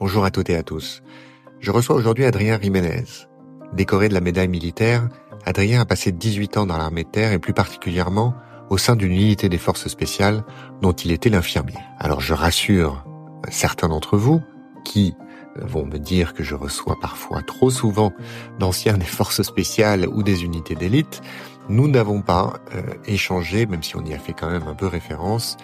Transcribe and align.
Bonjour 0.00 0.24
à 0.24 0.30
toutes 0.30 0.48
et 0.48 0.54
à 0.54 0.62
tous. 0.62 1.02
Je 1.58 1.72
reçois 1.72 1.96
aujourd'hui 1.96 2.24
Adrien 2.24 2.60
Jiménez. 2.60 3.02
Décoré 3.72 4.08
de 4.08 4.14
la 4.14 4.20
médaille 4.20 4.46
militaire, 4.46 5.08
Adrien 5.44 5.80
a 5.80 5.84
passé 5.86 6.12
18 6.12 6.56
ans 6.56 6.66
dans 6.66 6.78
l'armée 6.78 7.02
de 7.02 7.08
terre 7.08 7.32
et 7.32 7.40
plus 7.40 7.52
particulièrement 7.52 8.36
au 8.70 8.78
sein 8.78 8.94
d'une 8.94 9.10
unité 9.10 9.48
des 9.48 9.58
forces 9.58 9.88
spéciales 9.88 10.44
dont 10.82 10.92
il 10.92 11.10
était 11.10 11.30
l'infirmier. 11.30 11.80
Alors 11.98 12.20
je 12.20 12.32
rassure 12.32 13.04
certains 13.50 13.88
d'entre 13.88 14.16
vous 14.16 14.40
qui 14.84 15.16
vont 15.56 15.84
me 15.84 15.98
dire 15.98 16.32
que 16.32 16.44
je 16.44 16.54
reçois 16.54 16.94
parfois 17.00 17.42
trop 17.42 17.70
souvent 17.70 18.12
d'anciens 18.60 18.98
des 18.98 19.04
forces 19.04 19.42
spéciales 19.42 20.06
ou 20.06 20.22
des 20.22 20.44
unités 20.44 20.76
d'élite, 20.76 21.22
nous 21.68 21.88
n'avons 21.88 22.22
pas 22.22 22.60
euh, 22.72 22.82
échangé, 23.04 23.66
même 23.66 23.82
si 23.82 23.96
on 23.96 24.04
y 24.04 24.14
a 24.14 24.18
fait 24.20 24.32
quand 24.32 24.48
même 24.48 24.68
un 24.68 24.74
peu 24.74 24.86
référence, 24.86 25.56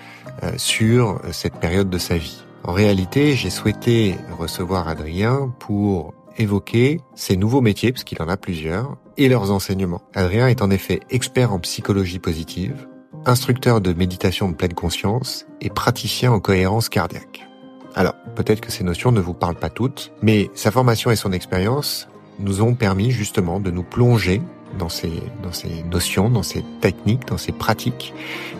euh, 0.43 0.51
sur 0.57 1.21
cette 1.31 1.61
période 1.61 1.89
de 1.89 1.99
sa 1.99 2.17
vie. 2.17 2.45
En 2.67 2.73
réalité, 2.73 3.35
j'ai 3.35 3.51
souhaité 3.51 4.17
recevoir 4.39 4.89
Adrien 4.89 5.53
pour 5.59 6.15
évoquer 6.39 7.03
ses 7.15 7.37
nouveaux 7.37 7.61
métiers, 7.61 7.93
parce 7.93 8.05
qu'il 8.05 8.21
en 8.23 8.29
a 8.29 8.39
plusieurs, 8.39 8.97
et 9.19 9.29
leurs 9.29 9.51
enseignements. 9.51 10.01
Adrien 10.15 10.49
est 10.49 10.63
en 10.63 10.71
effet 10.71 11.01
expert 11.11 11.53
en 11.53 11.59
psychologie 11.59 12.19
positive, 12.19 12.89
instructeur 13.27 13.83
de 13.83 13.93
méditation 13.93 14.49
de 14.49 14.55
pleine 14.55 14.73
conscience 14.73 15.47
et 15.61 15.69
praticien 15.69 16.33
en 16.33 16.41
cohérence 16.41 16.89
cardiaque. 16.89 17.47
Alors, 17.95 18.15
peut-être 18.35 18.63
que 18.63 18.73
ces 18.73 18.83
notions 18.83 19.13
ne 19.13 19.21
vous 19.21 19.35
parlent 19.35 19.55
pas 19.59 19.69
toutes, 19.69 20.13
mais 20.23 20.51
sa 20.55 20.71
formation 20.71 21.11
et 21.11 21.17
son 21.17 21.33
expérience 21.33 22.09
nous 22.39 22.63
ont 22.63 22.75
permis 22.75 23.11
justement 23.11 23.61
de 23.61 23.71
nous 23.71 23.85
plonger 23.85 24.41
dans 24.79 24.89
ces, 24.89 25.13
dans 25.43 25.53
ces 25.53 25.85
notions, 25.85 26.31
dans 26.31 26.43
ces 26.43 26.65
techniques, 26.81 27.27
dans 27.27 27.39
ces 27.39 27.53
pratiques, 27.53 28.15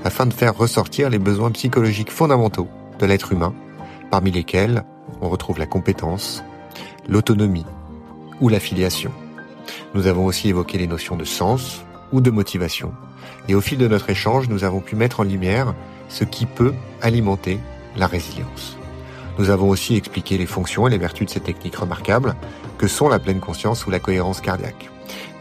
afin 0.05 0.27
de 0.27 0.35
faire 0.35 0.57
ressortir 0.57 1.09
les 1.09 1.19
besoins 1.19 1.51
psychologiques 1.51 2.13
fondamentaux 2.13 2.69
de 3.01 3.07
l'être 3.07 3.33
humain, 3.33 3.53
parmi 4.15 4.31
lesquels 4.31 4.85
on 5.23 5.29
retrouve 5.29 5.59
la 5.59 5.67
compétence, 5.67 6.45
l'autonomie 7.09 7.67
ou 8.41 8.49
l'affiliation. 8.49 9.11
Nous 9.93 10.07
avons 10.07 10.25
aussi 10.25 10.51
évoqué 10.51 10.79
les 10.79 10.87
notions 10.87 11.17
de 11.17 11.25
sens 11.25 11.83
ou 12.13 12.21
de 12.21 12.31
motivation. 12.31 12.93
Et 13.49 13.57
au 13.57 13.61
fil 13.61 13.77
de 13.77 13.89
notre 13.89 14.11
échange, 14.11 14.49
nous 14.49 14.63
avons 14.63 14.79
pu 14.79 14.95
mettre 14.95 15.19
en 15.19 15.25
lumière 15.25 15.75
ce 16.09 16.23
qui 16.23 16.47
peut 16.47 16.75
alimenter 17.03 17.59
la 17.97 18.07
résilience. 18.07 18.79
Nous 19.41 19.51
avons 19.51 19.69
aussi 19.69 19.97
expliqué 19.97 20.39
les 20.39 20.47
fonctions 20.47 20.87
et 20.87 20.91
les 20.91 20.99
vertus 20.99 21.27
de 21.27 21.33
ces 21.33 21.41
techniques 21.41 21.75
remarquables 21.75 22.37
que 22.79 22.87
sont 22.87 23.09
la 23.09 23.19
pleine 23.19 23.41
conscience 23.41 23.85
ou 23.85 23.91
la 23.91 23.99
cohérence 23.99 24.41
cardiaque. 24.41 24.91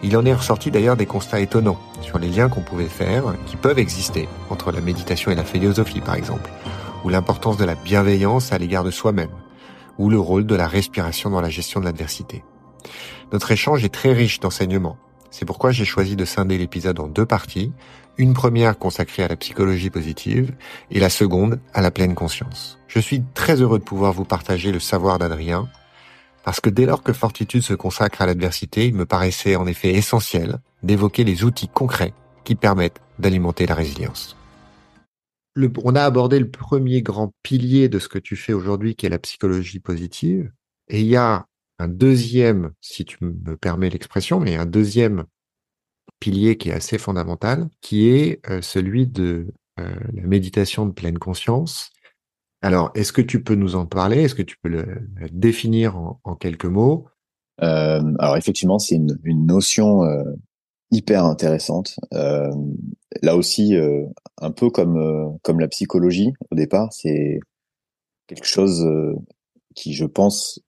Il 0.02 0.18
en 0.18 0.26
est 0.26 0.34
ressorti 0.34 0.72
d'ailleurs 0.72 0.98
des 0.98 1.06
constats 1.06 1.42
étonnants 1.42 1.80
sur 2.02 2.18
les 2.18 2.28
liens 2.28 2.50
qu'on 2.50 2.62
pouvait 2.62 2.86
faire, 2.86 3.36
qui 3.46 3.56
peuvent 3.56 3.78
exister, 3.78 4.28
entre 4.50 4.72
la 4.72 4.82
méditation 4.82 5.30
et 5.30 5.36
la 5.36 5.44
philosophie 5.44 6.02
par 6.02 6.16
exemple, 6.16 6.50
ou 7.04 7.10
l'importance 7.10 7.58
de 7.58 7.66
la 7.66 7.76
bienveillance 7.76 8.54
à 8.54 8.58
l'égard 8.58 8.84
de 8.84 8.92
soi-même, 8.92 9.32
ou 9.98 10.10
le 10.10 10.20
rôle 10.20 10.46
de 10.46 10.56
la 10.56 10.68
respiration 10.68 11.30
dans 11.30 11.42
la 11.42 11.50
gestion 11.50 11.80
de 11.80 11.86
l'adversité. 11.86 12.44
Notre 13.32 13.52
échange 13.52 13.84
est 13.84 13.94
très 13.94 14.14
riche 14.14 14.40
d'enseignements. 14.40 14.98
C'est 15.32 15.46
pourquoi 15.46 15.72
j'ai 15.72 15.86
choisi 15.86 16.16
de 16.16 16.26
scinder 16.26 16.58
l'épisode 16.58 17.00
en 17.00 17.08
deux 17.08 17.26
parties, 17.26 17.72
une 18.18 18.34
première 18.34 18.78
consacrée 18.78 19.24
à 19.24 19.28
la 19.28 19.36
psychologie 19.36 19.90
positive 19.90 20.54
et 20.92 21.00
la 21.00 21.10
seconde 21.10 21.60
à 21.74 21.82
la 21.82 21.90
pleine 21.90 22.14
conscience. 22.14 22.78
Je 22.88 23.00
suis 23.00 23.24
très 23.34 23.62
heureux 23.62 23.80
de 23.80 23.84
pouvoir 23.84 24.14
vous 24.14 24.26
partager 24.26 24.72
le 24.72 24.80
savoir 24.80 25.18
d'Adrien, 25.18 25.68
parce 26.44 26.60
que 26.60 26.70
dès 26.70 26.86
lors 26.86 27.02
que 27.02 27.14
Fortitude 27.14 27.64
se 27.64 27.74
consacre 27.74 28.22
à 28.22 28.26
l'adversité, 28.26 28.86
il 28.86 28.94
me 28.94 29.06
paraissait 29.06 29.56
en 29.56 29.66
effet 29.66 29.94
essentiel 29.94 30.60
d'évoquer 30.84 31.24
les 31.24 31.44
outils 31.44 31.70
concrets 31.70 32.14
qui 32.44 32.56
permettent 32.56 33.02
d'alimenter 33.18 33.66
la 33.66 33.76
résilience. 33.76 34.36
On 35.56 35.96
a 35.96 36.04
abordé 36.04 36.40
le 36.40 36.50
premier 36.50 37.02
grand 37.02 37.34
pilier 37.44 37.90
de 37.90 38.00
ce 38.00 38.08
que 38.08 38.20
tu 38.20 38.36
fais 38.36 38.54
aujourd'hui, 38.54 38.96
qui 38.96 39.06
est 39.06 39.10
la 39.10 39.20
psychologie 39.20 39.80
positive. 39.80 40.52
Et 40.88 41.02
il 41.02 41.08
y 41.08 41.16
a 41.16 41.46
un 41.80 41.88
deuxième, 41.88 42.72
si 42.82 43.06
tu 43.06 43.18
me 43.22 43.56
permets 43.58 43.90
l'expression, 43.90 44.40
mais 44.40 44.56
un 44.56 44.66
deuxième 44.66 45.26
pilier 46.20 46.58
qui 46.58 46.70
est 46.70 46.74
assez 46.74 46.98
fondamental, 46.98 47.70
qui 47.82 48.10
est 48.10 48.40
euh, 48.50 48.62
celui 48.62 49.08
de 49.08 49.48
euh, 49.80 49.96
la 50.14 50.24
méditation 50.24 50.86
de 50.86 50.92
pleine 50.92 51.18
conscience. 51.18 51.92
Alors, 52.62 52.92
est-ce 52.94 53.12
que 53.12 53.22
tu 53.22 53.44
peux 53.44 53.56
nous 53.56 53.76
en 53.76 53.86
parler? 53.86 54.22
Est-ce 54.22 54.36
que 54.36 54.44
tu 54.44 54.56
peux 54.62 54.70
le, 54.70 54.86
définir 55.32 55.98
en, 55.98 56.36
quelques 56.36 56.66
mots? 56.66 57.08
Euh, 57.62 58.02
Alors, 58.20 58.38
effectivement, 58.38 58.78
c'est 58.78 58.96
une, 58.96 59.18
notion 59.46 60.04
euh, 60.04 60.24
hyper 60.94 61.26
intéressante. 61.26 61.96
Euh, 62.14 62.52
là 63.22 63.36
aussi, 63.36 63.76
un 64.38 64.52
peu 64.52 64.70
comme 64.70 65.38
comme 65.42 65.60
la 65.60 65.68
psychologie 65.68 66.34
au 66.52 66.56
départ, 66.56 66.94
c'est 66.94 67.40
quelque 68.28 68.48
chose 68.48 68.88
qui, 69.76 69.94
je 69.94 70.06
pense, 70.06 70.62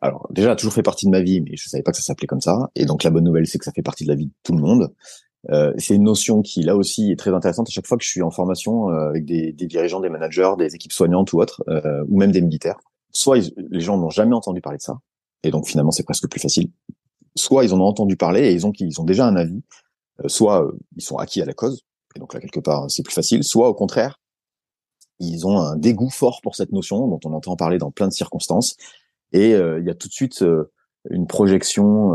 alors 0.00 0.28
déjà 0.30 0.52
a 0.52 0.56
toujours 0.56 0.74
fait 0.74 0.82
partie 0.82 1.06
de 1.06 1.10
ma 1.10 1.20
vie, 1.20 1.40
mais 1.40 1.56
je 1.56 1.68
savais 1.68 1.82
pas 1.82 1.90
que 1.90 1.96
ça 1.96 2.04
s'appelait 2.04 2.26
comme 2.26 2.40
ça. 2.40 2.70
Et 2.76 2.84
donc 2.84 3.02
la 3.02 3.10
bonne 3.10 3.24
nouvelle, 3.24 3.46
c'est 3.46 3.58
que 3.58 3.64
ça 3.64 3.72
fait 3.72 3.82
partie 3.82 4.04
de 4.04 4.10
la 4.10 4.16
vie 4.16 4.26
de 4.26 4.32
tout 4.42 4.54
le 4.54 4.60
monde. 4.60 4.92
Euh, 5.50 5.72
c'est 5.78 5.94
une 5.94 6.04
notion 6.04 6.42
qui, 6.42 6.62
là 6.62 6.76
aussi, 6.76 7.12
est 7.12 7.16
très 7.16 7.32
intéressante 7.32 7.68
à 7.68 7.70
chaque 7.70 7.86
fois 7.86 7.98
que 7.98 8.04
je 8.04 8.08
suis 8.08 8.22
en 8.22 8.30
formation 8.30 8.90
euh, 8.90 9.08
avec 9.08 9.24
des, 9.24 9.52
dirigeants, 9.52 10.00
des 10.00 10.08
managers, 10.08 10.52
des 10.58 10.74
équipes 10.74 10.92
soignantes 10.92 11.32
ou 11.32 11.40
autres, 11.40 11.62
euh, 11.68 12.04
ou 12.08 12.18
même 12.18 12.32
des 12.32 12.40
militaires. 12.40 12.78
Soit 13.12 13.38
les 13.56 13.80
gens 13.80 13.98
n'ont 13.98 14.10
jamais 14.10 14.34
entendu 14.34 14.60
parler 14.60 14.78
de 14.78 14.82
ça, 14.82 14.98
et 15.42 15.50
donc 15.50 15.68
finalement 15.68 15.92
c'est 15.92 16.02
presque 16.02 16.28
plus 16.28 16.40
facile. 16.40 16.70
Soit 17.36 17.64
ils 17.64 17.74
en 17.74 17.80
ont 17.80 17.84
entendu 17.86 18.16
parler 18.16 18.48
et 18.48 18.52
ils 18.52 18.66
ont, 18.66 18.72
ils 18.78 19.00
ont 19.00 19.04
déjà 19.04 19.26
un 19.26 19.36
avis. 19.36 19.62
soit 20.26 20.70
ils 20.96 21.02
sont 21.02 21.16
acquis 21.16 21.42
à 21.42 21.44
la 21.44 21.54
cause, 21.54 21.82
et 22.14 22.20
donc 22.20 22.34
là 22.34 22.40
quelque 22.40 22.60
part 22.60 22.90
c'est 22.90 23.02
plus 23.02 23.14
facile. 23.14 23.44
Soit 23.44 23.68
au 23.68 23.74
contraire, 23.74 24.20
ils 25.18 25.46
ont 25.46 25.58
un 25.58 25.76
dégoût 25.76 26.10
fort 26.10 26.40
pour 26.42 26.56
cette 26.56 26.72
notion 26.72 27.06
dont 27.08 27.20
on 27.24 27.32
entend 27.32 27.56
parler 27.56 27.78
dans 27.78 27.90
plein 27.90 28.08
de 28.08 28.12
circonstances, 28.12 28.76
et 29.32 29.50
il 29.50 29.84
y 29.84 29.90
a 29.90 29.94
tout 29.94 30.08
de 30.08 30.12
suite 30.12 30.44
une 31.10 31.26
projection 31.26 32.14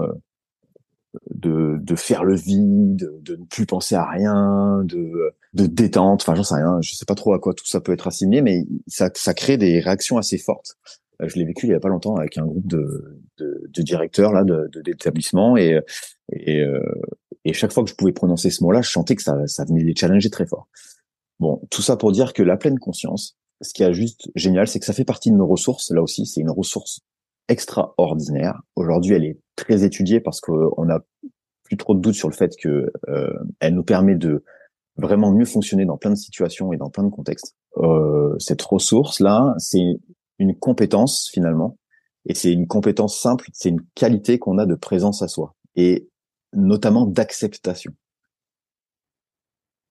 de, 1.31 1.78
de 1.81 1.96
faire 1.96 2.24
le 2.24 2.35
vide, 2.35 3.12
de 3.22 3.35
ne 3.35 3.46
plus 3.46 3.66
penser 3.66 3.96
à 3.96 4.06
rien, 4.06 4.84
de, 4.84 5.34
de 5.53 5.66
détente. 5.66 6.22
Enfin, 6.22 6.35
j'en 6.35 6.44
sais 6.44 6.56
rien. 6.56 6.79
Je 6.81 6.96
sais 6.96 7.06
pas 7.06 7.16
trop 7.16 7.34
à 7.34 7.40
quoi 7.40 7.53
tout 7.53 7.66
ça 7.66 7.81
peut 7.81 7.91
être 7.91 8.08
assimilé, 8.08 8.41
mais 8.41 8.66
ça, 8.88 9.09
ça 9.16 9.34
crée 9.34 9.58
des 9.58 9.79
réactions 9.79 10.18
assez 10.18 10.38
fortes. 10.38 10.78
Euh, 11.22 11.28
je 11.28 11.38
l'ai 11.38 11.46
vécu 11.46 11.68
il 11.68 11.72
y 11.72 11.75
a 11.75 11.80
pas 11.80 11.90
longtemps 11.90 12.16
avec 12.16 12.38
un 12.38 12.46
groupe 12.46 12.68
de, 12.68 13.22
de, 13.38 13.69
de 13.69 13.81
directeurs 13.81 14.34
là, 14.34 14.44
de 14.44 14.69
d'établissements 14.81 15.57
et 15.57 15.80
et, 16.31 16.62
euh, 16.62 16.80
et 17.46 17.53
chaque 17.53 17.72
fois 17.72 17.84
que 17.84 17.90
je 17.90 17.96
pouvais 17.96 18.12
prononcer 18.12 18.50
ce 18.50 18.63
mot-là, 18.63 18.81
je 18.81 18.90
sentais 18.90 19.16
que 19.16 19.24
ça, 19.24 19.47
ça 19.47 19.66
venait 19.66 19.84
les 19.84 19.96
challenger 19.96 20.29
très 20.29 20.46
fort. 20.46 20.68
Bon, 21.40 21.62
tout 21.72 21.81
ça 21.81 21.96
pour 21.96 22.12
dire 22.12 22.34
que 22.34 22.44
la 22.44 22.58
pleine 22.58 22.79
conscience, 22.79 23.38
ce 23.62 23.74
qui 23.74 23.84
est 23.84 23.94
juste 23.94 24.29
génial, 24.35 24.68
c'est 24.68 24.79
que 24.79 24.85
ça 24.85 24.94
fait 24.94 25.06
partie 25.06 25.31
de 25.31 25.35
nos 25.35 25.47
ressources. 25.47 25.91
Là 25.91 26.02
aussi, 26.02 26.25
c'est 26.25 26.41
une 26.41 26.52
ressource 26.52 27.00
extraordinaire. 27.47 28.62
Aujourd'hui, 28.75 29.16
elle 29.16 29.25
est 29.25 29.40
très 29.56 29.84
étudiée 29.84 30.19
parce 30.19 30.41
qu'on 30.41 30.90
a 30.90 31.00
plus 31.63 31.78
trop 31.78 31.96
de 31.96 32.00
doutes 32.00 32.16
sur 32.16 32.29
le 32.29 32.35
fait 32.35 32.56
que 32.62 32.91
euh, 33.08 33.34
elle 33.59 33.74
nous 33.74 33.84
permet 33.84 34.16
de 34.16 34.44
vraiment 34.97 35.31
mieux 35.31 35.46
fonctionner 35.46 35.85
dans 35.85 35.97
plein 35.97 36.12
de 36.12 36.16
situations 36.16 36.74
et 36.74 36.78
dans 36.78 36.90
plein 36.90 37.03
de 37.03 37.09
contextes. 37.09 37.56
Euh, 37.78 38.35
cette 38.38 38.62
ressource-là, 38.62 39.56
c'est 39.58 40.00
une 40.39 40.55
compétence 40.55 41.29
finalement, 41.31 41.77
et 42.25 42.33
c'est 42.33 42.51
une 42.51 42.67
compétence 42.67 43.19
simple, 43.19 43.50
c'est 43.53 43.69
une 43.69 43.81
qualité 43.95 44.39
qu'on 44.39 44.57
a 44.57 44.66
de 44.66 44.75
présence 44.75 45.22
à 45.22 45.27
soi, 45.27 45.55
et 45.75 46.09
notamment 46.53 47.05
d'acceptation. 47.05 47.94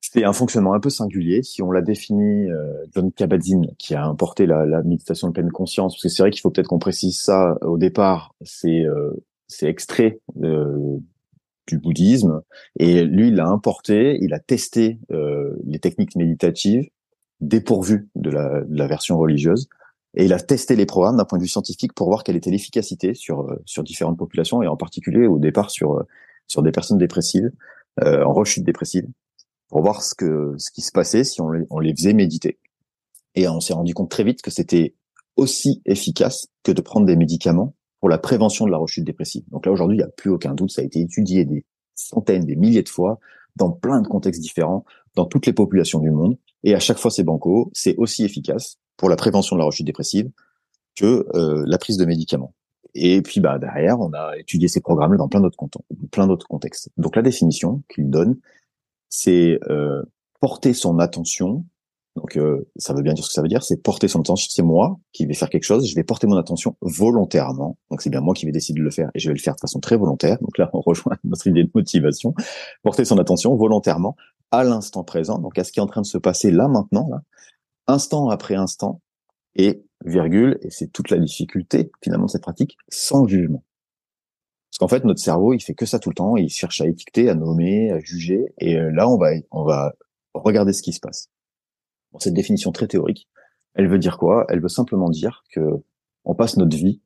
C'est 0.00 0.24
un 0.24 0.32
fonctionnement 0.32 0.72
un 0.72 0.80
peu 0.80 0.88
singulier. 0.88 1.42
Si 1.42 1.60
on 1.60 1.70
l'a 1.70 1.82
défini, 1.82 2.50
euh, 2.50 2.86
John 2.94 3.12
Kabat-Zinn, 3.12 3.74
qui 3.78 3.94
a 3.94 4.04
importé 4.06 4.46
la, 4.46 4.64
la, 4.64 4.82
méditation 4.82 5.28
de 5.28 5.32
pleine 5.32 5.50
conscience, 5.50 5.94
parce 5.94 6.02
que 6.02 6.08
c'est 6.08 6.22
vrai 6.22 6.30
qu'il 6.30 6.40
faut 6.40 6.50
peut-être 6.50 6.68
qu'on 6.68 6.78
précise 6.78 7.20
ça 7.20 7.58
au 7.60 7.76
départ, 7.76 8.34
c'est 8.42 8.84
euh, 8.84 9.12
c'est 9.48 9.66
extrait 9.66 10.20
euh, 10.42 10.98
du 11.66 11.78
bouddhisme, 11.78 12.42
et 12.78 13.04
lui, 13.04 13.28
il 13.28 13.34
l'a 13.34 13.48
importé, 13.48 14.18
il 14.20 14.32
a 14.32 14.38
testé 14.38 14.98
euh, 15.10 15.54
les 15.66 15.78
techniques 15.78 16.16
méditatives 16.16 16.88
dépourvues 17.40 18.08
de 18.14 18.30
la, 18.30 18.62
de 18.62 18.76
la 18.76 18.86
version 18.86 19.18
religieuse, 19.18 19.68
et 20.14 20.24
il 20.24 20.32
a 20.32 20.40
testé 20.40 20.76
les 20.76 20.86
programmes 20.86 21.16
d'un 21.16 21.24
point 21.24 21.38
de 21.38 21.42
vue 21.42 21.48
scientifique 21.48 21.92
pour 21.92 22.08
voir 22.08 22.24
quelle 22.24 22.36
était 22.36 22.50
l'efficacité 22.50 23.14
sur 23.14 23.42
euh, 23.42 23.62
sur 23.64 23.82
différentes 23.82 24.18
populations, 24.18 24.62
et 24.62 24.66
en 24.66 24.76
particulier 24.76 25.26
au 25.26 25.38
départ 25.38 25.70
sur 25.70 26.04
sur 26.46 26.62
des 26.62 26.72
personnes 26.72 26.98
dépressives, 26.98 27.50
en 28.00 28.32
rechute 28.32 28.64
dépressive 28.64 29.06
pour 29.68 29.82
voir 29.82 30.02
ce 30.02 30.14
que 30.14 30.54
ce 30.56 30.70
qui 30.70 30.82
se 30.82 30.92
passait 30.92 31.24
si 31.24 31.40
on 31.40 31.50
les, 31.50 31.64
on 31.70 31.78
les 31.78 31.94
faisait 31.94 32.14
méditer. 32.14 32.58
Et 33.34 33.48
on 33.48 33.60
s'est 33.60 33.74
rendu 33.74 33.94
compte 33.94 34.10
très 34.10 34.24
vite 34.24 34.42
que 34.42 34.50
c'était 34.50 34.94
aussi 35.36 35.82
efficace 35.84 36.48
que 36.62 36.72
de 36.72 36.80
prendre 36.80 37.06
des 37.06 37.16
médicaments 37.16 37.74
pour 38.00 38.08
la 38.08 38.18
prévention 38.18 38.66
de 38.66 38.70
la 38.70 38.78
rechute 38.78 39.04
dépressive. 39.04 39.44
Donc 39.50 39.66
là 39.66 39.72
aujourd'hui, 39.72 39.96
il 39.96 40.00
n'y 40.00 40.04
a 40.04 40.10
plus 40.10 40.30
aucun 40.30 40.54
doute, 40.54 40.70
ça 40.70 40.82
a 40.82 40.84
été 40.84 41.00
étudié 41.00 41.44
des 41.44 41.64
centaines, 41.94 42.44
des 42.44 42.56
milliers 42.56 42.82
de 42.82 42.88
fois 42.88 43.18
dans 43.56 43.70
plein 43.70 44.00
de 44.00 44.08
contextes 44.08 44.40
différents, 44.40 44.84
dans 45.16 45.24
toutes 45.24 45.46
les 45.46 45.52
populations 45.52 45.98
du 45.98 46.10
monde, 46.10 46.38
et 46.62 46.74
à 46.74 46.80
chaque 46.80 46.98
fois 46.98 47.10
c'est 47.10 47.24
banco, 47.24 47.70
c'est 47.74 47.96
aussi 47.96 48.24
efficace 48.24 48.78
pour 48.98 49.08
la 49.08 49.16
prévention 49.16 49.56
de 49.56 49.60
la 49.60 49.64
rechute 49.64 49.86
dépressive 49.86 50.30
que 50.94 51.26
euh, 51.34 51.64
la 51.66 51.78
prise 51.78 51.96
de 51.96 52.04
médicaments. 52.04 52.52
Et 52.94 53.22
puis 53.22 53.40
bah 53.40 53.58
derrière, 53.58 54.00
on 54.00 54.12
a 54.12 54.36
étudié 54.36 54.68
ces 54.68 54.80
programmes 54.80 55.16
dans 55.16 55.28
plein 55.28 55.40
d'autres 55.40 56.46
contextes. 56.48 56.90
Donc 56.98 57.16
la 57.16 57.22
définition 57.22 57.82
qu'il 57.88 58.10
donne, 58.10 58.38
c'est 59.08 59.58
euh, 59.70 60.02
porter 60.40 60.74
son 60.74 60.98
attention 60.98 61.64
Donc 62.16 62.36
euh, 62.36 62.68
ça 62.76 62.94
veut 62.94 63.02
bien 63.02 63.14
dire 63.14 63.24
ce 63.24 63.30
que 63.30 63.34
ça 63.34 63.42
veut 63.42 63.48
dire, 63.48 63.62
c'est 63.62 63.80
porter 63.82 64.08
son 64.08 64.20
attention. 64.20 64.48
C'est 64.50 64.62
moi 64.62 64.98
qui 65.12 65.26
vais 65.26 65.34
faire 65.34 65.50
quelque 65.50 65.64
chose, 65.64 65.88
je 65.88 65.94
vais 65.94 66.02
porter 66.02 66.26
mon 66.26 66.36
attention 66.36 66.76
volontairement. 66.80 67.78
Donc 67.90 68.02
c'est 68.02 68.10
bien 68.10 68.20
moi 68.20 68.34
qui 68.34 68.46
vais 68.46 68.52
décider 68.52 68.80
de 68.80 68.84
le 68.84 68.90
faire 68.90 69.10
et 69.14 69.20
je 69.20 69.28
vais 69.28 69.34
le 69.34 69.40
faire 69.40 69.54
de 69.54 69.60
façon 69.60 69.78
très 69.80 69.96
volontaire. 69.96 70.38
Donc 70.40 70.58
là 70.58 70.70
on 70.72 70.80
rejoint 70.84 71.16
notre 71.24 71.46
idée 71.46 71.62
de 71.62 71.70
motivation. 71.72 72.34
Porter 72.82 73.04
son 73.04 73.18
attention 73.18 73.54
volontairement 73.54 74.16
à 74.50 74.64
l'instant 74.64 75.04
présent, 75.04 75.38
donc 75.38 75.58
à 75.58 75.64
ce 75.64 75.72
qui 75.72 75.78
est 75.78 75.82
en 75.82 75.86
train 75.86 76.00
de 76.00 76.06
se 76.06 76.16
passer 76.16 76.50
là 76.50 76.68
maintenant, 76.68 77.06
là, 77.10 77.20
instant 77.88 78.28
après 78.28 78.54
instant, 78.54 79.00
et 79.56 79.82
virgule, 80.04 80.58
et 80.62 80.70
c'est 80.70 80.88
toute 80.88 81.10
la 81.10 81.18
difficulté 81.18 81.90
finalement 82.02 82.26
de 82.26 82.30
cette 82.30 82.42
pratique, 82.42 82.76
sans 82.88 83.26
jugement. 83.26 83.64
Parce 84.70 84.78
qu'en 84.78 84.88
fait, 84.88 85.04
notre 85.04 85.20
cerveau, 85.20 85.54
il 85.54 85.60
fait 85.60 85.74
que 85.74 85.86
ça 85.86 85.98
tout 85.98 86.10
le 86.10 86.14
temps, 86.14 86.36
il 86.36 86.48
cherche 86.48 86.80
à 86.80 86.86
étiqueter, 86.86 87.28
à 87.28 87.34
nommer, 87.34 87.90
à 87.90 87.98
juger, 87.98 88.54
et 88.58 88.76
euh, 88.76 88.90
là, 88.92 89.08
on 89.08 89.16
va, 89.16 89.30
on 89.50 89.64
va 89.64 89.94
regarder 90.34 90.72
ce 90.72 90.82
qui 90.82 90.92
se 90.92 91.00
passe. 91.00 91.30
Cette 92.20 92.34
définition 92.34 92.72
très 92.72 92.86
théorique, 92.86 93.28
elle 93.74 93.88
veut 93.88 93.98
dire 93.98 94.18
quoi? 94.18 94.46
Elle 94.48 94.60
veut 94.60 94.68
simplement 94.68 95.10
dire 95.10 95.44
que 95.52 95.60
on 96.24 96.34
passe 96.34 96.56
notre 96.56 96.76
vie 96.76 97.00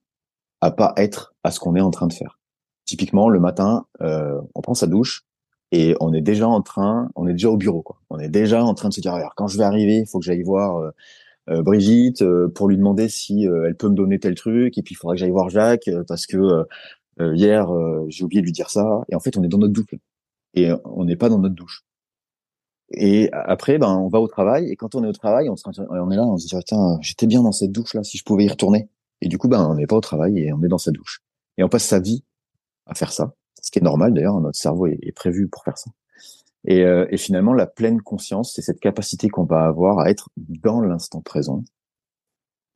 à 0.61 0.71
pas 0.71 0.93
être 0.97 1.35
à 1.45 1.51
ce 1.51 1.61
qu'on 1.61 1.77
est 1.77 1.81
en 1.81 1.91
train 1.91 2.07
de 2.07 2.13
faire. 2.13 2.39
Typiquement, 2.85 3.29
le 3.29 3.41
matin, 3.41 3.87
euh, 4.01 4.41
on 4.55 4.61
prend 4.61 4.75
sa 4.75 4.87
douche 4.87 5.25
et 5.73 5.97
on 6.01 6.13
est 6.13 6.21
déjà 6.21 6.49
en 6.49 6.63
train, 6.63 7.11
on 7.17 7.27
est 7.27 7.33
déjà 7.33 7.51
au 7.51 7.57
bureau, 7.57 7.83
quoi. 7.83 7.97
On 8.11 8.19
est 8.19 8.29
déjà 8.29 8.65
en 8.65 8.75
train 8.75 8.89
de 8.91 8.95
se 8.95 9.01
dire, 9.01 9.15
alors 9.15 9.35
quand 9.35 9.49
je 9.49 9.59
vais 9.59 9.65
arriver, 9.65 9.99
il 9.99 10.07
faut 10.07 10.21
que 10.21 10.25
j'aille 10.25 10.43
voir 10.43 10.77
euh, 10.77 10.91
euh, 11.51 11.63
Brigitte 11.63 12.25
pour 12.55 12.69
lui 12.69 12.77
demander 12.77 13.09
si 13.09 13.45
elle 13.45 13.77
peut 13.77 13.89
me 13.89 13.97
donner 13.97 14.19
tel 14.21 14.35
truc, 14.37 14.79
et 14.79 14.83
puis 14.83 14.95
il 14.95 14.97
faudra 14.97 15.15
que 15.15 15.21
j'aille 15.21 15.31
voir 15.31 15.51
Jacques 15.51 15.91
parce 16.07 16.27
que 16.27 16.65
hier 17.21 17.69
j'ai 18.09 18.25
oublié 18.25 18.41
de 18.43 18.47
lui 18.47 18.53
dire 18.53 18.71
ça. 18.71 19.03
Et 19.11 19.17
en 19.17 19.21
fait, 19.21 19.37
on 19.37 19.43
est 19.43 19.49
dans 19.49 19.59
notre 19.59 19.73
douche 19.73 19.95
et 20.55 20.71
on 20.85 21.05
n'est 21.05 21.17
pas 21.17 21.29
dans 21.29 21.39
notre 21.39 21.55
douche. 21.55 21.85
Et 22.93 23.31
après, 23.33 23.79
ben, 23.79 23.97
on 23.97 24.09
va 24.09 24.21
au 24.21 24.29
travail. 24.29 24.71
Et 24.71 24.77
quand 24.77 24.95
on 24.95 25.03
est 25.05 25.09
au 25.09 25.13
travail, 25.13 25.49
on, 25.49 25.55
on 25.77 26.11
est 26.11 26.17
là, 26.17 26.25
on 26.25 26.37
se 26.37 26.47
dit, 26.47 26.65
tiens, 26.65 26.99
j'étais 27.01 27.27
bien 27.27 27.43
dans 27.43 27.53
cette 27.53 27.73
douche 27.73 27.95
là, 27.95 28.05
si 28.05 28.19
je 28.19 28.25
pouvais 28.25 28.45
y 28.45 28.49
retourner. 28.49 28.89
Et 29.21 29.29
du 29.29 29.39
coup, 29.39 29.49
ben, 29.49 29.67
on 29.67 29.75
n'est 29.75 29.87
pas 29.87 29.97
au 29.97 30.01
travail 30.01 30.39
et 30.39 30.53
on 30.53 30.63
est 30.63 30.69
dans 30.69 30.79
sa 30.79 30.91
douche. 30.91 31.23
Et 31.57 31.65
on 31.65 31.69
passe 31.69 31.85
sa 31.85 32.01
vie 32.01 32.23
à 32.87 32.95
faire 32.95 33.13
ça. 33.13 33.35
Ce 33.63 33.71
qui 33.71 33.79
est 33.79 33.83
normal 33.83 34.13
d'ailleurs, 34.13 34.41
notre 34.41 34.59
cerveau 34.59 34.87
est, 34.87 35.13
prévu 35.15 35.49
pour 35.49 35.65
faire 35.65 35.79
ça. 35.79 35.91
Et, 36.65 36.83
euh, 36.85 37.07
et, 37.11 37.17
finalement, 37.17 37.55
la 37.55 37.67
pleine 37.67 38.03
conscience, 38.03 38.53
c'est 38.55 38.63
cette 38.63 38.81
capacité 38.81 39.29
qu'on 39.29 39.45
va 39.45 39.65
avoir 39.65 40.01
à 40.01 40.11
être 40.11 40.29
dans 40.37 40.81
l'instant 40.81 41.23
présent. 41.23 41.65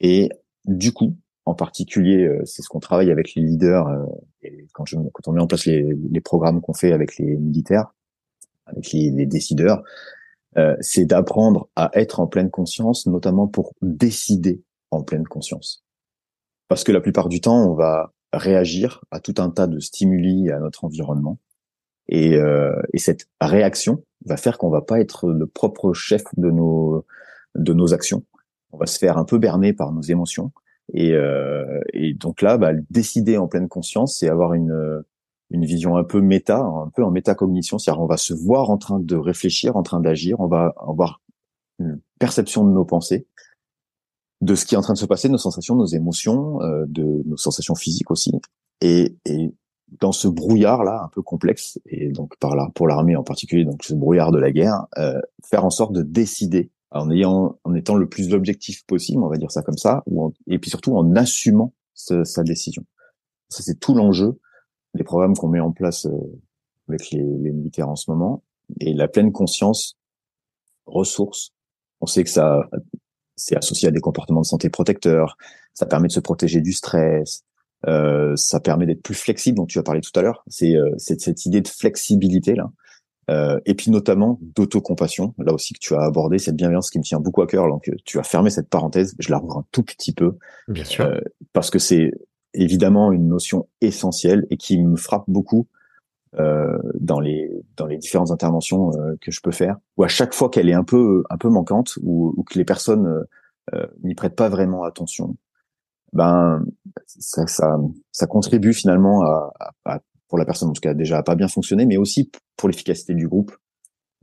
Et 0.01 0.31
du 0.65 0.93
coup, 0.93 1.15
en 1.45 1.55
particulier, 1.55 2.25
euh, 2.25 2.43
c'est 2.45 2.63
ce 2.63 2.69
qu'on 2.69 2.81
travaille 2.81 3.11
avec 3.11 3.35
les 3.35 3.43
leaders 3.43 3.87
euh, 3.87 4.05
et 4.43 4.67
quand, 4.73 4.85
je, 4.85 4.97
quand 4.97 5.29
on 5.29 5.33
met 5.33 5.41
en 5.41 5.47
place 5.47 5.67
les, 5.67 5.97
les 6.11 6.21
programmes 6.21 6.61
qu'on 6.61 6.75
fait 6.75 6.93
avec 6.93 7.19
les 7.19 7.37
militaires, 7.37 7.95
avec 8.67 8.93
les, 8.93 9.11
les 9.11 9.27
décideurs, 9.27 9.83
euh, 10.59 10.77
c'est 10.81 11.05
d'apprendre 11.05 11.69
à 11.77 11.91
être 11.95 12.19
en 12.21 12.27
pleine 12.27 12.51
conscience, 12.51 13.07
notamment 13.07 13.47
pour 13.47 13.75
décider 13.83 14.63
en 14.91 15.03
pleine 15.03 15.27
conscience. 15.27 15.85
Parce 16.69 16.83
que 16.83 16.93
la 16.93 17.01
plupart 17.01 17.29
du 17.29 17.41
temps, 17.41 17.71
on 17.71 17.75
va 17.75 18.13
réagir 18.37 19.05
à 19.11 19.21
tout 19.21 19.35
un 19.39 19.51
tas 19.51 19.67
de 19.67 19.79
stimuli 19.81 20.51
à 20.51 20.59
notre 20.59 20.85
environnement, 20.85 21.39
et, 22.09 22.37
euh, 22.37 22.81
et 22.93 22.99
cette 22.99 23.29
réaction 23.41 24.05
va 24.25 24.37
faire 24.37 24.59
qu'on 24.59 24.71
va 24.71 24.83
pas 24.83 25.01
être 25.01 25.31
le 25.31 25.47
propre 25.47 25.93
chef 25.93 26.23
de 26.37 26.51
nos 26.51 27.05
de 27.55 27.73
nos 27.73 27.95
actions. 27.95 28.23
On 28.73 28.79
va 28.79 28.87
se 28.87 28.99
faire 28.99 29.19
un 29.19 29.25
peu 29.25 29.39
berner 29.39 29.73
par 29.73 29.93
nos 29.93 30.03
émotions, 30.03 30.53
et, 30.93 31.13
euh, 31.13 31.81
et 31.93 32.15
donc 32.15 32.43
là, 32.43 32.59
bah, 32.59 32.73
décider 32.91 33.39
en 33.39 33.49
pleine 33.49 33.69
conscience, 33.69 34.19
c'est 34.19 34.29
avoir 34.29 34.55
une 34.55 35.03
une 35.51 35.65
vision 35.65 35.97
un 35.97 36.05
peu 36.05 36.21
méta, 36.21 36.59
un 36.59 36.91
peu 36.95 37.05
en 37.05 37.11
métacognition, 37.11 37.79
c'est-à-dire 37.79 38.03
on 38.03 38.07
va 38.07 38.17
se 38.17 38.35
voir 38.35 38.71
en 38.71 38.79
train 38.79 38.99
de 38.99 39.17
réfléchir, 39.17 39.77
en 39.77 39.83
train 39.83 40.01
d'agir, 40.01 40.41
on 40.41 40.49
va 40.49 40.75
avoir 40.77 41.21
une 41.79 42.01
perception 42.19 42.65
de 42.65 42.73
nos 42.73 42.85
pensées, 42.85 43.27
de 44.41 44.55
ce 44.55 44.67
qui 44.67 44.75
est 44.75 44.79
en 44.79 44.83
train 44.83 44.93
de 44.93 44.99
se 44.99 45.07
passer, 45.07 45.29
de 45.29 45.33
nos 45.33 45.39
sensations, 45.39 45.75
nos 45.75 45.87
émotions, 45.87 46.61
euh, 46.63 46.85
de 46.89 47.23
nos 47.25 47.37
sensations 47.37 47.75
physiques 47.75 48.11
aussi, 48.11 48.33
et, 48.81 49.17
et 49.25 49.55
dans 50.01 50.13
ce 50.13 50.29
brouillard 50.29 50.85
là 50.85 51.03
un 51.05 51.09
peu 51.09 51.23
complexe 51.23 51.79
et 51.87 52.09
donc 52.09 52.37
par 52.39 52.57
là 52.57 52.69
pour 52.75 52.89
l'armée 52.89 53.15
en 53.15 53.23
particulier 53.23 53.65
donc 53.65 53.85
ce 53.85 53.95
brouillard 53.95 54.33
de 54.33 54.39
la 54.39 54.51
guerre 54.51 54.87
euh, 54.99 55.21
faire 55.45 55.65
en 55.65 55.71
sorte 55.71 55.93
de 55.93 56.03
décider 56.03 56.73
en 56.91 57.09
ayant 57.09 57.57
en 57.63 57.75
étant 57.75 57.95
le 57.95 58.09
plus 58.09 58.35
objectif 58.35 58.85
possible 58.87 59.23
on 59.23 59.29
va 59.29 59.37
dire 59.37 59.53
ça 59.53 59.63
comme 59.63 59.79
ça 59.79 60.03
ou 60.07 60.33
et 60.49 60.59
puis 60.59 60.71
surtout 60.71 60.97
en 60.97 61.15
assumant 61.15 61.73
sa 61.97 62.43
décision. 62.43 62.85
Ça 63.49 63.63
c'est 63.63 63.79
tout 63.79 63.95
l'enjeu 63.95 64.39
les 64.95 65.05
programmes 65.05 65.37
qu'on 65.37 65.49
met 65.49 65.61
en 65.61 65.73
place 65.73 66.07
euh, 66.07 66.41
avec 66.89 67.11
les, 67.11 67.23
les, 67.23 67.53
militaires 67.53 67.89
en 67.89 67.97
ce 67.97 68.11
moment. 68.11 68.43
Et 68.81 68.95
la 68.95 69.09
pleine 69.09 69.33
conscience 69.33 69.99
ressources. 70.87 71.53
On 72.01 72.07
sait 72.07 72.25
que 72.25 72.31
ça 72.31 72.69
c'est 73.37 73.57
associé 73.57 73.89
à 73.89 73.91
des 73.91 74.01
comportements 74.01 74.41
de 74.41 74.47
santé 74.47 74.71
protecteurs, 74.71 75.37
ça 75.75 75.87
permet 75.87 76.09
de 76.09 76.13
se 76.13 76.21
protéger 76.21 76.61
du 76.61 76.73
stress, 76.73 77.45
euh, 77.87 78.35
ça 78.37 78.61
permet 78.61 78.87
d'être 78.87 79.03
plus 79.03 79.15
flexible 79.15 79.57
dont 79.59 79.67
tu 79.67 79.79
as 79.79 79.83
parlé 79.83 80.01
tout 80.01 80.19
à 80.19 80.23
l'heure. 80.23 80.43
C'est 80.49 80.75
euh, 80.75 80.91
cette 80.99 81.47
idée 81.47 81.61
de 81.61 81.69
flexibilité 81.69 82.55
là. 82.55 82.71
Euh, 83.29 83.59
et 83.67 83.75
puis 83.75 83.91
notamment 83.91 84.39
d'autocompassion, 84.55 85.35
là 85.39 85.53
aussi 85.53 85.75
que 85.75 85.81
tu 85.81 85.95
as 85.95 86.03
abordé 86.03 86.39
cette 86.39 86.55
bienveillance 86.55 86.91
qui 86.91 86.99
me 86.99 87.03
tient 87.03 87.19
beaucoup 87.19 87.43
à 87.43 87.47
cœur. 87.47 87.69
Donc 87.69 87.91
tu 88.05 88.19
as 88.19 88.23
fermé 88.23 88.51
cette 88.51 88.69
parenthèse, 88.69 89.17
je 89.19 89.31
la 89.31 89.39
rouvre 89.39 89.59
un 89.59 89.65
tout 89.73 89.83
petit 89.83 90.13
peu, 90.13 90.37
bien 90.69 90.85
sûr, 90.85 91.07
euh, 91.07 91.19
parce 91.53 91.71
que 91.71 91.81
c'est 91.81 92.13
évidemment 92.55 93.11
une 93.11 93.29
notion 93.29 93.69
essentielle 93.81 94.47
et 94.51 94.57
qui 94.57 94.79
me 94.79 94.97
frappe 94.97 95.25
beaucoup 95.27 95.67
euh, 96.35 96.79
dans 96.99 97.21
les 97.21 97.51
dans 97.77 97.87
les 97.87 97.97
différentes 97.99 98.31
interventions 98.31 98.93
euh, 98.99 99.15
que 99.21 99.31
je 99.31 99.41
peux 99.41 99.53
faire, 99.53 99.79
où 99.97 100.05
à 100.05 100.09
chaque 100.09 100.35
fois 100.35 100.51
qu'elle 100.51 100.69
est 100.69 100.75
un 100.75 100.85
peu 100.85 101.25
un 101.31 101.39
peu 101.39 101.49
manquante 101.49 101.99
ou, 102.03 102.35
ou 102.37 102.43
que 102.43 102.59
les 102.59 102.65
personnes 102.65 103.07
euh, 103.07 103.25
euh 103.75 103.87
n'y 104.03 104.15
prêtent 104.15 104.37
pas 104.37 104.49
vraiment 104.49 104.85
attention, 104.85 105.37
ben 106.13 106.65
ça 107.07 107.47
ça, 107.47 107.79
ça 108.13 108.27
contribue 108.27 108.73
finalement 108.75 109.23
à, 109.23 109.53
à, 109.85 110.01
pour 110.29 110.39
la 110.39 110.45
personne 110.45 110.69
en 110.69 110.73
tout 110.73 110.81
cas 110.81 110.95
déjà 110.95 111.19
à 111.19 111.23
pas 111.23 111.37
bien 111.37 111.49
fonctionner, 111.49 111.87
mais 111.87 111.97
aussi 111.97 112.31
pour 112.57 112.69
l'efficacité 112.69 113.15
du 113.15 113.29
groupe. 113.29 113.57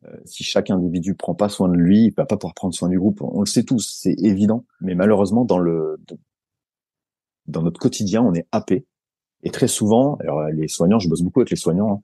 Euh, 0.05 0.17
si 0.25 0.43
chaque 0.43 0.69
individu 0.69 1.15
prend 1.15 1.33
pas 1.33 1.49
soin 1.49 1.69
de 1.69 1.75
lui, 1.75 2.07
il 2.07 2.13
va 2.13 2.25
pas 2.25 2.35
pouvoir 2.35 2.53
prendre 2.53 2.73
soin 2.73 2.89
du 2.89 2.99
groupe. 2.99 3.21
On 3.21 3.39
le 3.39 3.45
sait 3.45 3.63
tous, 3.63 3.97
c'est 4.01 4.15
évident. 4.19 4.65
Mais 4.81 4.95
malheureusement, 4.95 5.45
dans 5.45 5.59
le 5.59 5.97
dans 7.47 7.61
notre 7.61 7.79
quotidien, 7.79 8.21
on 8.21 8.33
est 8.33 8.47
happé. 8.51 8.85
Et 9.43 9.51
très 9.51 9.67
souvent, 9.67 10.15
alors 10.21 10.47
les 10.47 10.67
soignants, 10.67 10.99
je 10.99 11.09
bosse 11.09 11.21
beaucoup 11.21 11.41
avec 11.41 11.51
les 11.51 11.57
soignants, 11.57 11.95
hein, 11.95 12.01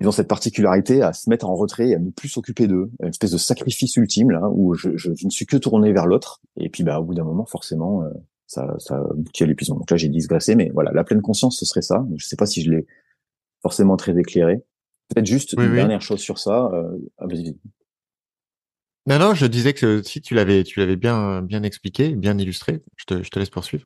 ils 0.00 0.08
ont 0.08 0.12
cette 0.12 0.28
particularité 0.28 1.02
à 1.02 1.12
se 1.12 1.28
mettre 1.28 1.48
en 1.48 1.54
retrait 1.54 1.90
et 1.90 1.94
à 1.94 1.98
ne 1.98 2.10
plus 2.10 2.28
s'occuper 2.28 2.66
d'eux, 2.66 2.90
une 3.02 3.08
espèce 3.08 3.32
de 3.32 3.38
sacrifice 3.38 3.96
ultime 3.96 4.30
là, 4.30 4.48
où 4.50 4.74
je, 4.74 4.96
je, 4.96 5.12
je 5.14 5.26
ne 5.26 5.30
suis 5.30 5.44
que 5.44 5.58
tourné 5.58 5.92
vers 5.92 6.06
l'autre. 6.06 6.40
Et 6.56 6.70
puis, 6.70 6.82
bah, 6.82 7.00
au 7.00 7.04
bout 7.04 7.14
d'un 7.14 7.24
moment, 7.24 7.44
forcément, 7.44 8.02
euh, 8.04 8.08
ça, 8.46 8.74
ça 8.78 8.96
aboutit 8.96 9.44
à 9.44 9.46
l'épuisement. 9.46 9.76
Donc 9.76 9.90
là, 9.90 9.98
j'ai 9.98 10.08
digressé, 10.08 10.54
mais 10.54 10.70
voilà, 10.72 10.90
la 10.92 11.04
pleine 11.04 11.20
conscience, 11.20 11.58
ce 11.58 11.66
serait 11.66 11.82
ça. 11.82 12.06
Je 12.16 12.24
sais 12.24 12.36
pas 12.36 12.46
si 12.46 12.62
je 12.62 12.70
l'ai 12.70 12.86
forcément 13.60 13.98
très 13.98 14.18
éclairé. 14.18 14.64
Peut-être 15.08 15.26
juste 15.26 15.52
une 15.52 15.74
dernière 15.74 16.00
chose 16.00 16.20
sur 16.20 16.38
ça. 16.38 16.70
Euh, 16.72 16.96
ah, 17.18 17.26
non, 19.06 19.18
non, 19.18 19.34
je 19.34 19.44
disais 19.44 19.74
que 19.74 20.02
si 20.02 20.22
tu 20.22 20.34
l'avais, 20.34 20.64
tu 20.64 20.78
l'avais 20.78 20.96
bien, 20.96 21.42
bien 21.42 21.62
expliqué, 21.62 22.14
bien 22.14 22.38
illustré. 22.38 22.82
Je 22.96 23.04
te, 23.04 23.22
je 23.22 23.28
te 23.28 23.38
laisse 23.38 23.50
poursuivre. 23.50 23.84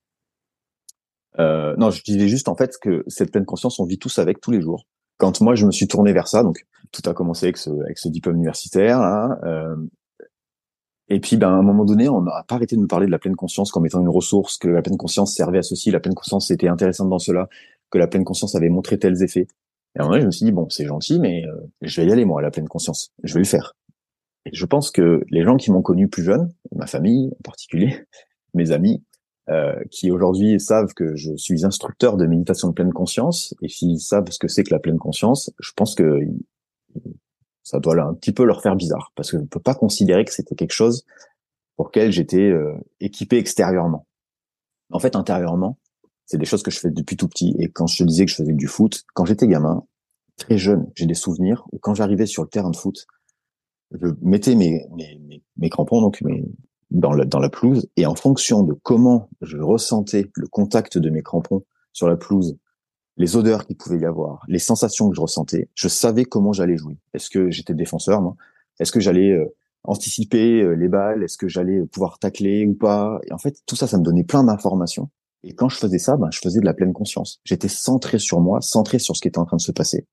Euh, 1.38 1.74
non, 1.76 1.90
je 1.90 2.02
disais 2.02 2.28
juste 2.28 2.48
en 2.48 2.54
fait 2.54 2.76
que 2.80 3.04
cette 3.08 3.32
pleine 3.32 3.44
conscience, 3.44 3.80
on 3.80 3.84
vit 3.84 3.98
tous 3.98 4.18
avec 4.18 4.40
tous 4.40 4.50
les 4.50 4.60
jours. 4.60 4.86
Quand 5.18 5.40
moi 5.40 5.54
je 5.54 5.66
me 5.66 5.72
suis 5.72 5.88
tourné 5.88 6.12
vers 6.12 6.28
ça, 6.28 6.42
donc 6.42 6.64
tout 6.92 7.02
a 7.08 7.14
commencé 7.14 7.46
avec 7.46 7.56
ce, 7.56 7.70
avec 7.70 7.98
ce 7.98 8.08
diplôme 8.08 8.36
universitaire. 8.36 9.00
Là, 9.00 9.38
euh, 9.44 9.76
et 11.08 11.20
puis, 11.20 11.36
ben, 11.36 11.48
à 11.48 11.52
un 11.52 11.62
moment 11.62 11.84
donné, 11.84 12.08
on 12.08 12.22
n'a 12.22 12.44
pas 12.48 12.54
arrêté 12.54 12.76
de 12.76 12.80
me 12.80 12.86
parler 12.86 13.06
de 13.06 13.10
la 13.10 13.18
pleine 13.18 13.36
conscience 13.36 13.70
comme 13.70 13.84
étant 13.84 14.00
une 14.00 14.08
ressource, 14.08 14.56
que 14.56 14.68
la 14.68 14.80
pleine 14.80 14.96
conscience 14.96 15.34
servait 15.34 15.58
à 15.58 15.62
ceci, 15.62 15.90
la 15.90 16.00
pleine 16.00 16.14
conscience 16.14 16.50
était 16.50 16.68
intéressante 16.68 17.10
dans 17.10 17.18
cela, 17.18 17.48
que 17.90 17.98
la 17.98 18.06
pleine 18.06 18.24
conscience 18.24 18.54
avait 18.54 18.70
montré 18.70 18.98
tels 18.98 19.22
effets. 19.22 19.46
Et 19.94 19.98
à 19.98 20.02
un 20.02 20.04
moment 20.04 20.12
donné, 20.12 20.22
je 20.22 20.26
me 20.26 20.30
suis 20.30 20.46
dit, 20.46 20.52
bon, 20.52 20.68
c'est 20.70 20.86
gentil, 20.86 21.20
mais 21.20 21.44
euh, 21.46 21.54
je 21.82 22.00
vais 22.00 22.06
y 22.08 22.12
aller, 22.12 22.24
moi, 22.24 22.40
à 22.40 22.42
la 22.42 22.50
pleine 22.50 22.68
conscience. 22.68 23.12
Je 23.22 23.34
vais 23.34 23.40
le 23.40 23.46
faire. 23.46 23.74
Et 24.46 24.54
je 24.54 24.64
pense 24.64 24.90
que 24.90 25.22
les 25.28 25.42
gens 25.42 25.56
qui 25.56 25.70
m'ont 25.70 25.82
connu 25.82 26.08
plus 26.08 26.24
jeune, 26.24 26.52
ma 26.74 26.86
famille 26.86 27.30
en 27.38 27.42
particulier, 27.42 28.04
mes 28.54 28.72
amis, 28.72 29.04
euh, 29.50 29.74
qui 29.90 30.10
aujourd'hui 30.10 30.58
savent 30.58 30.94
que 30.94 31.16
je 31.16 31.36
suis 31.36 31.66
instructeur 31.66 32.16
de 32.16 32.26
méditation 32.26 32.68
de 32.68 32.72
pleine 32.72 32.92
conscience, 32.92 33.54
et 33.60 33.68
s'ils 33.68 34.00
savent 34.00 34.30
ce 34.30 34.38
que 34.38 34.48
c'est 34.48 34.64
que 34.64 34.72
la 34.72 34.80
pleine 34.80 34.98
conscience, 34.98 35.50
je 35.60 35.70
pense 35.76 35.94
que 35.94 36.20
ça 37.62 37.78
doit 37.78 38.00
un 38.02 38.14
petit 38.14 38.32
peu 38.32 38.44
leur 38.44 38.62
faire 38.62 38.76
bizarre, 38.76 39.12
parce 39.14 39.30
que 39.30 39.36
je 39.36 39.42
ne 39.42 39.46
peux 39.46 39.60
pas 39.60 39.74
considérer 39.74 40.24
que 40.24 40.32
c'était 40.32 40.54
quelque 40.54 40.72
chose 40.72 41.04
pour 41.76 41.88
lequel 41.88 42.10
j'étais 42.10 42.50
euh, 42.50 42.72
équipé 43.00 43.36
extérieurement. 43.36 44.06
En 44.90 44.98
fait, 44.98 45.16
intérieurement, 45.16 45.78
c'est 46.24 46.38
des 46.38 46.46
choses 46.46 46.62
que 46.62 46.70
je 46.70 46.78
fais 46.78 46.90
depuis 46.90 47.16
tout 47.16 47.28
petit. 47.28 47.54
Et 47.58 47.70
quand 47.70 47.86
je 47.86 47.98
te 47.98 48.04
disais 48.04 48.24
que 48.24 48.30
je 48.30 48.36
faisais 48.36 48.52
du 48.52 48.66
foot, 48.66 49.04
quand 49.12 49.24
j'étais 49.24 49.46
gamin, 49.46 49.84
très 50.36 50.56
jeune, 50.56 50.90
j'ai 50.94 51.06
des 51.06 51.14
souvenirs 51.14 51.66
où 51.72 51.78
quand 51.78 51.94
j'arrivais 51.94 52.26
sur 52.26 52.42
le 52.42 52.48
terrain 52.48 52.70
de 52.70 52.76
foot, 52.76 53.06
je 53.90 54.06
mettais 54.22 54.54
mes, 54.54 54.86
mes, 54.94 55.18
mes, 55.18 55.42
mes 55.56 55.68
crampons, 55.68 56.00
donc 56.00 56.20
mes, 56.22 56.44
dans 56.94 57.12
la, 57.12 57.24
dans 57.24 57.40
la 57.40 57.50
pelouse 57.50 57.88
et 57.96 58.06
en 58.06 58.14
fonction 58.14 58.62
de 58.62 58.72
comment 58.82 59.28
je 59.42 59.58
ressentais 59.58 60.30
le 60.34 60.46
contact 60.46 60.96
de 60.96 61.10
mes 61.10 61.22
crampons 61.22 61.64
sur 61.92 62.08
la 62.08 62.16
pelouse, 62.16 62.56
les 63.16 63.36
odeurs 63.36 63.66
qu'il 63.66 63.76
pouvait 63.76 63.98
y 63.98 64.04
avoir, 64.06 64.42
les 64.48 64.58
sensations 64.58 65.10
que 65.10 65.14
je 65.14 65.20
ressentais, 65.20 65.68
je 65.74 65.88
savais 65.88 66.24
comment 66.24 66.52
j'allais 66.52 66.76
jouer. 66.76 66.96
Est-ce 67.12 67.28
que 67.30 67.50
j'étais 67.50 67.74
défenseur, 67.74 68.22
moi? 68.22 68.36
Est-ce 68.80 68.90
que 68.90 69.00
j'allais 69.00 69.30
euh, 69.30 69.54
anticiper 69.84 70.74
les 70.76 70.88
balles, 70.88 71.22
est-ce 71.22 71.36
que 71.36 71.46
j'allais 71.48 71.84
pouvoir 71.86 72.18
tacler 72.18 72.64
ou 72.66 72.74
pas? 72.74 73.20
Et 73.26 73.32
en 73.32 73.38
fait, 73.38 73.60
tout 73.66 73.76
ça, 73.76 73.86
ça 73.86 73.98
me 73.98 74.02
donnait 74.02 74.24
plein 74.24 74.44
d'informations. 74.44 75.10
Et 75.42 75.54
quand 75.54 75.68
je 75.68 75.76
faisais 75.76 75.98
ça, 75.98 76.16
ben, 76.16 76.30
je 76.32 76.38
faisais 76.38 76.60
de 76.60 76.64
la 76.64 76.72
pleine 76.72 76.94
conscience. 76.94 77.40
J'étais 77.44 77.68
centré 77.68 78.18
sur 78.18 78.40
moi, 78.40 78.60
centré 78.62 78.98
sur 78.98 79.14
ce 79.14 79.20
qui 79.20 79.28
était 79.28 79.38
en 79.38 79.44
train 79.44 79.58
de 79.58 79.62
se 79.62 79.72
passer. 79.72 80.06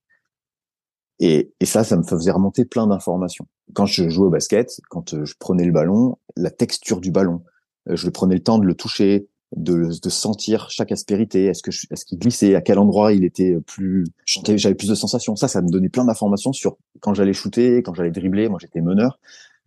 Et, 1.21 1.53
et 1.59 1.65
ça, 1.65 1.83
ça 1.83 1.95
me 1.95 2.03
faisait 2.03 2.31
remonter 2.31 2.65
plein 2.65 2.87
d'informations. 2.87 3.45
Quand 3.73 3.85
je 3.85 4.09
jouais 4.09 4.25
au 4.25 4.29
basket, 4.31 4.81
quand 4.89 5.13
euh, 5.13 5.23
je 5.23 5.35
prenais 5.39 5.63
le 5.63 5.71
ballon, 5.71 6.17
la 6.35 6.49
texture 6.49 6.99
du 6.99 7.11
ballon, 7.11 7.43
euh, 7.87 7.95
je 7.95 8.09
prenais 8.09 8.33
le 8.33 8.41
temps 8.41 8.57
de 8.57 8.65
le 8.65 8.73
toucher, 8.73 9.27
de, 9.55 9.91
de 10.01 10.09
sentir 10.09 10.71
chaque 10.71 10.91
aspérité. 10.91 11.45
Est-ce 11.45 11.61
que 11.61 11.69
est-ce 11.69 12.05
qu'il 12.05 12.17
glissait? 12.17 12.55
À 12.55 12.61
quel 12.61 12.79
endroit 12.79 13.13
il 13.13 13.23
était 13.23 13.55
plus 13.67 14.05
J'avais 14.25 14.75
plus 14.75 14.89
de 14.89 14.95
sensations. 14.95 15.35
Ça, 15.35 15.47
ça 15.47 15.61
me 15.61 15.69
donnait 15.69 15.89
plein 15.89 16.05
d'informations 16.05 16.53
sur 16.53 16.77
quand 17.01 17.13
j'allais 17.13 17.33
shooter, 17.33 17.83
quand 17.83 17.93
j'allais 17.93 18.11
dribbler. 18.11 18.49
Moi, 18.49 18.57
j'étais 18.59 18.81
meneur. 18.81 19.19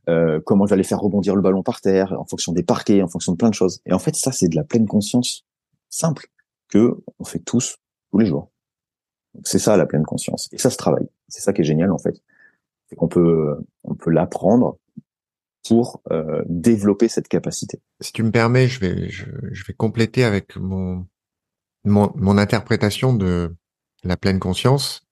Euh, 0.08 0.40
comment 0.44 0.66
j'allais 0.66 0.82
faire 0.82 1.00
rebondir 1.00 1.36
le 1.36 1.40
ballon 1.40 1.62
par 1.62 1.80
terre, 1.80 2.14
en 2.18 2.24
fonction 2.24 2.52
des 2.52 2.64
parquets, 2.64 3.00
en 3.00 3.08
fonction 3.08 3.32
de 3.32 3.36
plein 3.36 3.48
de 3.48 3.54
choses. 3.54 3.80
Et 3.86 3.92
en 3.92 3.98
fait, 4.00 4.16
ça, 4.16 4.32
c'est 4.32 4.48
de 4.48 4.56
la 4.56 4.64
pleine 4.64 4.86
conscience 4.86 5.44
simple 5.88 6.26
que 6.68 6.96
on 7.20 7.24
fait 7.24 7.38
tous 7.38 7.76
tous 8.10 8.18
les 8.18 8.26
jours. 8.26 8.50
C'est 9.42 9.58
ça 9.58 9.76
la 9.76 9.86
pleine 9.86 10.04
conscience. 10.04 10.48
Et 10.52 10.58
ça 10.58 10.70
se 10.70 10.76
travaille. 10.76 11.08
C'est 11.28 11.40
ça 11.40 11.52
qui 11.52 11.62
est 11.62 11.64
génial 11.64 11.90
en 11.90 11.98
fait. 11.98 12.22
C'est 12.88 12.96
qu'on 12.96 13.08
peut 13.08 13.56
on 13.82 13.94
peut 13.94 14.10
l'apprendre 14.10 14.78
pour 15.66 16.02
euh, 16.12 16.42
développer 16.46 17.08
cette 17.08 17.28
capacité. 17.28 17.80
Si 18.00 18.12
tu 18.12 18.22
me 18.22 18.30
permets, 18.30 18.68
je 18.68 18.80
vais 18.80 19.08
je, 19.08 19.24
vais 19.66 19.74
compléter 19.74 20.24
avec 20.24 20.56
mon, 20.56 21.06
mon 21.84 22.12
mon 22.16 22.38
interprétation 22.38 23.14
de 23.14 23.54
la 24.04 24.16
pleine 24.16 24.38
conscience. 24.38 25.02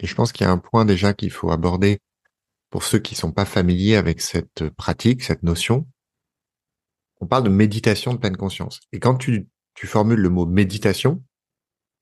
Et 0.00 0.06
je 0.06 0.14
pense 0.14 0.32
qu'il 0.32 0.46
y 0.46 0.48
a 0.48 0.52
un 0.52 0.58
point 0.58 0.84
déjà 0.84 1.12
qu'il 1.12 1.30
faut 1.30 1.50
aborder 1.50 2.00
pour 2.70 2.84
ceux 2.84 2.98
qui 2.98 3.14
sont 3.14 3.32
pas 3.32 3.44
familiers 3.44 3.96
avec 3.96 4.20
cette 4.20 4.68
pratique, 4.70 5.22
cette 5.22 5.42
notion. 5.42 5.86
On 7.20 7.26
parle 7.26 7.44
de 7.44 7.50
méditation 7.50 8.14
de 8.14 8.18
pleine 8.18 8.36
conscience. 8.36 8.80
Et 8.92 9.00
quand 9.00 9.16
tu, 9.16 9.48
tu 9.74 9.86
formules 9.86 10.20
le 10.20 10.30
mot 10.30 10.46
méditation, 10.46 11.22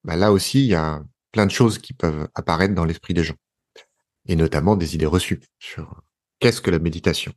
bah 0.05 0.15
là 0.15 0.31
aussi, 0.31 0.61
il 0.61 0.69
y 0.69 0.75
a 0.75 1.03
de 1.47 1.51
choses 1.51 1.79
qui 1.79 1.93
peuvent 1.93 2.29
apparaître 2.35 2.75
dans 2.75 2.85
l'esprit 2.85 3.15
des 3.15 3.25
gens, 3.25 3.37
et 4.27 4.37
notamment 4.37 4.77
des 4.77 4.95
idées 4.95 5.07
reçues 5.07 5.41
sur 5.59 6.03
qu'est-ce 6.41 6.61
que 6.61 6.71
la 6.71 6.79
méditation. 6.79 7.33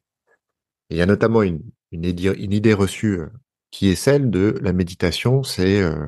il 0.89 0.97
y 0.97 1.01
a 1.01 1.05
notamment 1.05 1.41
une, 1.41 1.61
idée, 1.91 2.73
reçue 2.73 3.19
euh, 3.19 3.27
qui 3.71 3.89
est 3.89 3.95
celle 3.95 4.29
de 4.29 4.57
la 4.61 4.73
méditation, 4.73 5.43
c'est 5.43 5.81
euh, 5.81 6.07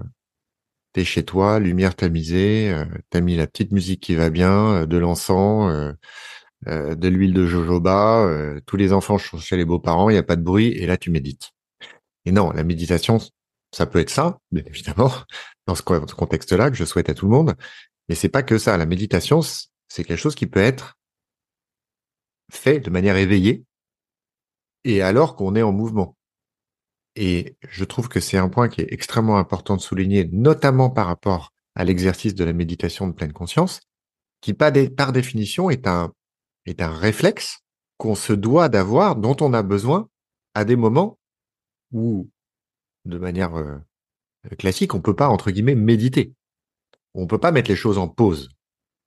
t'es 0.93 1.03
chez 1.03 1.23
toi, 1.23 1.59
lumière 1.59 1.95
tamisée, 1.95 2.71
euh, 2.71 2.85
t'as 3.09 3.21
mis 3.21 3.35
la 3.35 3.47
petite 3.47 3.71
musique 3.71 4.01
qui 4.01 4.15
va 4.15 4.29
bien, 4.29 4.73
euh, 4.73 4.85
de 4.85 4.97
l'encens, 4.97 5.71
euh, 6.67 6.95
de 6.95 7.07
l'huile 7.09 7.33
de 7.33 7.45
jojoba, 7.45 8.29
tous 8.65 8.77
les 8.77 8.93
enfants 8.93 9.17
sont 9.17 9.37
chez 9.37 9.57
les 9.57 9.65
beaux-parents, 9.65 10.09
il 10.09 10.13
n'y 10.13 10.19
a 10.19 10.23
pas 10.23 10.37
de 10.37 10.43
bruit, 10.43 10.69
et 10.69 10.85
là 10.85 10.95
tu 10.95 11.11
médites. 11.11 11.51
Et 12.25 12.31
non, 12.31 12.51
la 12.51 12.63
méditation, 12.63 13.19
ça 13.73 13.85
peut 13.85 13.99
être 13.99 14.09
ça, 14.09 14.39
bien 14.51 14.63
évidemment, 14.65 15.11
dans 15.67 15.75
ce 15.75 15.81
contexte-là 15.81 16.69
que 16.69 16.77
je 16.77 16.85
souhaite 16.85 17.09
à 17.09 17.13
tout 17.13 17.25
le 17.25 17.31
monde. 17.31 17.55
Mais 18.07 18.15
c'est 18.15 18.29
pas 18.29 18.43
que 18.43 18.57
ça. 18.57 18.77
La 18.77 18.85
méditation, 18.85 19.41
c'est 19.41 20.03
quelque 20.03 20.17
chose 20.17 20.35
qui 20.35 20.47
peut 20.47 20.59
être 20.59 20.97
fait 22.51 22.79
de 22.79 22.89
manière 22.89 23.17
éveillée 23.17 23.63
et 24.83 25.01
alors 25.01 25.35
qu'on 25.35 25.55
est 25.55 25.61
en 25.61 25.71
mouvement. 25.71 26.15
Et 27.15 27.57
je 27.69 27.83
trouve 27.83 28.09
que 28.09 28.19
c'est 28.19 28.37
un 28.37 28.49
point 28.49 28.69
qui 28.69 28.81
est 28.81 28.91
extrêmement 28.91 29.37
important 29.37 29.75
de 29.75 29.81
souligner, 29.81 30.29
notamment 30.31 30.89
par 30.89 31.07
rapport 31.07 31.51
à 31.75 31.83
l'exercice 31.83 32.35
de 32.35 32.43
la 32.43 32.53
méditation 32.53 33.07
de 33.07 33.13
pleine 33.13 33.33
conscience, 33.33 33.81
qui 34.41 34.53
par, 34.53 34.71
définition 34.71 35.69
est 35.69 35.87
un, 35.87 36.11
est 36.65 36.81
un 36.81 36.91
réflexe 36.91 37.59
qu'on 37.97 38.15
se 38.15 38.33
doit 38.33 38.67
d'avoir, 38.67 39.15
dont 39.15 39.37
on 39.41 39.53
a 39.53 39.63
besoin 39.63 40.09
à 40.53 40.65
des 40.65 40.75
moments 40.75 41.17
où, 41.91 42.29
de 43.05 43.17
manière 43.17 43.55
euh, 43.55 43.77
classique, 44.57 44.93
on 44.93 45.01
peut 45.01 45.15
pas 45.15 45.29
entre 45.29 45.51
guillemets 45.51 45.75
méditer. 45.75 46.33
On 47.13 47.27
peut 47.27 47.37
pas 47.37 47.51
mettre 47.51 47.69
les 47.69 47.75
choses 47.75 47.97
en 47.97 48.07
pause. 48.07 48.49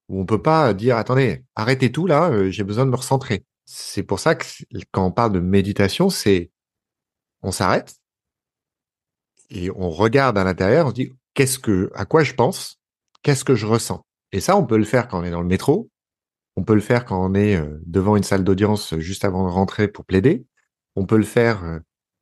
Ou 0.08 0.20
on 0.20 0.26
peut 0.26 0.42
pas 0.42 0.72
dire 0.74 0.96
attendez, 0.96 1.44
arrêtez 1.54 1.90
tout 1.90 2.06
là, 2.06 2.30
euh, 2.30 2.50
j'ai 2.50 2.64
besoin 2.64 2.86
de 2.86 2.90
me 2.90 2.96
recentrer. 2.96 3.44
C'est 3.64 4.04
pour 4.04 4.20
ça 4.20 4.34
que 4.36 4.46
quand 4.92 5.04
on 5.04 5.10
parle 5.12 5.32
de 5.32 5.40
méditation, 5.40 6.10
c'est 6.10 6.50
on 7.42 7.50
s'arrête 7.50 7.96
et 9.50 9.70
on 9.70 9.90
regarde 9.90 10.38
à 10.38 10.44
l'intérieur, 10.44 10.86
on 10.86 10.90
se 10.90 10.94
dit 10.94 11.12
qu'est-ce 11.34 11.58
que 11.58 11.90
à 11.94 12.04
quoi 12.04 12.22
je 12.22 12.34
pense, 12.34 12.78
qu'est-ce 13.22 13.44
que 13.44 13.54
je 13.54 13.66
ressens? 13.66 14.04
Et 14.32 14.40
ça, 14.40 14.56
on 14.56 14.66
peut 14.66 14.78
le 14.78 14.84
faire 14.84 15.08
quand 15.08 15.20
on 15.20 15.24
est 15.24 15.30
dans 15.30 15.42
le 15.42 15.48
métro, 15.48 15.90
on 16.56 16.62
peut 16.62 16.74
le 16.74 16.80
faire 16.80 17.04
quand 17.04 17.24
on 17.24 17.34
est 17.34 17.56
euh, 17.56 17.78
devant 17.86 18.16
une 18.16 18.22
salle 18.22 18.44
d'audience 18.44 18.96
juste 18.98 19.24
avant 19.24 19.46
de 19.46 19.52
rentrer 19.52 19.88
pour 19.88 20.04
plaider, 20.04 20.46
on 20.94 21.06
peut 21.06 21.18
le 21.18 21.24
faire 21.24 21.80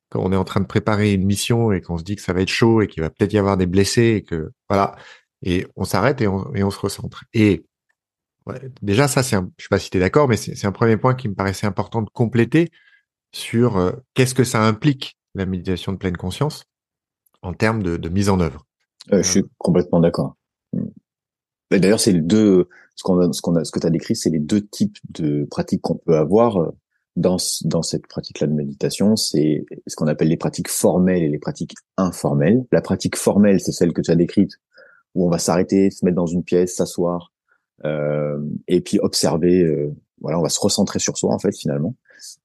quand 0.09 0.21
on 0.21 0.31
est 0.31 0.37
en 0.37 0.43
train 0.43 0.61
de 0.61 0.65
préparer 0.65 1.13
une 1.13 1.25
mission 1.25 1.71
et 1.71 1.81
qu'on 1.81 1.97
se 1.97 2.03
dit 2.03 2.15
que 2.15 2.21
ça 2.21 2.33
va 2.33 2.41
être 2.41 2.49
chaud 2.49 2.81
et 2.81 2.87
qu'il 2.87 3.01
va 3.01 3.09
peut-être 3.09 3.33
y 3.33 3.37
avoir 3.37 3.57
des 3.57 3.65
blessés 3.65 4.15
et 4.17 4.23
que 4.23 4.51
voilà, 4.69 4.95
et 5.43 5.67
on 5.75 5.83
s'arrête 5.83 6.21
et 6.21 6.27
on, 6.27 6.53
et 6.53 6.63
on 6.63 6.71
se 6.71 6.79
recentre. 6.79 7.23
Et 7.33 7.65
déjà 8.81 9.07
ça, 9.07 9.23
c'est, 9.23 9.35
un, 9.35 9.51
je 9.57 9.63
sais 9.63 9.69
pas 9.69 9.79
si 9.79 9.89
tu 9.89 9.97
es 9.97 9.99
d'accord, 9.99 10.27
mais 10.27 10.37
c'est, 10.37 10.65
un 10.65 10.71
premier 10.71 10.97
point 10.97 11.15
qui 11.15 11.27
me 11.27 11.33
paraissait 11.33 11.67
important 11.67 12.01
de 12.01 12.09
compléter 12.09 12.71
sur 13.31 13.77
euh, 13.77 13.91
qu'est-ce 14.13 14.35
que 14.35 14.43
ça 14.43 14.61
implique 14.61 15.17
la 15.33 15.45
méditation 15.45 15.91
de 15.91 15.97
pleine 15.97 16.17
conscience 16.17 16.65
en 17.41 17.53
termes 17.53 17.83
de, 17.83 17.97
de 17.97 18.09
mise 18.09 18.29
en 18.29 18.39
œuvre. 18.39 18.65
Euh, 19.11 19.21
je 19.21 19.29
suis 19.29 19.43
complètement 19.57 19.99
d'accord. 19.99 20.35
D'ailleurs, 21.71 21.99
c'est 21.99 22.11
les 22.11 22.21
deux, 22.21 22.69
ce 22.95 23.03
qu'on 23.03 23.33
ce 23.33 23.41
qu'on 23.41 23.55
a, 23.55 23.63
ce 23.63 23.71
que 23.71 23.79
tu 23.79 23.87
as 23.87 23.89
décrit, 23.89 24.15
c'est 24.15 24.29
les 24.29 24.39
deux 24.39 24.65
types 24.65 24.97
de 25.09 25.45
pratiques 25.45 25.81
qu'on 25.81 25.97
peut 25.97 26.17
avoir 26.17 26.61
euh, 26.61 26.71
dans, 27.15 27.37
dans 27.63 27.81
cette 27.81 28.07
pratique-là 28.07 28.47
de 28.47 28.53
méditation, 28.53 29.15
c'est 29.15 29.65
ce 29.87 29.95
qu'on 29.95 30.07
appelle 30.07 30.27
les 30.27 30.37
pratiques 30.37 30.69
formelles 30.69 31.23
et 31.23 31.29
les 31.29 31.39
pratiques 31.39 31.75
informelles. 31.97 32.65
La 32.71 32.81
pratique 32.81 33.15
formelle, 33.15 33.59
c'est 33.59 33.71
celle 33.71 33.93
que 33.93 34.01
tu 34.01 34.11
as 34.11 34.15
décrite, 34.15 34.51
où 35.13 35.25
on 35.25 35.29
va 35.29 35.37
s'arrêter, 35.37 35.89
se 35.91 36.03
mettre 36.03 36.15
dans 36.15 36.25
une 36.25 36.43
pièce, 36.43 36.75
s'asseoir, 36.75 37.31
euh, 37.85 38.39
et 38.67 38.81
puis 38.81 38.99
observer. 38.99 39.63
Euh, 39.63 39.95
voilà, 40.21 40.39
on 40.39 40.43
va 40.43 40.49
se 40.49 40.59
recentrer 40.59 40.99
sur 40.99 41.17
soi 41.17 41.33
en 41.33 41.39
fait 41.39 41.55
finalement. 41.55 41.95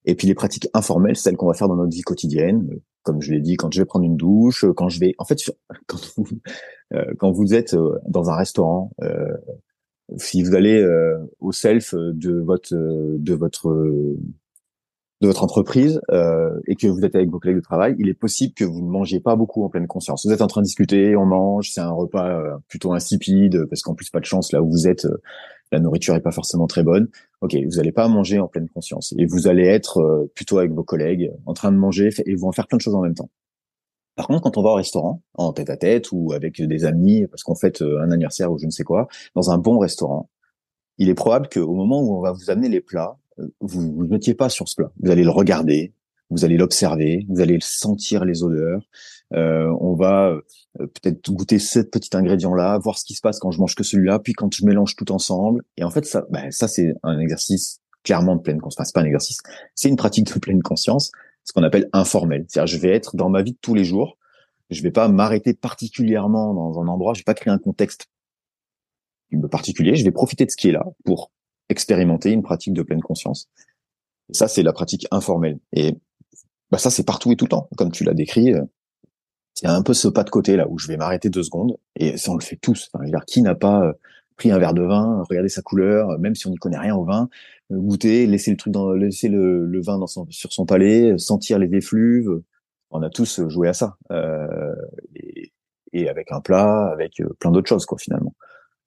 Et 0.04 0.14
puis 0.14 0.26
les 0.26 0.34
pratiques 0.34 0.68
informelles, 0.74 1.16
celles 1.16 1.36
qu'on 1.36 1.46
va 1.46 1.54
faire 1.54 1.68
dans 1.68 1.76
notre 1.76 1.94
vie 1.94 2.02
quotidienne, 2.02 2.68
comme 3.02 3.22
je 3.22 3.32
l'ai 3.32 3.40
dit, 3.40 3.56
quand 3.56 3.72
je 3.72 3.80
vais 3.80 3.86
prendre 3.86 4.04
une 4.04 4.16
douche, 4.16 4.64
quand 4.76 4.88
je 4.88 5.00
vais, 5.00 5.14
en 5.18 5.24
fait, 5.24 5.38
quand 5.86 5.98
vous, 6.16 6.26
euh, 6.94 7.14
quand 7.18 7.30
vous 7.30 7.54
êtes 7.54 7.74
euh, 7.74 7.98
dans 8.06 8.30
un 8.30 8.36
restaurant, 8.36 8.92
euh, 9.02 9.36
si 10.16 10.42
vous 10.42 10.56
allez 10.56 10.84
au 11.38 11.52
self 11.52 11.94
de 11.94 12.40
votre 12.40 12.74
de 12.74 13.32
votre 13.32 14.16
de 15.20 15.26
votre 15.26 15.44
entreprise 15.44 16.00
euh, 16.10 16.58
et 16.66 16.76
que 16.76 16.86
vous 16.86 17.04
êtes 17.04 17.14
avec 17.14 17.28
vos 17.28 17.38
collègues 17.38 17.58
de 17.58 17.62
travail, 17.62 17.94
il 17.98 18.08
est 18.08 18.14
possible 18.14 18.54
que 18.54 18.64
vous 18.64 18.80
ne 18.80 18.90
mangiez 18.90 19.20
pas 19.20 19.36
beaucoup 19.36 19.64
en 19.64 19.68
pleine 19.68 19.86
conscience. 19.86 20.24
Vous 20.24 20.32
êtes 20.32 20.40
en 20.40 20.46
train 20.46 20.62
de 20.62 20.66
discuter, 20.66 21.14
on 21.14 21.26
mange, 21.26 21.70
c'est 21.70 21.82
un 21.82 21.90
repas 21.90 22.28
euh, 22.28 22.56
plutôt 22.68 22.92
insipide 22.92 23.66
parce 23.68 23.82
qu'en 23.82 23.94
plus 23.94 24.08
pas 24.08 24.20
de 24.20 24.24
chance 24.24 24.52
là 24.52 24.62
où 24.62 24.70
vous 24.70 24.88
êtes, 24.88 25.04
euh, 25.04 25.20
la 25.72 25.78
nourriture 25.78 26.14
est 26.14 26.22
pas 26.22 26.32
forcément 26.32 26.66
très 26.66 26.82
bonne. 26.82 27.08
Ok, 27.42 27.54
vous 27.54 27.76
n'allez 27.76 27.92
pas 27.92 28.08
manger 28.08 28.40
en 28.40 28.48
pleine 28.48 28.68
conscience 28.70 29.14
et 29.18 29.26
vous 29.26 29.46
allez 29.46 29.66
être 29.66 29.98
euh, 29.98 30.30
plutôt 30.34 30.58
avec 30.58 30.72
vos 30.72 30.84
collègues 30.84 31.30
en 31.44 31.52
train 31.52 31.70
de 31.70 31.76
manger 31.76 32.08
et 32.24 32.34
vous 32.34 32.46
en 32.46 32.52
faire 32.52 32.66
plein 32.66 32.78
de 32.78 32.82
choses 32.82 32.94
en 32.94 33.02
même 33.02 33.14
temps. 33.14 33.30
Par 34.16 34.26
contre, 34.26 34.42
quand 34.42 34.56
on 34.56 34.62
va 34.62 34.70
au 34.70 34.74
restaurant, 34.74 35.22
en 35.34 35.52
tête 35.52 35.70
à 35.70 35.76
tête 35.76 36.12
ou 36.12 36.32
avec 36.32 36.60
des 36.60 36.84
amis 36.84 37.26
parce 37.26 37.42
qu'on 37.42 37.54
fête 37.54 37.82
un 37.82 38.10
anniversaire 38.10 38.50
ou 38.50 38.58
je 38.58 38.66
ne 38.66 38.70
sais 38.70 38.84
quoi, 38.84 39.06
dans 39.34 39.50
un 39.50 39.58
bon 39.58 39.78
restaurant, 39.78 40.28
il 40.98 41.08
est 41.08 41.14
probable 41.14 41.48
qu'au 41.48 41.74
moment 41.74 42.02
où 42.02 42.18
on 42.18 42.20
va 42.20 42.32
vous 42.32 42.50
amener 42.50 42.68
les 42.68 42.80
plats, 42.80 43.16
vous 43.60 44.04
ne 44.04 44.08
mettiez 44.08 44.34
pas 44.34 44.48
sur 44.48 44.68
ce 44.68 44.76
plat. 44.76 44.90
Vous 45.00 45.10
allez 45.10 45.24
le 45.24 45.30
regarder, 45.30 45.92
vous 46.30 46.44
allez 46.44 46.56
l'observer, 46.56 47.26
vous 47.28 47.40
allez 47.40 47.58
sentir 47.60 48.24
les 48.24 48.42
odeurs. 48.42 48.82
Euh, 49.34 49.72
on 49.80 49.94
va 49.94 50.28
euh, 50.28 50.42
peut-être 50.76 51.30
goûter 51.30 51.58
ce 51.58 51.80
petit 51.80 52.16
ingrédient-là, 52.16 52.78
voir 52.78 52.98
ce 52.98 53.04
qui 53.04 53.14
se 53.14 53.20
passe 53.20 53.38
quand 53.38 53.50
je 53.50 53.58
mange 53.58 53.74
que 53.74 53.84
celui-là, 53.84 54.18
puis 54.18 54.32
quand 54.32 54.52
je 54.54 54.64
mélange 54.64 54.96
tout 54.96 55.10
ensemble. 55.12 55.62
Et 55.76 55.84
en 55.84 55.90
fait, 55.90 56.04
ça, 56.04 56.24
ben, 56.30 56.50
ça 56.50 56.68
c'est 56.68 56.94
un 57.02 57.18
exercice 57.18 57.80
clairement 58.04 58.36
de 58.36 58.40
pleine 58.40 58.60
conscience. 58.60 58.78
Enfin, 58.78 58.84
c'est 58.84 58.94
pas 58.94 59.02
un 59.02 59.04
exercice, 59.04 59.38
c'est 59.74 59.88
une 59.88 59.96
pratique 59.96 60.32
de 60.32 60.38
pleine 60.38 60.62
conscience, 60.62 61.10
ce 61.44 61.52
qu'on 61.52 61.62
appelle 61.62 61.88
informel. 61.92 62.44
C'est-à-dire, 62.48 62.74
je 62.74 62.80
vais 62.80 62.94
être 62.94 63.16
dans 63.16 63.28
ma 63.28 63.42
vie 63.42 63.52
de 63.52 63.58
tous 63.60 63.74
les 63.74 63.84
jours. 63.84 64.16
Je 64.70 64.82
vais 64.82 64.92
pas 64.92 65.08
m'arrêter 65.08 65.52
particulièrement 65.52 66.54
dans 66.54 66.80
un 66.80 66.86
endroit. 66.86 67.14
Je 67.14 67.20
vais 67.20 67.24
pas 67.24 67.34
créer 67.34 67.52
un 67.52 67.58
contexte 67.58 68.06
particulier. 69.50 69.96
Je 69.96 70.04
vais 70.04 70.12
profiter 70.12 70.46
de 70.46 70.50
ce 70.50 70.56
qui 70.56 70.68
est 70.68 70.72
là 70.72 70.84
pour 71.04 71.32
expérimenter 71.70 72.30
une 72.30 72.42
pratique 72.42 72.74
de 72.74 72.82
pleine 72.82 73.02
conscience. 73.02 73.48
ça, 74.32 74.48
c'est 74.48 74.62
la 74.62 74.72
pratique 74.72 75.06
informelle. 75.10 75.58
Et 75.72 75.96
bah, 76.70 76.78
ça, 76.78 76.90
c'est 76.90 77.04
partout 77.04 77.32
et 77.32 77.36
tout 77.36 77.46
le 77.46 77.50
temps, 77.50 77.68
comme 77.76 77.90
tu 77.90 78.04
l'as 78.04 78.14
décrit. 78.14 78.52
Euh, 78.54 78.64
il 79.62 79.66
y 79.66 79.68
a 79.68 79.74
un 79.74 79.82
peu 79.82 79.94
ce 79.94 80.08
pas 80.08 80.24
de 80.24 80.30
côté 80.30 80.56
là 80.56 80.66
où 80.68 80.78
je 80.78 80.88
vais 80.88 80.96
m'arrêter 80.96 81.28
deux 81.28 81.42
secondes 81.42 81.76
et 81.96 82.16
ça 82.16 82.30
on 82.30 82.34
le 82.34 82.42
fait 82.42 82.56
tous. 82.56 82.88
Enfin, 82.92 83.04
qui 83.26 83.42
n'a 83.42 83.54
pas 83.54 83.84
euh, 83.84 83.92
pris 84.36 84.50
un 84.50 84.58
verre 84.58 84.74
de 84.74 84.82
vin, 84.82 85.22
regardé 85.28 85.48
sa 85.48 85.62
couleur, 85.62 86.18
même 86.18 86.34
si 86.34 86.46
on 86.46 86.50
n'y 86.50 86.56
connaît 86.56 86.78
rien 86.78 86.94
au 86.96 87.04
vin, 87.04 87.28
euh, 87.72 87.76
goûter, 87.76 88.26
laisser 88.26 88.50
le 88.50 88.56
truc 88.56 88.72
dans, 88.72 88.92
laisser 88.92 89.28
le, 89.28 89.80
vin 89.82 89.98
dans 89.98 90.06
son, 90.06 90.26
sur 90.30 90.52
son 90.52 90.66
palais, 90.66 91.18
sentir 91.18 91.58
les 91.58 91.74
effluves. 91.76 92.40
On 92.90 93.02
a 93.02 93.10
tous 93.10 93.46
joué 93.48 93.68
à 93.68 93.72
ça 93.72 93.96
euh, 94.10 94.74
et, 95.14 95.52
et, 95.92 96.08
avec 96.08 96.32
un 96.32 96.40
plat, 96.40 96.86
avec 96.86 97.22
plein 97.38 97.50
d'autres 97.50 97.68
choses 97.68 97.86
quoi 97.86 97.98
finalement. 97.98 98.34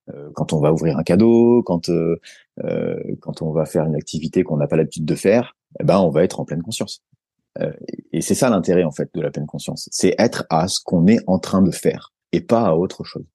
Euh, 0.09 0.29
quand 0.33 0.53
on 0.53 0.59
va 0.59 0.73
ouvrir 0.73 0.97
un 0.97 1.03
cadeau, 1.03 1.63
quand 1.63 1.89
euh, 1.89 2.19
euh, 2.63 2.99
quand 3.21 3.41
on 3.41 3.51
va 3.51 3.65
faire 3.65 3.85
une 3.85 3.95
activité 3.95 4.43
qu'on 4.43 4.57
n'a 4.57 4.67
pas 4.67 4.75
l'habitude 4.75 5.05
de 5.05 5.15
faire, 5.15 5.55
eh 5.79 5.83
ben, 5.83 5.99
on 5.99 6.09
va 6.09 6.23
être 6.23 6.39
en 6.39 6.45
pleine 6.45 6.61
conscience. 6.61 7.03
Euh, 7.59 7.71
et 8.11 8.21
c'est 8.21 8.35
ça 8.35 8.49
l'intérêt 8.49 8.83
en 8.83 8.91
fait 8.91 9.09
de 9.13 9.21
la 9.21 9.31
pleine 9.31 9.45
conscience, 9.45 9.87
c'est 9.91 10.15
être 10.17 10.45
à 10.49 10.67
ce 10.67 10.79
qu'on 10.83 11.07
est 11.07 11.19
en 11.27 11.39
train 11.39 11.61
de 11.61 11.71
faire 11.71 12.11
et 12.31 12.41
pas 12.41 12.65
à 12.65 12.73
autre 12.73 13.03
chose. 13.03 13.25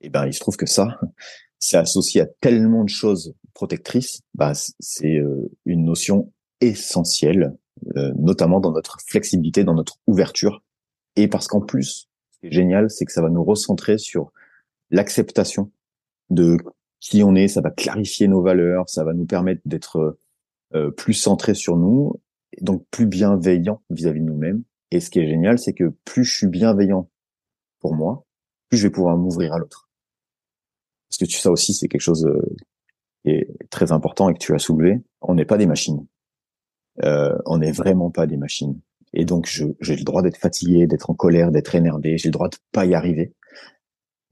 Et 0.00 0.10
ben, 0.10 0.26
il 0.26 0.34
se 0.34 0.40
trouve 0.40 0.56
que 0.56 0.66
ça, 0.66 1.00
c'est 1.58 1.78
associé 1.78 2.20
à 2.20 2.26
tellement 2.40 2.84
de 2.84 2.90
choses 2.90 3.34
protectrices. 3.54 4.20
Bah, 4.34 4.52
c'est 4.80 5.22
une 5.64 5.84
notion 5.84 6.32
essentielle, 6.60 7.56
notamment 7.94 8.60
dans 8.60 8.72
notre 8.72 8.98
flexibilité, 9.06 9.64
dans 9.64 9.74
notre 9.74 9.96
ouverture, 10.06 10.62
et 11.16 11.28
parce 11.28 11.46
qu'en 11.46 11.60
plus, 11.60 12.08
ce 12.30 12.38
qui 12.40 12.46
est 12.48 12.52
génial, 12.52 12.90
c'est 12.90 13.04
que 13.04 13.12
ça 13.12 13.22
va 13.22 13.30
nous 13.30 13.44
recentrer 13.44 13.98
sur 13.98 14.32
l'acceptation 14.90 15.70
de 16.30 16.56
qui 17.00 17.22
on 17.22 17.34
est, 17.34 17.48
ça 17.48 17.60
va 17.60 17.70
clarifier 17.70 18.28
nos 18.28 18.42
valeurs, 18.42 18.88
ça 18.88 19.04
va 19.04 19.12
nous 19.12 19.26
permettre 19.26 19.60
d'être 19.66 20.18
euh, 20.74 20.90
plus 20.90 21.14
centré 21.14 21.54
sur 21.54 21.76
nous, 21.76 22.20
donc 22.60 22.84
plus 22.90 23.06
bienveillant 23.06 23.82
vis-à-vis 23.90 24.20
de 24.20 24.26
nous-mêmes. 24.26 24.62
Et 24.90 25.00
ce 25.00 25.10
qui 25.10 25.18
est 25.18 25.28
génial, 25.28 25.58
c'est 25.58 25.74
que 25.74 25.92
plus 26.04 26.24
je 26.24 26.34
suis 26.34 26.46
bienveillant 26.46 27.10
pour 27.80 27.94
moi, 27.94 28.24
plus 28.70 28.78
je 28.78 28.86
vais 28.86 28.92
pouvoir 28.92 29.16
m'ouvrir 29.18 29.52
à 29.52 29.58
l'autre. 29.58 29.90
Parce 31.08 31.18
que 31.18 31.24
tu 31.26 31.38
ça 31.38 31.50
aussi, 31.50 31.74
c'est 31.74 31.88
quelque 31.88 32.00
chose 32.00 32.24
euh, 32.24 32.40
qui 33.22 33.32
est 33.32 33.48
très 33.70 33.92
important 33.92 34.30
et 34.30 34.34
que 34.34 34.38
tu 34.38 34.54
as 34.54 34.58
soulevé. 34.58 35.02
On 35.20 35.34
n'est 35.34 35.44
pas 35.44 35.58
des 35.58 35.66
machines. 35.66 36.06
Euh, 37.02 37.36
on 37.44 37.58
n'est 37.58 37.72
vraiment 37.72 38.10
pas 38.10 38.26
des 38.26 38.36
machines. 38.36 38.80
Et 39.12 39.24
donc, 39.24 39.46
j'ai 39.46 39.96
le 39.96 40.04
droit 40.04 40.22
d'être 40.22 40.38
fatigué, 40.38 40.86
d'être 40.86 41.10
en 41.10 41.14
colère, 41.14 41.50
d'être 41.52 41.74
énervé. 41.74 42.16
J'ai 42.18 42.28
le 42.28 42.32
droit 42.32 42.48
de 42.48 42.56
pas 42.72 42.86
y 42.86 42.94
arriver. 42.94 43.33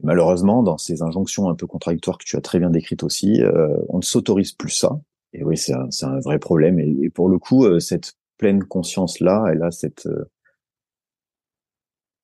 Malheureusement, 0.03 0.63
dans 0.63 0.79
ces 0.79 1.03
injonctions 1.03 1.49
un 1.49 1.55
peu 1.55 1.67
contradictoires 1.67 2.19
que 2.19 2.25
tu 2.25 2.37
as 2.37 2.41
très 2.41 2.59
bien 2.59 2.71
décrites 2.71 3.03
aussi, 3.03 3.43
euh, 3.43 3.77
on 3.89 3.99
ne 3.99 4.03
s'autorise 4.03 4.53
plus 4.53 4.71
ça. 4.71 5.01
Et 5.33 5.45
oui, 5.45 5.57
c'est 5.57 5.73
un, 5.73 5.89
un, 6.03 6.21
vrai 6.21 6.39
problème. 6.39 6.79
Et, 6.79 7.11
pour 7.11 7.29
le 7.29 7.39
coup, 7.39 7.65
euh, 7.65 7.81
cette 7.81 8.15
pleine 8.39 8.65
conscience-là, 8.65 9.47
elle 9.51 9.63
a 9.63 9.71
cette, 9.71 10.07
euh, 10.07 10.25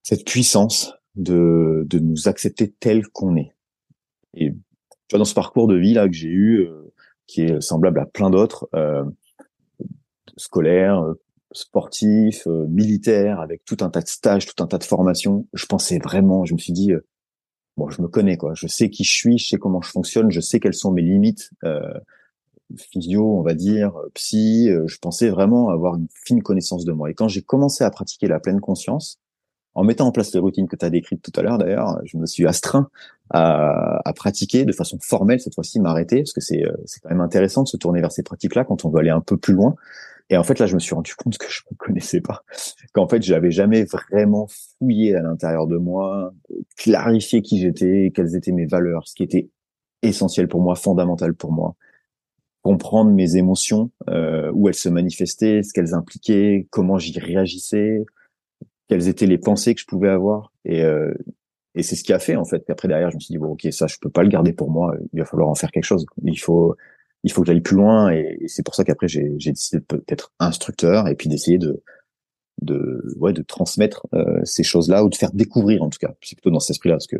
cette 0.03 0.27
puissance 0.27 0.95
de, 1.15 1.87
de 1.89 1.99
nous 1.99 2.29
accepter 2.29 2.71
tel 2.71 3.07
qu'on 3.09 3.37
est. 3.37 3.53
Et 4.35 4.51
tu 4.51 4.59
vois, 5.13 5.19
dans 5.19 5.25
ce 5.25 5.35
parcours 5.35 5.69
de 5.69 5.77
vie 5.77 5.95
là 5.95 6.07
que 6.09 6.15
j'ai 6.15 6.29
eu, 6.29 6.69
qui 7.27 7.43
est 7.43 7.61
semblable 7.61 7.99
à 7.99 8.07
plein 8.07 8.31
d'autres, 8.31 8.69
euh, 8.75 9.05
scolaires, 10.37 11.03
sportifs, 11.53 12.47
militaires, 12.47 13.41
avec 13.41 13.65
tout 13.65 13.79
un 13.81 13.89
tas 13.89 14.03
de 14.03 14.09
stages, 14.09 14.47
tout 14.47 14.63
un 14.63 14.67
tas 14.67 14.79
de 14.79 14.85
formations, 14.85 15.47
je 15.55 15.65
pensais 15.67 15.99
vraiment, 15.99 16.45
je 16.45 16.53
me 16.53 16.59
suis 16.59 16.75
dit, 16.75 16.93
bon, 17.79 17.89
je 17.89 18.03
me 18.03 18.09
connais 18.09 18.37
quoi. 18.37 18.53
Je 18.55 18.67
sais 18.67 18.91
qui 18.91 19.05
je 19.05 19.13
suis, 19.13 19.39
je 19.39 19.49
sais 19.49 19.57
comment 19.57 19.81
je 19.81 19.91
fonctionne, 19.91 20.31
je 20.31 20.41
sais 20.41 20.61
quelles 20.61 20.75
sont 20.75 20.91
mes 20.91 21.03
limites 21.03 21.51
euh, 21.65 21.81
physio, 22.77 23.39
on 23.39 23.43
va 23.43 23.55
dire, 23.55 23.93
psy. 24.15 24.69
Euh, 24.69 24.87
je 24.87 24.99
pensais 24.99 25.31
vraiment 25.31 25.71
avoir 25.71 25.95
une 25.95 26.09
fine 26.13 26.43
connaissance 26.43 26.85
de 26.85 26.93
moi. 26.93 27.11
Et 27.11 27.15
quand 27.15 27.29
j'ai 27.29 27.41
commencé 27.43 27.85
à 27.85 27.91
pratiquer 27.91 28.29
la 28.29 28.41
pleine 28.41 28.61
conscience, 28.61 29.19
en 29.75 29.85
mettant 29.85 30.09
en 30.09 30.13
place 30.13 30.35
les 30.35 30.41
routines 30.41 30.67
que 30.67 30.75
tu 30.75 30.85
as 30.85 30.91
décrites 30.91 31.23
tout 31.23 31.33
à 31.37 31.43
l'heure 31.43 31.57
d'ailleurs, 31.57 32.01
je 32.05 32.17
me 32.17 32.27
suis 32.27 32.47
astreint 32.47 32.91
à, 33.31 34.01
à 34.05 34.13
pratiquer 34.13 34.65
de 34.65 34.73
façon 34.73 34.99
formelle 35.01 35.41
cette 35.41 35.55
fois-ci, 35.55 35.79
m'arrêter 35.79 36.17
parce 36.17 36.33
que 36.33 36.41
c'est 36.41 36.65
euh, 36.65 36.73
c'est 36.85 37.01
quand 37.01 37.11
même 37.11 37.21
intéressant 37.21 37.63
de 37.63 37.69
se 37.69 37.77
tourner 37.77 38.01
vers 38.01 38.11
ces 38.11 38.25
pratiques-là 38.25 38.65
quand 38.65 38.85
on 38.85 38.91
veut 38.91 38.99
aller 38.99 39.11
un 39.11 39.21
peu 39.21 39.37
plus 39.37 39.55
loin. 39.55 39.77
Et 40.31 40.37
en 40.37 40.43
fait, 40.43 40.59
là, 40.59 40.67
je 40.67 40.75
me 40.75 40.79
suis 40.79 40.95
rendu 40.95 41.15
compte 41.15 41.39
que 41.39 41.47
je 41.49 41.63
ne 41.71 41.77
connaissais 41.77 42.21
pas, 42.21 42.45
qu'en 42.93 43.09
fait, 43.09 43.23
j'avais 43.23 43.51
jamais 43.51 43.85
vraiment 43.85 44.47
fouillé 44.79 45.15
à 45.15 45.23
l'intérieur 45.23 45.67
de 45.67 45.79
moi, 45.79 46.33
clarifié 46.77 47.41
qui 47.41 47.61
j'étais, 47.61 48.13
quelles 48.15 48.37
étaient 48.37 48.53
mes 48.53 48.67
valeurs, 48.67 49.09
ce 49.09 49.15
qui 49.15 49.23
était 49.23 49.49
essentiel 50.03 50.47
pour 50.49 50.61
moi, 50.61 50.75
fondamental 50.75 51.35
pour 51.35 51.53
moi, 51.53 51.75
comprendre 52.63 53.11
mes 53.11 53.37
émotions, 53.37 53.91
euh, 54.11 54.51
où 54.55 54.69
elles 54.69 54.75
se 54.75 54.91
manifestaient, 54.91 55.63
ce 55.63 55.73
qu'elles 55.73 55.95
impliquaient, 55.95 56.67
comment 56.71 56.99
j'y 56.99 57.19
réagissais, 57.19 58.05
quelles 58.89 59.09
étaient 59.09 59.27
les 59.27 59.39
pensées 59.39 59.75
que 59.75 59.81
je 59.81 59.87
pouvais 59.87 60.11
avoir. 60.11 60.53
Et, 60.67 60.83
euh, 60.83 61.15
et 61.75 61.83
c'est 61.83 61.97
ce 61.97 62.05
qui 62.05 62.13
a 62.13 62.19
fait 62.19 62.37
en 62.37 62.45
fait 62.45 62.65
qu'après 62.67 62.89
derrière, 62.89 63.11
je 63.11 63.17
me 63.17 63.21
suis 63.21 63.33
dit 63.33 63.39
bon, 63.39 63.53
ok, 63.53 63.69
ça, 63.71 63.87
je 63.87 63.97
peux 64.01 64.11
pas 64.11 64.23
le 64.23 64.29
garder 64.29 64.53
pour 64.53 64.71
moi. 64.71 64.95
Il 65.13 65.21
va 65.21 65.25
falloir 65.25 65.49
en 65.49 65.55
faire 65.55 65.71
quelque 65.71 65.85
chose. 65.85 66.05
Il 66.25 66.39
faut 66.39 66.77
il 67.25 67.33
faut 67.33 67.43
que 67.43 67.47
j'aille 67.47 67.61
plus 67.61 67.77
loin 67.77 68.11
et, 68.11 68.39
c'est 68.47 68.65
pour 68.65 68.75
ça 68.75 68.85
qu'après 68.85 69.09
j'ai 69.09 69.29
décidé 69.29 69.85
d'être 70.07 70.33
instructeur 70.39 71.09
et 71.09 71.15
puis 71.15 71.29
d'essayer 71.29 71.59
de 71.59 71.83
de 72.63 73.15
ouais 73.19 73.33
de 73.33 73.43
transmettre 73.43 74.07
euh, 74.15 74.41
ces 74.45 74.65
choses-là 74.65 75.05
ou 75.05 75.09
de 75.09 75.15
faire 75.15 75.33
découvrir 75.33 75.83
en 75.83 75.91
tout 75.91 75.99
cas 76.01 76.15
c'est 76.23 76.37
plutôt 76.37 76.51
dans 76.51 76.61
cet 76.61 76.71
esprit-là 76.71 76.97
parce 76.97 77.07
que 77.07 77.17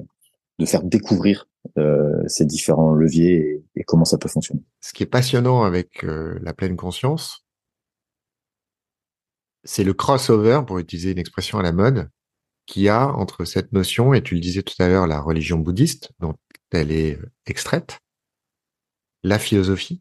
de 0.59 0.67
faire 0.67 0.83
découvrir 0.83 1.49
euh, 1.77 2.23
ces 2.27 2.45
différents 2.45 2.93
leviers 2.93 3.65
et, 3.77 3.85
comment 3.85 4.05
ça 4.05 4.19
peut 4.19 4.29
fonctionner. 4.29 4.63
Ce 4.81 4.93
qui 4.93 5.03
est 5.03 5.07
passionnant 5.07 5.63
avec 5.63 6.05
euh, 6.05 6.39
la 6.43 6.53
pleine 6.53 6.77
conscience, 6.77 7.45
c'est 9.65 9.85
le 9.85 9.95
crossover, 9.95 10.63
pour 10.67 10.79
utiliser 10.79 11.13
une 11.13 11.19
expression 11.19 11.59
à 11.59 11.63
la 11.63 11.73
mode, 11.73 12.09
qu'il 12.67 12.83
y 12.83 12.89
a 12.89 13.09
entre 13.09 13.45
cette 13.45 13.73
notion, 13.73 14.15
et 14.15 14.23
tu 14.23 14.35
le 14.35 14.41
disais 14.41 14.63
tout 14.63 14.75
à 14.81 14.89
l'heure, 14.89 15.07
la 15.07 15.21
religion 15.21 15.59
bouddhiste, 15.59 16.11
dont 16.21 16.35
elle 16.71 16.91
est 16.91 17.19
extraite, 17.47 18.01
la 19.29 19.39
philosophie 19.39 20.01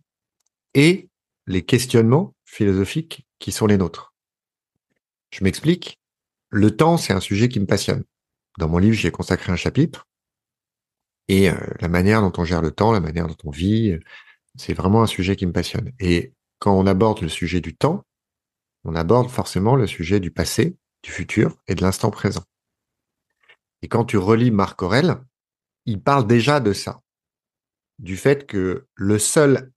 et 0.73 1.09
les 1.47 1.63
questionnements 1.63 2.33
philosophiques 2.45 3.27
qui 3.39 3.51
sont 3.51 3.67
les 3.67 3.77
nôtres. 3.77 4.13
Je 5.31 5.43
m'explique. 5.43 5.99
Le 6.49 6.75
temps, 6.75 6.97
c'est 6.97 7.13
un 7.13 7.19
sujet 7.19 7.49
qui 7.49 7.59
me 7.59 7.65
passionne. 7.65 8.03
Dans 8.57 8.69
mon 8.69 8.77
livre, 8.77 8.95
j'ai 8.95 9.11
consacré 9.11 9.51
un 9.51 9.57
chapitre. 9.57 10.07
Et 11.27 11.49
euh, 11.49 11.55
la 11.81 11.89
manière 11.89 12.21
dont 12.21 12.31
on 12.37 12.45
gère 12.45 12.61
le 12.61 12.71
temps, 12.71 12.93
la 12.93 13.01
manière 13.01 13.27
dont 13.27 13.37
on 13.43 13.51
vit, 13.51 13.99
c'est 14.55 14.73
vraiment 14.73 15.03
un 15.03 15.07
sujet 15.07 15.35
qui 15.35 15.45
me 15.45 15.51
passionne. 15.51 15.91
Et 15.99 16.33
quand 16.59 16.73
on 16.73 16.87
aborde 16.87 17.21
le 17.21 17.29
sujet 17.29 17.59
du 17.59 17.75
temps, 17.75 18.05
on 18.85 18.95
aborde 18.95 19.29
forcément 19.29 19.75
le 19.75 19.87
sujet 19.87 20.21
du 20.21 20.31
passé, 20.31 20.77
du 21.03 21.11
futur 21.11 21.57
et 21.67 21.75
de 21.75 21.81
l'instant 21.81 22.11
présent. 22.11 22.43
Et 23.81 23.89
quand 23.89 24.05
tu 24.05 24.17
relis 24.17 24.51
Marc 24.51 24.81
Aurel, 24.81 25.17
il 25.85 26.01
parle 26.01 26.25
déjà 26.25 26.61
de 26.61 26.71
ça 26.71 27.01
du 27.99 28.17
fait 28.17 28.45
que 28.45 28.87
le 28.95 29.19
seul 29.19 29.71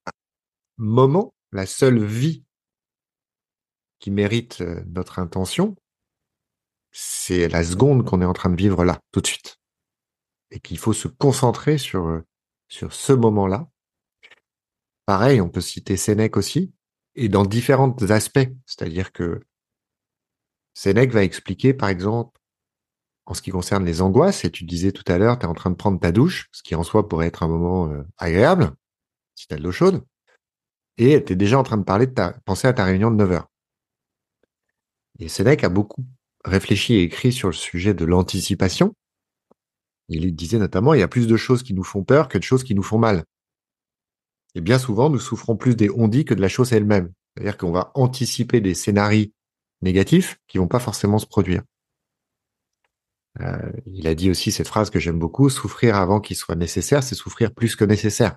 moment, 0.76 1.34
la 1.52 1.66
seule 1.66 2.02
vie 2.04 2.44
qui 3.98 4.10
mérite 4.10 4.60
euh, 4.60 4.82
notre 4.86 5.18
intention, 5.18 5.76
c'est 6.92 7.48
la 7.48 7.62
seconde 7.62 8.04
qu'on 8.04 8.22
est 8.22 8.26
en 8.26 8.32
train 8.32 8.50
de 8.50 8.56
vivre 8.56 8.84
là, 8.84 9.00
tout 9.12 9.20
de 9.20 9.26
suite. 9.26 9.58
Et 10.50 10.58
qu'il 10.60 10.78
faut 10.78 10.92
se 10.92 11.06
concentrer 11.06 11.78
sur, 11.78 12.08
euh, 12.08 12.26
sur 12.68 12.92
ce 12.92 13.12
moment-là. 13.12 13.68
Pareil, 15.06 15.40
on 15.40 15.48
peut 15.48 15.60
citer 15.60 15.96
Sénèque 15.96 16.36
aussi, 16.36 16.72
et 17.14 17.28
dans 17.28 17.44
différents 17.44 17.94
aspects. 18.10 18.48
C'est-à-dire 18.66 19.12
que 19.12 19.40
Sénèque 20.74 21.12
va 21.12 21.22
expliquer, 21.22 21.74
par 21.74 21.88
exemple, 21.88 22.39
en 23.26 23.34
ce 23.34 23.42
qui 23.42 23.50
concerne 23.50 23.84
les 23.84 24.02
angoisses, 24.02 24.44
et 24.44 24.50
tu 24.50 24.64
disais 24.64 24.92
tout 24.92 25.04
à 25.06 25.18
l'heure, 25.18 25.38
tu 25.38 25.46
es 25.46 25.48
en 25.48 25.54
train 25.54 25.70
de 25.70 25.76
prendre 25.76 26.00
ta 26.00 26.12
douche, 26.12 26.48
ce 26.52 26.62
qui 26.62 26.74
en 26.74 26.82
soi 26.82 27.08
pourrait 27.08 27.26
être 27.26 27.42
un 27.42 27.48
moment 27.48 27.88
euh, 27.88 28.02
agréable, 28.18 28.72
si 29.34 29.46
tu 29.46 29.54
as 29.54 29.56
de 29.56 29.62
l'eau 29.62 29.72
chaude, 29.72 30.04
et 30.98 31.24
tu 31.24 31.32
es 31.32 31.36
déjà 31.36 31.58
en 31.58 31.62
train 31.62 31.76
de 31.76 31.84
parler 31.84 32.06
de 32.06 32.12
ta, 32.12 32.32
penser 32.44 32.68
à 32.68 32.72
ta 32.72 32.84
réunion 32.84 33.10
de 33.10 33.16
9 33.16 33.32
heures. 33.32 33.48
Et 35.18 35.28
Sénèque 35.28 35.64
a 35.64 35.68
beaucoup 35.68 36.04
réfléchi 36.44 36.94
et 36.94 37.02
écrit 37.02 37.32
sur 37.32 37.48
le 37.48 37.54
sujet 37.54 37.94
de 37.94 38.04
l'anticipation. 38.04 38.94
Il 40.08 40.34
disait 40.34 40.58
notamment, 40.58 40.94
il 40.94 41.00
y 41.00 41.04
a 41.04 41.08
plus 41.08 41.26
de 41.26 41.36
choses 41.36 41.62
qui 41.62 41.74
nous 41.74 41.84
font 41.84 42.02
peur 42.02 42.28
que 42.28 42.38
de 42.38 42.42
choses 42.42 42.64
qui 42.64 42.74
nous 42.74 42.82
font 42.82 42.98
mal. 42.98 43.24
Et 44.54 44.60
bien 44.60 44.78
souvent, 44.78 45.10
nous 45.10 45.20
souffrons 45.20 45.56
plus 45.56 45.76
des 45.76 45.90
on-dit 45.90 46.24
que 46.24 46.34
de 46.34 46.40
la 46.40 46.48
chose 46.48 46.72
elle-même. 46.72 47.12
C'est-à-dire 47.34 47.56
qu'on 47.56 47.70
va 47.70 47.92
anticiper 47.94 48.60
des 48.60 48.74
scénarios 48.74 49.28
négatifs 49.82 50.38
qui 50.48 50.58
vont 50.58 50.68
pas 50.68 50.80
forcément 50.80 51.18
se 51.18 51.26
produire. 51.26 51.62
Euh, 53.40 53.70
il 53.86 54.08
a 54.08 54.14
dit 54.14 54.30
aussi 54.30 54.50
cette 54.50 54.66
phrase 54.66 54.90
que 54.90 54.98
j'aime 54.98 55.18
beaucoup, 55.18 55.50
souffrir 55.50 55.96
avant 55.96 56.20
qu'il 56.20 56.36
soit 56.36 56.56
nécessaire, 56.56 57.02
c'est 57.02 57.14
souffrir 57.14 57.52
plus 57.52 57.76
que 57.76 57.84
nécessaire. 57.84 58.36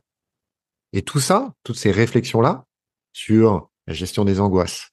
Et 0.92 1.02
tout 1.02 1.20
ça, 1.20 1.54
toutes 1.64 1.78
ces 1.78 1.92
réflexions-là 1.92 2.66
sur 3.12 3.70
la 3.88 3.94
gestion 3.94 4.26
des 4.26 4.40
angoisses, 4.40 4.92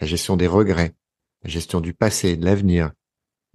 la 0.00 0.06
gestion 0.06 0.36
des 0.36 0.46
regrets, 0.46 0.94
la 1.42 1.50
gestion 1.50 1.80
du 1.80 1.94
passé, 1.94 2.36
de 2.36 2.44
l'avenir, 2.44 2.92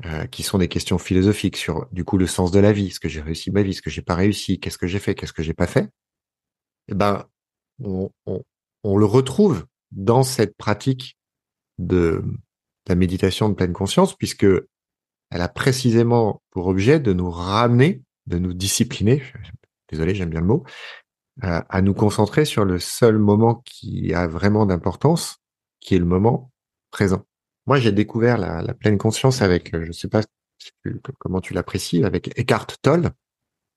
euh, 0.05 0.25
qui 0.25 0.41
sont 0.41 0.57
des 0.57 0.67
questions 0.67 0.97
philosophiques 0.97 1.55
sur 1.55 1.87
du 1.91 2.03
coup 2.03 2.17
le 2.17 2.25
sens 2.25 2.51
de 2.51 2.59
la 2.59 2.73
vie, 2.73 2.89
ce 2.89 2.99
que 2.99 3.07
j'ai 3.07 3.21
réussi 3.21 3.51
ma 3.51 3.61
vie, 3.61 3.75
ce 3.75 3.81
que 3.81 3.91
j'ai 3.91 4.01
pas 4.01 4.15
réussi, 4.15 4.59
qu'est-ce 4.59 4.79
que 4.79 4.87
j'ai 4.87 4.99
fait, 4.99 5.13
qu'est-ce 5.13 5.33
que 5.33 5.43
j'ai 5.43 5.53
pas 5.53 5.67
fait? 5.67 5.89
Eh 6.87 6.95
ben, 6.95 7.25
on, 7.83 8.09
on, 8.83 8.97
le 8.97 9.05
retrouve 9.05 9.65
dans 9.91 10.23
cette 10.23 10.57
pratique 10.57 11.17
de 11.77 12.23
la 12.87 12.95
méditation 12.95 13.49
de 13.49 13.53
pleine 13.53 13.71
conscience, 13.71 14.15
puisque 14.15 14.47
elle 15.33 15.41
a 15.41 15.49
précisément 15.49 16.43
pour 16.51 16.67
objet 16.67 16.99
de 16.99 17.11
nous 17.11 17.31
ramener, 17.31 18.03
de 18.27 18.37
nous 18.37 18.53
discipliner, 18.53 19.23
désolé, 19.89 20.13
j'aime 20.13 20.29
bien 20.29 20.41
le 20.41 20.45
mot, 20.45 20.63
euh, 21.43 21.59
à 21.67 21.81
nous 21.81 21.95
concentrer 21.95 22.45
sur 22.45 22.65
le 22.65 22.77
seul 22.77 23.17
moment 23.17 23.55
qui 23.65 24.13
a 24.13 24.27
vraiment 24.27 24.67
d'importance, 24.67 25.37
qui 25.79 25.95
est 25.95 25.99
le 25.99 26.05
moment 26.05 26.51
présent. 26.91 27.25
Moi, 27.65 27.79
j'ai 27.79 27.91
découvert 27.91 28.37
la, 28.37 28.73
pleine 28.75 28.99
conscience 28.99 29.41
avec, 29.41 29.73
euh, 29.73 29.81
je 29.81 29.87
ne 29.87 29.93
sais 29.93 30.07
pas 30.07 30.21
comment 31.17 31.41
tu 31.41 31.55
l'apprécies, 31.55 32.03
avec 32.03 32.37
Eckhart 32.39 32.67
Tolle, 32.83 33.09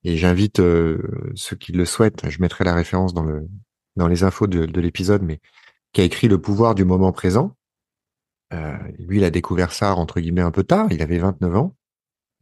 et 0.05 0.19
j'invite 0.19 0.61
euh, 0.61 1.33
ceux 1.37 1.57
qui 1.57 1.73
le 1.73 1.87
souhaitent, 1.87 2.29
je 2.29 2.41
mettrai 2.43 2.65
la 2.65 2.75
référence 2.75 3.15
dans 3.15 3.25
le 3.25 3.49
dans 3.97 4.09
les 4.09 4.25
infos 4.25 4.47
de 4.47 4.81
l'épisode, 4.83 5.23
mais 5.23 5.41
qui 5.95 6.03
a 6.03 6.05
écrit 6.05 6.29
Le 6.29 6.39
pouvoir 6.39 6.75
du 6.75 6.85
moment 6.85 7.13
présent. 7.13 7.56
Euh, 8.53 8.77
lui, 8.99 9.19
il 9.19 9.25
a 9.25 9.31
découvert 9.31 9.73
ça 9.73 9.95
entre 9.95 10.21
guillemets 10.21 10.43
un 10.43 10.51
peu 10.51 10.65
tard. 10.65 10.89
Il 10.91 11.03
avait 11.03 11.19
29 11.19 11.57
ans. 11.57 11.77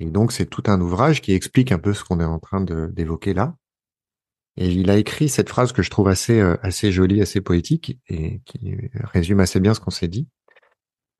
Et 0.00 0.06
donc, 0.06 0.32
c'est 0.32 0.46
tout 0.46 0.64
un 0.66 0.80
ouvrage 0.80 1.22
qui 1.22 1.32
explique 1.32 1.72
un 1.72 1.78
peu 1.78 1.94
ce 1.94 2.04
qu'on 2.04 2.20
est 2.20 2.24
en 2.24 2.38
train 2.38 2.60
d'évoquer 2.60 3.34
là. 3.34 3.56
Et 4.56 4.68
il 4.68 4.90
a 4.90 4.96
écrit 4.96 5.28
cette 5.28 5.48
phrase 5.48 5.72
que 5.72 5.82
je 5.82 5.90
trouve 5.90 6.08
assez, 6.08 6.40
euh, 6.40 6.56
assez 6.62 6.92
jolie, 6.92 7.20
assez 7.20 7.40
poétique 7.40 7.98
et 8.08 8.40
qui 8.44 8.76
résume 8.94 9.40
assez 9.40 9.60
bien 9.60 9.74
ce 9.74 9.80
qu'on 9.80 9.90
s'est 9.90 10.08
dit. 10.08 10.28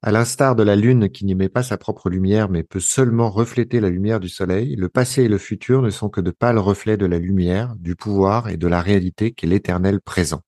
À 0.07 0.12
l'instar 0.12 0.55
de 0.55 0.62
la 0.62 0.77
lune 0.77 1.09
qui 1.09 1.25
n'émet 1.25 1.49
pas 1.49 1.62
sa 1.62 1.79
propre 1.79 2.11
lumière 2.11 2.51
mais 2.51 2.62
peut 2.62 2.79
seulement 2.79 3.31
refléter 3.31 3.81
la 3.81 3.88
lumière 3.88 4.20
du 4.20 4.29
soleil, 4.29 4.77
le 4.77 4.90
passé 4.90 5.23
et 5.23 5.29
le 5.29 5.38
futur 5.38 5.81
ne 5.81 5.88
sont 5.88 6.11
que 6.11 6.20
de 6.20 6.31
pâles 6.31 6.59
reflets 6.59 6.99
de 6.99 7.07
la 7.07 7.18
lumière, 7.18 7.75
du 7.77 7.97
pouvoir 7.97 8.51
et 8.51 8.59
de 8.59 8.66
la 8.66 8.83
réalité 8.83 9.33
qu'est 9.33 9.47
l'éternel 9.47 10.03
présent. 10.03 10.42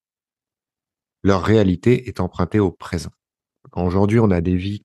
Leur 1.22 1.42
réalité 1.42 2.06
est 2.06 2.20
empruntée 2.20 2.60
au 2.60 2.70
présent. 2.70 3.15
Aujourd'hui, 3.76 4.20
on 4.20 4.30
a 4.30 4.40
des 4.40 4.56
vies 4.56 4.82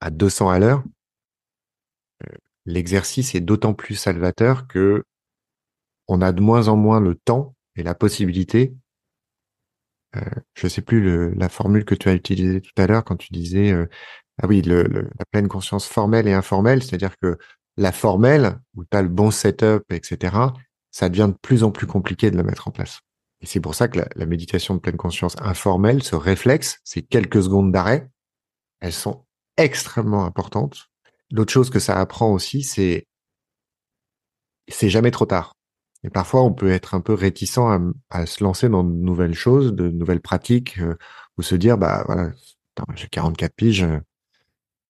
à 0.00 0.10
200 0.10 0.48
à 0.48 0.58
l'heure. 0.58 0.82
Euh, 2.24 2.34
l'exercice 2.64 3.34
est 3.34 3.40
d'autant 3.40 3.74
plus 3.74 3.94
salvateur 3.94 4.66
que 4.66 5.04
on 6.08 6.22
a 6.22 6.32
de 6.32 6.40
moins 6.40 6.68
en 6.68 6.76
moins 6.76 7.00
le 7.00 7.14
temps 7.14 7.54
et 7.76 7.82
la 7.82 7.94
possibilité. 7.94 8.74
Euh, 10.16 10.20
je 10.54 10.66
sais 10.66 10.80
plus 10.80 11.34
la 11.34 11.50
formule 11.50 11.84
que 11.84 11.94
tu 11.94 12.08
as 12.08 12.14
utilisée 12.14 12.62
tout 12.62 12.72
à 12.78 12.86
l'heure 12.86 13.04
quand 13.04 13.16
tu 13.16 13.28
disais 13.30 13.72
euh, 13.72 13.86
ah 14.42 14.46
oui 14.46 14.62
la 14.62 15.24
pleine 15.30 15.48
conscience 15.48 15.86
formelle 15.86 16.26
et 16.26 16.32
informelle, 16.32 16.82
c'est-à-dire 16.82 17.18
que 17.18 17.36
la 17.76 17.92
formelle 17.92 18.58
où 18.74 18.84
tu 18.84 18.96
le 18.96 19.08
bon 19.08 19.30
setup 19.30 19.84
etc. 19.90 20.34
Ça 20.90 21.10
devient 21.10 21.28
de 21.30 21.38
plus 21.42 21.62
en 21.64 21.70
plus 21.70 21.86
compliqué 21.86 22.30
de 22.30 22.36
la 22.38 22.42
mettre 22.42 22.68
en 22.68 22.70
place. 22.70 23.00
Et 23.40 23.46
c'est 23.46 23.60
pour 23.60 23.74
ça 23.74 23.88
que 23.88 24.00
la, 24.14 24.26
méditation 24.26 24.74
de 24.74 24.80
pleine 24.80 24.96
conscience 24.96 25.36
informelle, 25.40 26.02
ce 26.02 26.16
réflexe, 26.16 26.80
ces 26.84 27.02
quelques 27.02 27.42
secondes 27.42 27.72
d'arrêt, 27.72 28.10
elles 28.80 28.92
sont 28.92 29.24
extrêmement 29.56 30.24
importantes. 30.24 30.88
L'autre 31.30 31.52
chose 31.52 31.70
que 31.70 31.78
ça 31.78 32.00
apprend 32.00 32.32
aussi, 32.32 32.62
c'est 32.62 33.06
c'est 34.68 34.90
jamais 34.90 35.10
trop 35.10 35.26
tard. 35.26 35.54
Et 36.04 36.10
parfois, 36.10 36.42
on 36.42 36.52
peut 36.52 36.70
être 36.70 36.94
un 36.94 37.00
peu 37.00 37.14
réticent 37.14 37.58
à, 37.58 37.80
à, 38.10 38.26
se 38.26 38.44
lancer 38.44 38.68
dans 38.68 38.84
de 38.84 38.92
nouvelles 38.92 39.34
choses, 39.34 39.72
de 39.72 39.88
nouvelles 39.88 40.20
pratiques, 40.20 40.78
euh, 40.78 40.96
ou 41.38 41.42
se 41.42 41.54
dire, 41.54 41.78
bah 41.78 42.04
voilà, 42.06 42.30
j'ai 42.94 43.08
44 43.08 43.54
piges, 43.54 43.82
euh, 43.82 43.98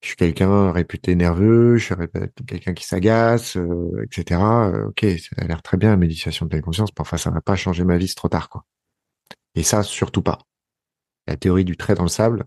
je 0.01 0.09
suis 0.09 0.17
quelqu'un 0.17 0.71
réputé 0.71 1.15
nerveux, 1.17 1.77
je 1.77 1.87
suis 1.87 1.95
quelqu'un 2.47 2.75
qui 2.75 2.85
s'agace, 2.87 3.57
euh, 3.57 4.05
etc. 4.05 4.41
Euh, 4.41 4.89
ok, 4.89 5.05
ça 5.19 5.43
a 5.43 5.45
l'air 5.45 5.63
très 5.63 5.77
bien 5.77 5.91
la 5.91 5.97
méditation 5.97 6.47
de 6.47 6.51
pleine 6.51 6.63
conscience. 6.63 6.93
Parfois, 6.93 7.19
ça 7.19 7.31
va 7.31 7.41
pas 7.41 7.57
changer 7.57 7.85
ma 7.85 7.97
vie, 7.99 8.09
c'est 8.09 8.15
trop 8.15 8.29
tard, 8.29 8.49
quoi. 8.49 8.65
Et 9.55 9.63
ça, 9.63 9.83
surtout 9.83 10.23
pas. 10.23 10.39
La 11.27 11.37
théorie 11.37 11.65
du 11.65 11.77
trait 11.77 11.95
dans 11.95 12.05
le 12.05 12.09
sable, 12.09 12.45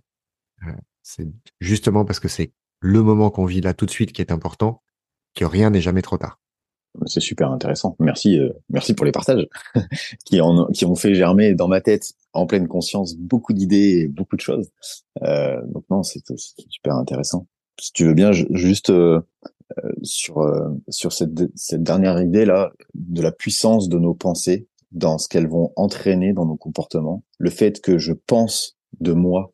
c'est 1.01 1.27
justement 1.59 2.05
parce 2.05 2.19
que 2.19 2.27
c'est 2.27 2.53
le 2.79 3.01
moment 3.01 3.29
qu'on 3.29 3.45
vit 3.45 3.61
là 3.61 3.73
tout 3.73 3.85
de 3.85 3.91
suite 3.91 4.13
qui 4.13 4.21
est 4.21 4.31
important, 4.31 4.81
que 5.35 5.45
rien 5.45 5.69
n'est 5.69 5.81
jamais 5.81 6.01
trop 6.01 6.17
tard. 6.17 6.39
C'est 7.05 7.21
super 7.21 7.51
intéressant. 7.51 7.95
Merci, 7.99 8.37
euh, 8.37 8.49
merci 8.69 8.93
pour 8.93 9.05
les 9.05 9.11
partages 9.11 9.47
qui, 10.25 10.41
en, 10.41 10.67
qui 10.67 10.85
ont 10.85 10.95
fait 10.95 11.15
germer 11.15 11.53
dans 11.53 11.67
ma 11.67 11.81
tête, 11.81 12.13
en 12.33 12.45
pleine 12.45 12.67
conscience, 12.67 13.15
beaucoup 13.15 13.53
d'idées 13.53 14.01
et 14.01 14.07
beaucoup 14.07 14.35
de 14.35 14.41
choses. 14.41 14.69
Euh, 15.23 15.61
donc 15.67 15.85
non, 15.89 16.03
c'est 16.03 16.21
super 16.69 16.95
intéressant. 16.95 17.47
Si 17.79 17.93
tu 17.93 18.05
veux 18.05 18.13
bien, 18.13 18.31
juste 18.31 18.89
euh, 18.89 19.21
euh, 19.83 19.91
sur 20.03 20.39
euh, 20.39 20.69
sur 20.89 21.13
cette, 21.13 21.31
cette 21.55 21.83
dernière 21.83 22.21
idée 22.21 22.45
là 22.45 22.71
de 22.93 23.21
la 23.21 23.31
puissance 23.31 23.89
de 23.89 23.97
nos 23.97 24.13
pensées 24.13 24.67
dans 24.91 25.17
ce 25.17 25.29
qu'elles 25.29 25.47
vont 25.47 25.71
entraîner 25.77 26.33
dans 26.33 26.45
nos 26.45 26.57
comportements, 26.57 27.23
le 27.37 27.49
fait 27.49 27.79
que 27.79 27.97
je 27.97 28.11
pense 28.11 28.77
de 28.99 29.13
moi, 29.13 29.53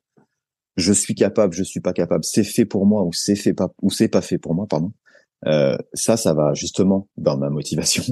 je 0.75 0.91
suis 0.91 1.13
capable, 1.13 1.53
je 1.53 1.63
suis 1.63 1.81
pas 1.81 1.93
capable, 1.93 2.23
c'est 2.23 2.43
fait 2.43 2.65
pour 2.65 2.85
moi 2.87 3.03
ou 3.03 3.13
c'est 3.13 3.35
fait 3.35 3.53
pas 3.53 3.69
ou 3.81 3.91
c'est 3.91 4.07
pas 4.07 4.21
fait 4.21 4.39
pour 4.39 4.55
moi, 4.55 4.65
pardon. 4.67 4.91
Euh, 5.45 5.77
ça, 5.93 6.17
ça 6.17 6.33
va 6.33 6.53
justement 6.53 7.07
dans 7.17 7.37
ma 7.37 7.49
motivation, 7.49 8.03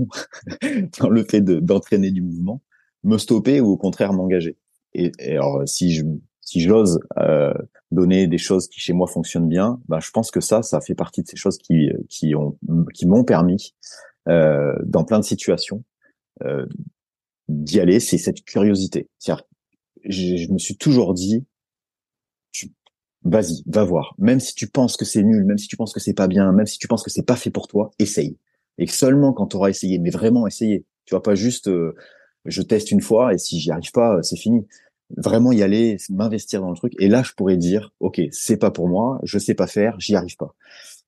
dans 1.00 1.10
le 1.10 1.24
fait 1.24 1.42
d'entraîner 1.42 2.12
du 2.12 2.22
mouvement, 2.22 2.62
me 3.04 3.18
stopper 3.18 3.62
ou 3.62 3.72
au 3.72 3.78
contraire 3.78 4.14
m'engager. 4.14 4.58
Et, 4.94 5.12
alors, 5.30 5.68
si 5.68 5.94
je 5.94 6.04
si 6.42 6.62
j'ose 6.62 7.00
euh, 7.18 7.54
donner 7.90 8.28
des 8.28 8.38
choses 8.38 8.68
qui 8.68 8.80
chez 8.80 8.94
moi 8.94 9.08
fonctionnent 9.08 9.50
bien, 9.50 9.82
ben, 9.88 10.00
je 10.00 10.12
pense 10.12 10.30
que 10.30 10.42
ça, 10.42 10.62
ça 10.62 10.80
fait 10.80 10.94
partie 10.94 11.24
de 11.24 11.28
ces 11.28 11.38
choses 11.38 11.58
qui 11.58 11.90
qui 12.08 12.36
ont 12.36 12.58
qui 12.94 13.08
m'ont 13.08 13.24
permis 13.24 13.74
euh, 14.28 14.76
dans 14.86 15.04
plein 15.04 15.20
de 15.20 15.24
situations 15.24 15.84
euh, 16.44 16.66
d'y 17.48 17.80
aller. 17.80 18.00
C'est 18.00 18.18
cette 18.18 18.44
curiosité. 18.44 19.10
Je, 20.04 20.36
je 20.36 20.52
me 20.52 20.58
suis 20.58 20.78
toujours 20.78 21.14
dit, 21.14 21.46
vas-y, 23.26 23.64
va 23.66 23.84
voir. 23.84 24.16
Même 24.18 24.40
si 24.40 24.56
tu 24.56 24.68
penses 24.68 24.96
que 24.96 25.06
c'est 25.06 25.24
nul, 25.24 25.44
même 25.44 25.58
si 25.58 25.68
tu 25.68 25.76
penses 25.76 25.94
que 25.94 26.00
c'est 26.00 26.14
pas 26.14 26.28
bien, 26.28 26.52
même 26.52 26.68
si 26.68 26.78
tu 26.78 26.88
penses 26.88 27.04
que 27.04 27.10
c'est 27.10 27.26
pas 27.26 27.36
fait 27.36 27.50
pour 27.50 27.68
toi, 27.68 27.92
essaye. 28.00 28.38
Et 28.78 28.88
seulement 28.88 29.34
quand 29.34 29.48
tu 29.48 29.58
auras 29.58 29.70
essayé, 29.70 30.00
mais 30.00 30.12
vraiment 30.12 30.48
essayer. 30.48 30.86
Tu 31.06 31.16
vas 31.16 31.22
pas 31.22 31.36
juste 31.36 31.68
euh, 31.68 31.96
je 32.46 32.62
teste 32.62 32.92
une 32.92 33.02
fois 33.02 33.34
et 33.34 33.38
si 33.38 33.60
j'y 33.60 33.72
arrive 33.72 33.92
pas, 33.92 34.22
c'est 34.24 34.38
fini. 34.38 34.68
Vraiment 35.18 35.52
y 35.52 35.62
aller, 35.62 35.98
m'investir 36.10 36.62
dans 36.62 36.70
le 36.70 36.76
truc. 36.76 36.94
Et 37.00 37.10
là, 37.10 37.24
je 37.24 37.34
pourrais 37.34 37.58
dire, 37.58 37.94
ok, 38.00 38.22
c'est 38.32 38.58
pas 38.58 38.72
pour 38.72 38.88
moi, 38.88 39.20
je 39.24 39.38
sais 39.38 39.54
pas 39.54 39.68
faire, 39.68 40.00
j'y 40.00 40.16
arrive 40.16 40.36
pas. 40.36 40.56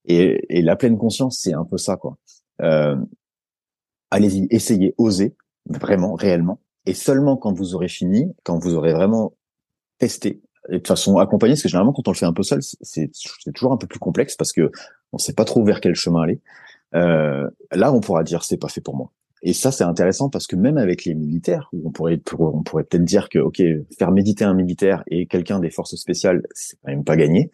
Et, 0.05 0.45
et, 0.49 0.61
la 0.61 0.75
pleine 0.75 0.97
conscience, 0.97 1.39
c'est 1.41 1.53
un 1.53 1.65
peu 1.65 1.77
ça, 1.77 1.97
quoi. 1.97 2.17
Euh, 2.61 2.95
allez-y, 4.11 4.47
essayez, 4.51 4.93
osez, 4.97 5.35
vraiment, 5.65 6.13
réellement. 6.13 6.61
Et 6.85 6.93
seulement 6.93 7.37
quand 7.37 7.53
vous 7.53 7.75
aurez 7.75 7.89
fini, 7.89 8.33
quand 8.43 8.57
vous 8.59 8.75
aurez 8.75 8.93
vraiment 8.93 9.35
testé, 9.97 10.41
et 10.69 10.79
de 10.79 10.87
façon 10.87 11.17
accompagnée, 11.17 11.53
parce 11.53 11.63
que 11.63 11.69
généralement 11.69 11.93
quand 11.93 12.07
on 12.07 12.11
le 12.11 12.17
fait 12.17 12.25
un 12.25 12.33
peu 12.33 12.43
seul, 12.43 12.61
c'est 12.61 13.11
toujours 13.53 13.73
un 13.73 13.77
peu 13.77 13.87
plus 13.87 13.99
complexe 13.99 14.35
parce 14.35 14.51
que 14.51 14.71
on 15.13 15.17
sait 15.17 15.33
pas 15.33 15.45
trop 15.45 15.63
vers 15.63 15.81
quel 15.81 15.95
chemin 15.95 16.23
aller. 16.23 16.41
Euh, 16.95 17.49
là, 17.71 17.93
on 17.93 17.99
pourra 17.99 18.23
dire 18.23 18.43
c'est 18.43 18.57
pas 18.57 18.69
fait 18.69 18.81
pour 18.81 18.95
moi. 18.95 19.11
Et 19.43 19.53
ça, 19.53 19.71
c'est 19.71 19.83
intéressant 19.83 20.29
parce 20.29 20.47
que 20.47 20.55
même 20.55 20.77
avec 20.77 21.05
les 21.05 21.13
militaires, 21.13 21.69
on 21.85 21.91
pourrait, 21.91 22.19
on 22.39 22.63
pourrait 22.63 22.83
peut-être 22.83 23.05
dire 23.05 23.29
que 23.29 23.39
ok, 23.39 23.61
faire 23.97 24.11
méditer 24.11 24.43
un 24.45 24.55
militaire 24.55 25.03
et 25.07 25.27
quelqu'un 25.27 25.59
des 25.59 25.69
forces 25.69 25.95
spéciales, 25.95 26.43
c'est 26.51 26.77
quand 26.81 26.91
même 26.91 27.03
pas 27.03 27.15
gagné. 27.15 27.51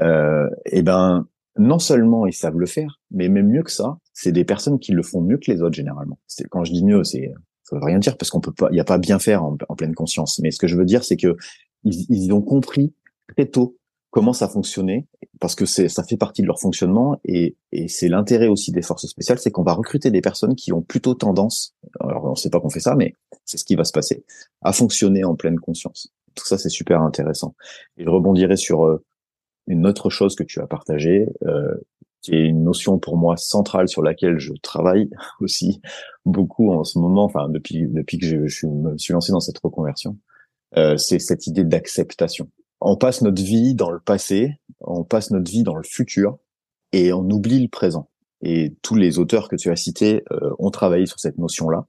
Euh, 0.00 0.48
et 0.66 0.82
ben, 0.82 1.26
non 1.56 1.78
seulement 1.78 2.26
ils 2.26 2.34
savent 2.34 2.58
le 2.58 2.66
faire, 2.66 3.00
mais 3.10 3.28
même 3.28 3.48
mieux 3.48 3.62
que 3.62 3.70
ça, 3.70 3.96
c'est 4.12 4.32
des 4.32 4.44
personnes 4.44 4.78
qui 4.78 4.92
le 4.92 5.02
font 5.02 5.22
mieux 5.22 5.38
que 5.38 5.50
les 5.50 5.62
autres 5.62 5.74
généralement. 5.74 6.18
Quand 6.50 6.64
je 6.64 6.72
dis 6.72 6.84
mieux, 6.84 7.04
c'est 7.04 7.32
ça 7.64 7.76
veut 7.76 7.84
rien 7.84 7.98
dire 7.98 8.16
parce 8.18 8.30
qu'on 8.30 8.40
peut 8.40 8.52
pas, 8.52 8.68
il 8.70 8.76
y 8.76 8.80
a 8.80 8.84
pas 8.84 8.98
bien 8.98 9.18
faire 9.18 9.42
en, 9.42 9.56
pleine 9.56 9.94
conscience. 9.94 10.38
Mais 10.40 10.50
ce 10.50 10.58
que 10.58 10.66
je 10.66 10.76
veux 10.76 10.84
dire, 10.84 11.02
c'est 11.02 11.16
que 11.16 11.36
ils, 11.84 12.06
ils 12.08 12.32
ont 12.32 12.42
compris 12.42 12.94
très 13.28 13.46
tôt 13.46 13.76
comment 14.14 14.32
ça 14.32 14.48
fonctionnait 14.48 15.08
parce 15.40 15.56
que 15.56 15.66
ça 15.66 16.04
fait 16.04 16.16
partie 16.16 16.42
de 16.42 16.46
leur 16.46 16.60
fonctionnement 16.60 17.18
et, 17.24 17.56
et 17.72 17.88
c'est 17.88 18.08
l'intérêt 18.08 18.46
aussi 18.46 18.70
des 18.70 18.80
forces 18.80 19.06
spéciales, 19.06 19.40
c'est 19.40 19.50
qu'on 19.50 19.64
va 19.64 19.72
recruter 19.72 20.12
des 20.12 20.20
personnes 20.20 20.54
qui 20.54 20.72
ont 20.72 20.82
plutôt 20.82 21.14
tendance, 21.14 21.74
alors 21.98 22.24
on 22.26 22.30
ne 22.30 22.36
sait 22.36 22.48
pas 22.48 22.60
qu'on 22.60 22.70
fait 22.70 22.78
ça, 22.78 22.94
mais 22.94 23.14
c'est 23.44 23.56
ce 23.56 23.64
qui 23.64 23.74
va 23.74 23.82
se 23.82 23.90
passer, 23.90 24.24
à 24.62 24.72
fonctionner 24.72 25.24
en 25.24 25.34
pleine 25.34 25.58
conscience. 25.58 26.12
Tout 26.36 26.46
ça 26.46 26.58
c'est 26.58 26.68
super 26.68 27.02
intéressant. 27.02 27.56
Et 27.96 28.04
je 28.04 28.08
rebondirai 28.08 28.56
sur 28.56 28.84
euh, 28.86 29.04
une 29.66 29.84
autre 29.84 30.10
chose 30.10 30.36
que 30.36 30.44
tu 30.44 30.60
as 30.60 30.68
partagée, 30.68 31.26
euh, 31.46 31.74
qui 32.22 32.34
est 32.34 32.44
une 32.44 32.62
notion 32.62 33.00
pour 33.00 33.16
moi 33.16 33.36
centrale 33.36 33.88
sur 33.88 34.02
laquelle 34.02 34.38
je 34.38 34.52
travaille 34.62 35.10
aussi 35.40 35.80
beaucoup 36.24 36.72
en 36.72 36.84
ce 36.84 37.00
moment, 37.00 37.24
enfin 37.24 37.48
depuis 37.48 37.88
depuis 37.88 38.18
que 38.18 38.26
je, 38.26 38.46
je 38.46 38.68
me 38.68 38.96
suis 38.96 39.12
lancé 39.12 39.32
dans 39.32 39.40
cette 39.40 39.58
reconversion 39.58 40.16
euh, 40.76 40.96
c'est 40.96 41.18
cette 41.18 41.46
idée 41.46 41.64
d'acceptation. 41.64 42.50
On 42.80 42.96
passe 42.96 43.22
notre 43.22 43.42
vie 43.42 43.74
dans 43.74 43.90
le 43.90 44.00
passé, 44.00 44.58
on 44.80 45.04
passe 45.04 45.30
notre 45.30 45.50
vie 45.50 45.62
dans 45.62 45.76
le 45.76 45.82
futur, 45.82 46.38
et 46.92 47.12
on 47.12 47.28
oublie 47.30 47.60
le 47.60 47.68
présent. 47.68 48.08
Et 48.40 48.76
tous 48.82 48.94
les 48.94 49.18
auteurs 49.18 49.48
que 49.48 49.56
tu 49.56 49.70
as 49.70 49.76
cités 49.76 50.22
euh, 50.30 50.50
ont 50.58 50.70
travaillé 50.70 51.06
sur 51.06 51.18
cette 51.18 51.38
notion-là. 51.38 51.86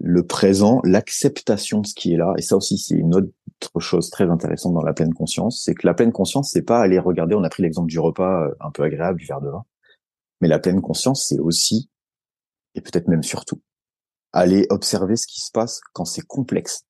Le 0.00 0.26
présent, 0.26 0.80
l'acceptation 0.84 1.80
de 1.80 1.86
ce 1.86 1.94
qui 1.94 2.12
est 2.12 2.16
là, 2.16 2.34
et 2.38 2.42
ça 2.42 2.56
aussi 2.56 2.78
c'est 2.78 2.94
une 2.94 3.14
autre 3.14 3.80
chose 3.80 4.10
très 4.10 4.24
intéressante 4.30 4.74
dans 4.74 4.82
la 4.82 4.94
pleine 4.94 5.14
conscience, 5.14 5.62
c'est 5.64 5.74
que 5.74 5.86
la 5.86 5.94
pleine 5.94 6.12
conscience, 6.12 6.50
c'est 6.52 6.62
pas 6.62 6.80
aller 6.80 6.98
regarder, 6.98 7.34
on 7.34 7.44
a 7.44 7.48
pris 7.48 7.62
l'exemple 7.62 7.88
du 7.88 7.98
repas 7.98 8.46
euh, 8.46 8.54
un 8.60 8.70
peu 8.70 8.82
agréable, 8.82 9.18
du 9.18 9.26
verre 9.26 9.40
de 9.40 9.48
vin, 9.48 9.64
mais 10.40 10.48
la 10.48 10.58
pleine 10.58 10.80
conscience, 10.80 11.26
c'est 11.28 11.38
aussi, 11.38 11.90
et 12.74 12.80
peut-être 12.80 13.08
même 13.08 13.22
surtout, 13.22 13.60
aller 14.32 14.66
observer 14.70 15.16
ce 15.16 15.26
qui 15.26 15.40
se 15.40 15.50
passe 15.50 15.80
quand 15.92 16.04
c'est 16.04 16.26
complexe, 16.26 16.84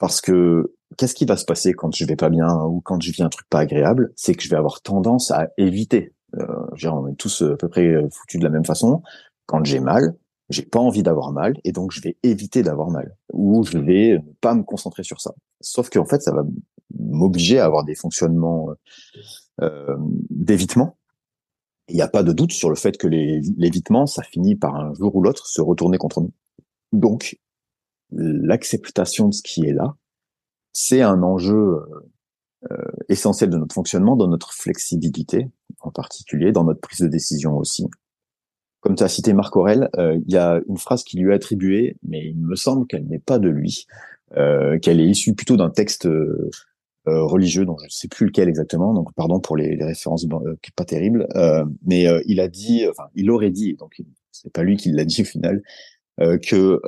parce 0.00 0.20
que 0.20 0.74
qu'est-ce 0.96 1.14
qui 1.14 1.26
va 1.26 1.36
se 1.36 1.44
passer 1.44 1.74
quand 1.74 1.94
je 1.94 2.04
vais 2.06 2.16
pas 2.16 2.30
bien 2.30 2.64
ou 2.64 2.80
quand 2.80 3.00
je 3.00 3.12
vis 3.12 3.22
un 3.22 3.28
truc 3.28 3.46
pas 3.48 3.60
agréable 3.60 4.12
C'est 4.16 4.34
que 4.34 4.42
je 4.42 4.48
vais 4.48 4.56
avoir 4.56 4.80
tendance 4.80 5.30
à 5.30 5.50
éviter. 5.58 6.14
Euh, 6.36 6.90
on 6.90 7.06
est 7.06 7.16
tous 7.16 7.42
à 7.42 7.56
peu 7.56 7.68
près 7.68 7.86
euh, 7.86 8.08
foutus 8.10 8.40
de 8.40 8.44
la 8.44 8.50
même 8.50 8.64
façon. 8.64 9.02
Quand 9.46 9.64
j'ai 9.64 9.78
mal, 9.78 10.16
j'ai 10.48 10.62
pas 10.62 10.80
envie 10.80 11.02
d'avoir 11.02 11.32
mal 11.32 11.54
et 11.64 11.72
donc 11.72 11.92
je 11.92 12.00
vais 12.00 12.16
éviter 12.22 12.62
d'avoir 12.62 12.88
mal 12.90 13.14
ou 13.32 13.62
je 13.62 13.78
vais 13.78 14.18
pas 14.40 14.54
me 14.54 14.62
concentrer 14.62 15.04
sur 15.04 15.20
ça. 15.20 15.34
Sauf 15.60 15.90
qu'en 15.90 16.06
fait, 16.06 16.22
ça 16.22 16.32
va 16.32 16.44
m'obliger 16.98 17.60
à 17.60 17.66
avoir 17.66 17.84
des 17.84 17.94
fonctionnements 17.94 18.70
euh, 19.60 19.96
d'évitement. 20.30 20.96
Il 21.88 21.96
n'y 21.96 22.02
a 22.02 22.08
pas 22.08 22.22
de 22.22 22.32
doute 22.32 22.52
sur 22.52 22.70
le 22.70 22.76
fait 22.76 22.96
que 22.96 23.06
l'évitement, 23.06 24.06
ça 24.06 24.22
finit 24.22 24.56
par 24.56 24.76
un 24.76 24.94
jour 24.94 25.14
ou 25.14 25.22
l'autre 25.22 25.46
se 25.46 25.60
retourner 25.60 25.98
contre 25.98 26.20
nous. 26.22 26.32
Donc, 26.92 27.38
l'acceptation 28.12 29.28
de 29.28 29.34
ce 29.34 29.42
qui 29.42 29.66
est 29.66 29.72
là, 29.72 29.94
c'est 30.72 31.02
un 31.02 31.22
enjeu 31.22 31.80
euh, 32.70 32.76
essentiel 33.08 33.50
de 33.50 33.56
notre 33.56 33.74
fonctionnement, 33.74 34.16
dans 34.16 34.28
notre 34.28 34.52
flexibilité 34.52 35.48
en 35.80 35.90
particulier, 35.90 36.52
dans 36.52 36.64
notre 36.64 36.80
prise 36.80 37.00
de 37.00 37.08
décision 37.08 37.56
aussi. 37.56 37.86
Comme 38.80 38.94
tu 38.94 39.02
as 39.02 39.08
cité 39.08 39.32
Marc 39.32 39.56
Aurel, 39.56 39.88
euh, 39.96 40.18
il 40.26 40.32
y 40.32 40.36
a 40.36 40.60
une 40.68 40.78
phrase 40.78 41.04
qui 41.04 41.18
lui 41.18 41.30
est 41.30 41.34
attribuée, 41.34 41.96
mais 42.02 42.28
il 42.28 42.38
me 42.38 42.56
semble 42.56 42.86
qu'elle 42.86 43.06
n'est 43.06 43.18
pas 43.18 43.38
de 43.38 43.48
lui, 43.48 43.86
euh, 44.36 44.78
qu'elle 44.78 45.00
est 45.00 45.06
issue 45.06 45.34
plutôt 45.34 45.56
d'un 45.56 45.70
texte 45.70 46.06
euh, 46.06 46.50
religieux 47.06 47.64
dont 47.64 47.76
je 47.78 47.86
ne 47.86 47.90
sais 47.90 48.08
plus 48.08 48.26
lequel 48.26 48.48
exactement, 48.48 48.94
donc 48.94 49.12
pardon 49.14 49.40
pour 49.40 49.56
les, 49.56 49.82
références 49.82 50.24
euh, 50.24 50.56
pas 50.76 50.84
terribles, 50.84 51.26
mais 51.84 52.06
il 52.26 52.40
a 52.40 52.48
dit, 52.48 52.86
enfin 52.88 53.08
il 53.14 53.30
aurait 53.30 53.50
dit, 53.50 53.74
donc 53.74 54.00
c'est 54.30 54.52
pas 54.52 54.62
lui 54.62 54.76
qui 54.76 54.92
l'a 54.92 55.04
dit 55.04 55.22
au 55.22 55.24
final, 55.24 55.62
que 56.18 56.80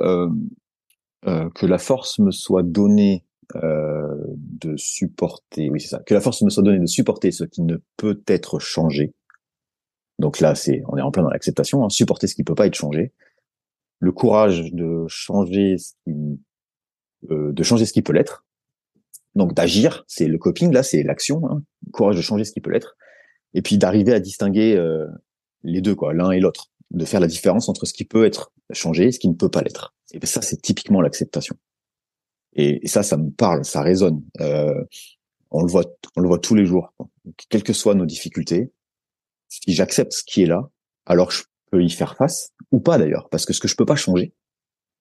que 1.25 1.65
la 1.65 1.77
force 1.77 2.19
me 2.19 2.31
soit 2.31 2.63
donnée 2.63 3.25
de 3.53 4.75
supporter, 4.77 5.69
oui 5.69 5.79
c'est 5.79 5.87
ça, 5.87 5.99
que 5.99 6.13
la 6.13 6.21
force 6.21 6.41
me 6.41 6.49
soit 6.49 6.63
donnée 6.63 6.79
de 6.79 6.85
supporter 6.85 7.31
ce 7.31 7.43
qui 7.43 7.61
ne 7.61 7.77
peut 7.97 8.21
être 8.27 8.59
changé. 8.59 9.13
Donc 10.19 10.39
là, 10.39 10.55
c'est, 10.55 10.83
on 10.87 10.97
est 10.97 11.01
en 11.01 11.11
plein 11.11 11.23
dans 11.23 11.29
l'acceptation, 11.29 11.83
hein, 11.83 11.89
supporter 11.89 12.27
ce 12.27 12.35
qui 12.35 12.43
peut 12.43 12.55
pas 12.55 12.67
être 12.67 12.75
changé, 12.75 13.11
le 13.99 14.11
courage 14.11 14.71
de 14.73 15.05
changer 15.07 15.77
ce 15.77 15.93
qui, 16.03 16.39
euh, 17.31 17.51
de 17.51 17.63
changer 17.63 17.85
ce 17.85 17.93
qui 17.93 18.01
peut 18.01 18.13
l'être. 18.13 18.45
Donc 19.35 19.53
d'agir, 19.53 20.03
c'est 20.07 20.27
le 20.27 20.37
coping 20.37 20.71
là, 20.71 20.83
c'est 20.83 21.03
l'action, 21.03 21.49
hein, 21.49 21.63
le 21.85 21.91
courage 21.91 22.15
de 22.15 22.21
changer 22.21 22.43
ce 22.43 22.51
qui 22.51 22.61
peut 22.61 22.71
l'être, 22.71 22.95
et 23.53 23.61
puis 23.61 23.77
d'arriver 23.77 24.13
à 24.13 24.19
distinguer 24.19 24.75
euh, 24.75 25.07
les 25.63 25.81
deux 25.81 25.95
quoi, 25.95 26.13
l'un 26.13 26.31
et 26.31 26.39
l'autre, 26.39 26.71
de 26.91 27.05
faire 27.05 27.19
la 27.19 27.27
différence 27.27 27.69
entre 27.69 27.85
ce 27.85 27.93
qui 27.93 28.05
peut 28.05 28.25
être 28.25 28.51
changé 28.71 29.05
et 29.05 29.11
ce 29.11 29.19
qui 29.19 29.29
ne 29.29 29.33
peut 29.33 29.49
pas 29.49 29.61
l'être. 29.61 29.95
Et 30.13 30.19
ben 30.19 30.27
ça, 30.27 30.41
c'est 30.41 30.61
typiquement 30.61 31.01
l'acceptation. 31.01 31.55
Et, 32.55 32.87
ça, 32.87 33.03
ça 33.03 33.17
me 33.17 33.31
parle, 33.31 33.65
ça 33.65 33.81
résonne. 33.81 34.23
Euh, 34.39 34.83
on 35.51 35.63
le 35.63 35.71
voit, 35.71 35.85
on 36.15 36.21
le 36.21 36.27
voit 36.27 36.39
tous 36.39 36.55
les 36.55 36.65
jours. 36.65 36.93
Quelles 37.49 37.63
que 37.63 37.73
soient 37.73 37.95
nos 37.95 38.05
difficultés, 38.05 38.71
si 39.49 39.73
j'accepte 39.73 40.13
ce 40.13 40.23
qui 40.23 40.43
est 40.43 40.47
là, 40.47 40.69
alors 41.05 41.31
je 41.31 41.43
peux 41.71 41.83
y 41.83 41.89
faire 41.89 42.15
face 42.15 42.53
ou 42.71 42.79
pas 42.79 42.97
d'ailleurs, 42.97 43.29
parce 43.29 43.45
que 43.45 43.53
ce 43.53 43.59
que 43.59 43.67
je 43.67 43.75
peux 43.75 43.85
pas 43.85 43.95
changer, 43.95 44.33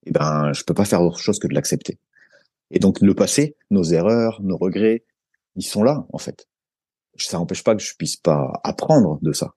eh 0.06 0.10
ben 0.10 0.52
je 0.52 0.64
peux 0.64 0.74
pas 0.74 0.84
faire 0.84 1.02
autre 1.02 1.18
chose 1.18 1.38
que 1.38 1.46
de 1.46 1.54
l'accepter. 1.54 1.98
Et 2.70 2.78
donc 2.78 3.00
le 3.00 3.14
passé, 3.14 3.56
nos 3.70 3.84
erreurs, 3.84 4.40
nos 4.42 4.56
regrets, 4.56 5.04
ils 5.56 5.64
sont 5.64 5.82
là 5.82 6.06
en 6.12 6.18
fait. 6.18 6.48
Ça 7.16 7.38
n'empêche 7.38 7.62
pas 7.62 7.74
que 7.76 7.82
je 7.82 7.94
puisse 7.96 8.16
pas 8.16 8.60
apprendre 8.64 9.18
de 9.22 9.32
ça, 9.32 9.54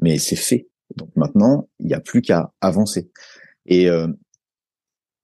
mais 0.00 0.18
c'est 0.18 0.36
fait. 0.36 0.68
Donc 0.96 1.10
maintenant, 1.16 1.68
il 1.78 1.86
n'y 1.86 1.94
a 1.94 2.00
plus 2.00 2.22
qu'à 2.22 2.52
avancer. 2.60 3.10
Et 3.66 3.88
euh, 3.88 4.08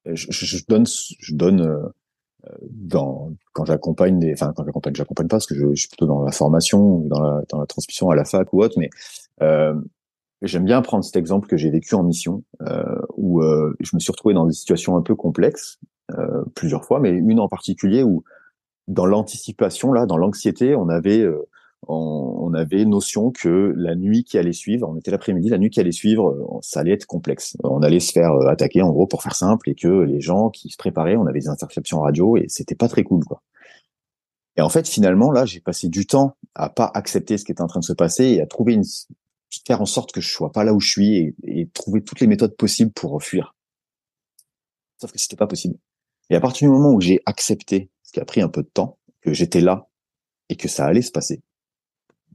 je, 0.06 0.26
je, 0.30 0.64
donne, 0.68 0.86
je 0.86 1.34
donne 1.34 1.60
euh, 1.60 2.50
dans 2.70 3.32
quand 3.52 3.64
j'accompagne 3.64 4.18
des 4.18 4.32
enfin 4.32 4.52
quand 4.56 4.64
j'accompagne 4.64 4.94
j'accompagne 4.94 5.28
pas 5.28 5.36
parce 5.36 5.46
que 5.46 5.54
je, 5.54 5.74
suis 5.74 5.88
plutôt 5.88 6.06
dans 6.06 6.22
la 6.24 6.32
formation 6.32 6.98
dans 7.00 7.20
la 7.20 7.42
dans 7.50 7.60
la 7.60 7.66
transmission 7.66 8.10
à 8.10 8.16
la 8.16 8.24
fac 8.24 8.52
ou 8.52 8.62
autre 8.62 8.74
mais 8.78 8.90
euh, 9.42 9.74
j'aime 10.42 10.64
bien 10.64 10.82
prendre 10.82 11.04
cet 11.04 11.16
exemple 11.16 11.46
que 11.46 11.56
j'ai 11.56 11.70
vécu 11.70 11.94
en 11.94 12.02
mission 12.02 12.42
euh, 12.62 13.00
où 13.16 13.42
euh, 13.42 13.76
je 13.78 13.94
me 13.94 14.00
suis 14.00 14.10
retrouvé 14.10 14.34
dans 14.34 14.46
des 14.46 14.52
situations 14.52 14.96
un 14.96 15.02
peu 15.02 15.14
complexes 15.14 15.78
euh, 16.18 16.42
plusieurs 16.56 16.84
fois 16.84 16.98
mais 16.98 17.10
une 17.10 17.38
en 17.38 17.48
particulier 17.48 18.02
où 18.02 18.24
dans 18.88 19.06
l'anticipation 19.06 19.92
là 19.92 20.06
dans 20.06 20.16
l'anxiété 20.16 20.74
on 20.74 20.88
avait 20.88 21.24
euh, 21.88 21.94
on, 21.94 22.54
avait 22.54 22.84
notion 22.84 23.30
que 23.30 23.72
la 23.76 23.94
nuit 23.94 24.24
qui 24.24 24.38
allait 24.38 24.52
suivre, 24.52 24.88
on 24.88 24.96
était 24.96 25.10
l'après-midi, 25.10 25.48
la 25.48 25.58
nuit 25.58 25.70
qui 25.70 25.80
allait 25.80 25.92
suivre, 25.92 26.28
euh, 26.30 26.58
ça 26.60 26.80
allait 26.80 26.92
être 26.92 27.06
complexe. 27.06 27.56
On 27.64 27.82
allait 27.82 28.00
se 28.00 28.12
faire 28.12 28.32
euh, 28.32 28.48
attaquer, 28.48 28.82
en 28.82 28.90
gros, 28.90 29.06
pour 29.06 29.22
faire 29.22 29.34
simple, 29.34 29.70
et 29.70 29.74
que 29.74 29.88
les 29.88 30.20
gens 30.20 30.50
qui 30.50 30.68
se 30.70 30.76
préparaient, 30.76 31.16
on 31.16 31.26
avait 31.26 31.40
des 31.40 31.48
interceptions 31.48 32.00
radio, 32.00 32.36
et 32.36 32.46
c'était 32.48 32.74
pas 32.74 32.88
très 32.88 33.04
cool, 33.04 33.24
quoi. 33.24 33.42
Et 34.56 34.60
en 34.60 34.68
fait, 34.68 34.86
finalement, 34.86 35.32
là, 35.32 35.46
j'ai 35.46 35.60
passé 35.60 35.88
du 35.88 36.06
temps 36.06 36.36
à 36.54 36.68
pas 36.68 36.90
accepter 36.94 37.38
ce 37.38 37.44
qui 37.44 37.52
était 37.52 37.62
en 37.62 37.68
train 37.68 37.80
de 37.80 37.84
se 37.84 37.94
passer 37.94 38.24
et 38.24 38.42
à 38.42 38.46
trouver 38.46 38.74
une, 38.74 38.84
faire 39.66 39.80
en 39.80 39.86
sorte 39.86 40.12
que 40.12 40.20
je 40.20 40.30
sois 40.30 40.52
pas 40.52 40.62
là 40.62 40.74
où 40.74 40.80
je 40.80 40.90
suis 40.90 41.16
et, 41.16 41.34
et 41.44 41.68
trouver 41.68 42.02
toutes 42.02 42.20
les 42.20 42.26
méthodes 42.26 42.54
possibles 42.56 42.92
pour 42.92 43.22
fuir. 43.22 43.54
Sauf 45.00 45.10
que 45.10 45.18
c'était 45.18 45.36
pas 45.36 45.46
possible. 45.46 45.76
Et 46.28 46.36
à 46.36 46.40
partir 46.40 46.68
du 46.68 46.72
moment 46.74 46.92
où 46.92 47.00
j'ai 47.00 47.20
accepté, 47.26 47.90
ce 48.02 48.12
qui 48.12 48.20
a 48.20 48.24
pris 48.24 48.40
un 48.40 48.48
peu 48.48 48.62
de 48.62 48.68
temps, 48.68 48.98
que 49.20 49.32
j'étais 49.32 49.60
là 49.60 49.88
et 50.48 50.56
que 50.56 50.68
ça 50.68 50.84
allait 50.84 51.02
se 51.02 51.12
passer, 51.12 51.42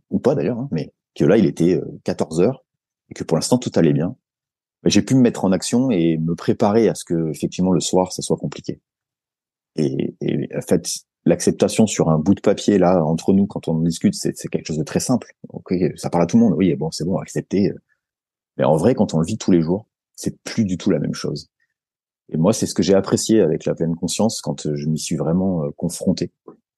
ou 0.10 0.20
pas 0.20 0.36
d'ailleurs, 0.36 0.60
hein, 0.60 0.70
mais 0.72 0.94
que 1.16 1.26
là 1.26 1.38
il 1.38 1.46
était 1.46 1.82
14 2.04 2.40
euh, 2.40 2.44
heures 2.44 2.66
et 3.10 3.14
que 3.14 3.24
pour 3.24 3.38
l'instant 3.38 3.58
tout 3.58 3.72
allait 3.76 3.94
bien. 3.94 4.16
J'ai 4.86 5.02
pu 5.02 5.16
me 5.16 5.22
mettre 5.22 5.44
en 5.44 5.52
action 5.52 5.92
et 5.92 6.18
me 6.18 6.36
préparer 6.36 6.88
à 6.88 6.96
ce 6.96 7.04
que 7.04 7.30
effectivement 7.30 7.72
le 7.72 7.80
soir 7.80 8.14
ça 8.14 8.22
soit 8.22 8.38
compliqué. 8.38 8.80
Et, 9.76 10.16
et 10.22 10.50
en 10.56 10.62
fait, 10.62 10.88
l'acceptation 11.26 11.88
sur 11.88 12.10
un 12.10 12.20
bout 12.20 12.36
de 12.36 12.42
papier 12.42 12.78
là 12.78 13.04
entre 13.04 13.34
nous 13.34 13.48
quand 13.48 13.68
on 13.68 13.80
discute, 13.82 14.16
c'est 14.16 14.34
quelque 14.50 14.68
chose 14.68 14.78
de 14.78 14.84
très 14.84 15.00
simple. 15.00 15.34
Ok, 15.50 15.74
ça 15.96 16.10
parle 16.10 16.24
à 16.24 16.28
tout 16.28 16.38
le 16.38 16.44
monde. 16.44 16.54
Oui, 16.54 16.74
bon, 16.76 16.92
c'est 16.92 17.06
bon, 17.06 17.18
accepter. 17.18 17.72
Mais 18.58 18.64
en 18.64 18.76
vrai, 18.76 18.96
quand 18.96 19.14
on 19.14 19.20
le 19.20 19.26
vit 19.26 19.38
tous 19.38 19.52
les 19.52 19.62
jours, 19.62 19.88
c'est 20.16 20.42
plus 20.44 20.66
du 20.66 20.78
tout 20.78 20.90
la 20.90 21.00
même 21.00 21.14
chose. 21.14 21.50
Et 22.30 22.38
moi, 22.38 22.54
c'est 22.54 22.66
ce 22.66 22.74
que 22.74 22.84
j'ai 22.84 22.96
apprécié 22.96 23.42
avec 23.42 23.66
la 23.66 23.76
pleine 23.76 23.96
conscience 23.96 24.42
quand 24.42 24.74
je 24.74 24.88
m'y 24.88 25.00
suis 25.00 25.16
vraiment 25.16 25.64
euh, 25.64 25.70
confronté 25.78 26.32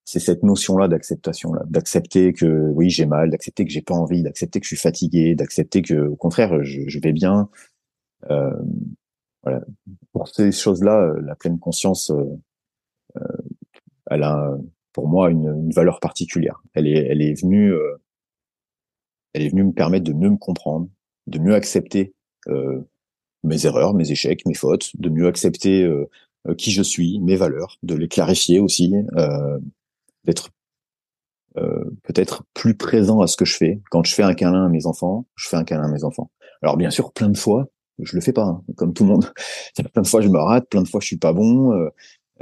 c'est 0.09 0.19
cette 0.19 0.41
notion-là 0.41 0.87
d'acceptation, 0.87 1.53
là, 1.53 1.61
d'accepter 1.67 2.33
que 2.33 2.71
oui 2.73 2.89
j'ai 2.89 3.05
mal, 3.05 3.29
d'accepter 3.29 3.63
que 3.63 3.71
j'ai 3.71 3.83
pas 3.83 3.93
envie, 3.93 4.23
d'accepter 4.23 4.59
que 4.59 4.65
je 4.65 4.69
suis 4.69 4.81
fatigué, 4.81 5.35
d'accepter 5.35 5.83
que 5.83 6.07
au 6.07 6.15
contraire 6.15 6.63
je, 6.63 6.99
vais 6.99 7.13
bien. 7.13 7.47
Euh, 8.31 8.49
voilà. 9.43 9.61
Pour 10.11 10.27
ces 10.27 10.51
choses-là, 10.51 10.99
euh, 10.99 11.21
la 11.21 11.35
pleine 11.35 11.59
conscience, 11.59 12.09
euh, 12.09 12.25
euh, 13.17 13.37
elle 14.09 14.23
a 14.23 14.57
pour 14.93 15.07
moi 15.07 15.29
une, 15.29 15.45
une, 15.45 15.71
valeur 15.71 15.99
particulière. 15.99 16.63
Elle 16.73 16.87
est, 16.87 17.05
elle 17.05 17.21
est 17.21 17.39
venue, 17.39 17.71
euh, 17.71 18.01
elle 19.33 19.43
est 19.43 19.49
venue 19.49 19.65
me 19.65 19.73
permettre 19.73 20.05
de 20.05 20.13
mieux 20.13 20.31
me 20.31 20.37
comprendre, 20.37 20.89
de 21.27 21.37
mieux 21.37 21.53
accepter 21.53 22.15
mes 23.43 23.67
erreurs, 23.67 23.93
mes 23.93 24.09
échecs, 24.09 24.43
mes 24.47 24.55
fautes, 24.55 24.89
de 24.95 25.09
mieux 25.09 25.27
accepter 25.27 25.87
qui 26.57 26.71
je 26.71 26.81
suis, 26.81 27.19
mes 27.19 27.35
valeurs, 27.35 27.77
de 27.83 27.93
les 27.93 28.07
clarifier 28.07 28.59
aussi. 28.59 28.95
Euh, 29.17 29.59
d'être 30.25 30.49
euh, 31.57 31.83
peut-être 32.03 32.43
plus 32.53 32.75
présent 32.75 33.21
à 33.21 33.27
ce 33.27 33.35
que 33.35 33.45
je 33.45 33.55
fais. 33.55 33.81
Quand 33.89 34.03
je 34.03 34.13
fais 34.13 34.23
un 34.23 34.33
câlin 34.33 34.65
à 34.65 34.69
mes 34.69 34.85
enfants, 34.85 35.25
je 35.35 35.47
fais 35.49 35.57
un 35.57 35.63
câlin 35.63 35.85
à 35.85 35.91
mes 35.91 36.03
enfants. 36.03 36.31
Alors 36.61 36.77
bien 36.77 36.91
sûr, 36.91 37.11
plein 37.11 37.29
de 37.29 37.37
fois, 37.37 37.67
je 37.99 38.15
le 38.15 38.21
fais 38.21 38.33
pas, 38.33 38.43
hein, 38.43 38.63
comme 38.75 38.93
tout 38.93 39.03
le 39.03 39.09
monde. 39.09 39.31
plein 39.93 40.01
de 40.01 40.07
fois, 40.07 40.21
je 40.21 40.29
me 40.29 40.37
rate, 40.37 40.69
plein 40.69 40.81
de 40.81 40.87
fois, 40.87 40.99
je 41.01 41.07
suis 41.07 41.17
pas 41.17 41.33
bon, 41.33 41.73
euh, 41.73 41.89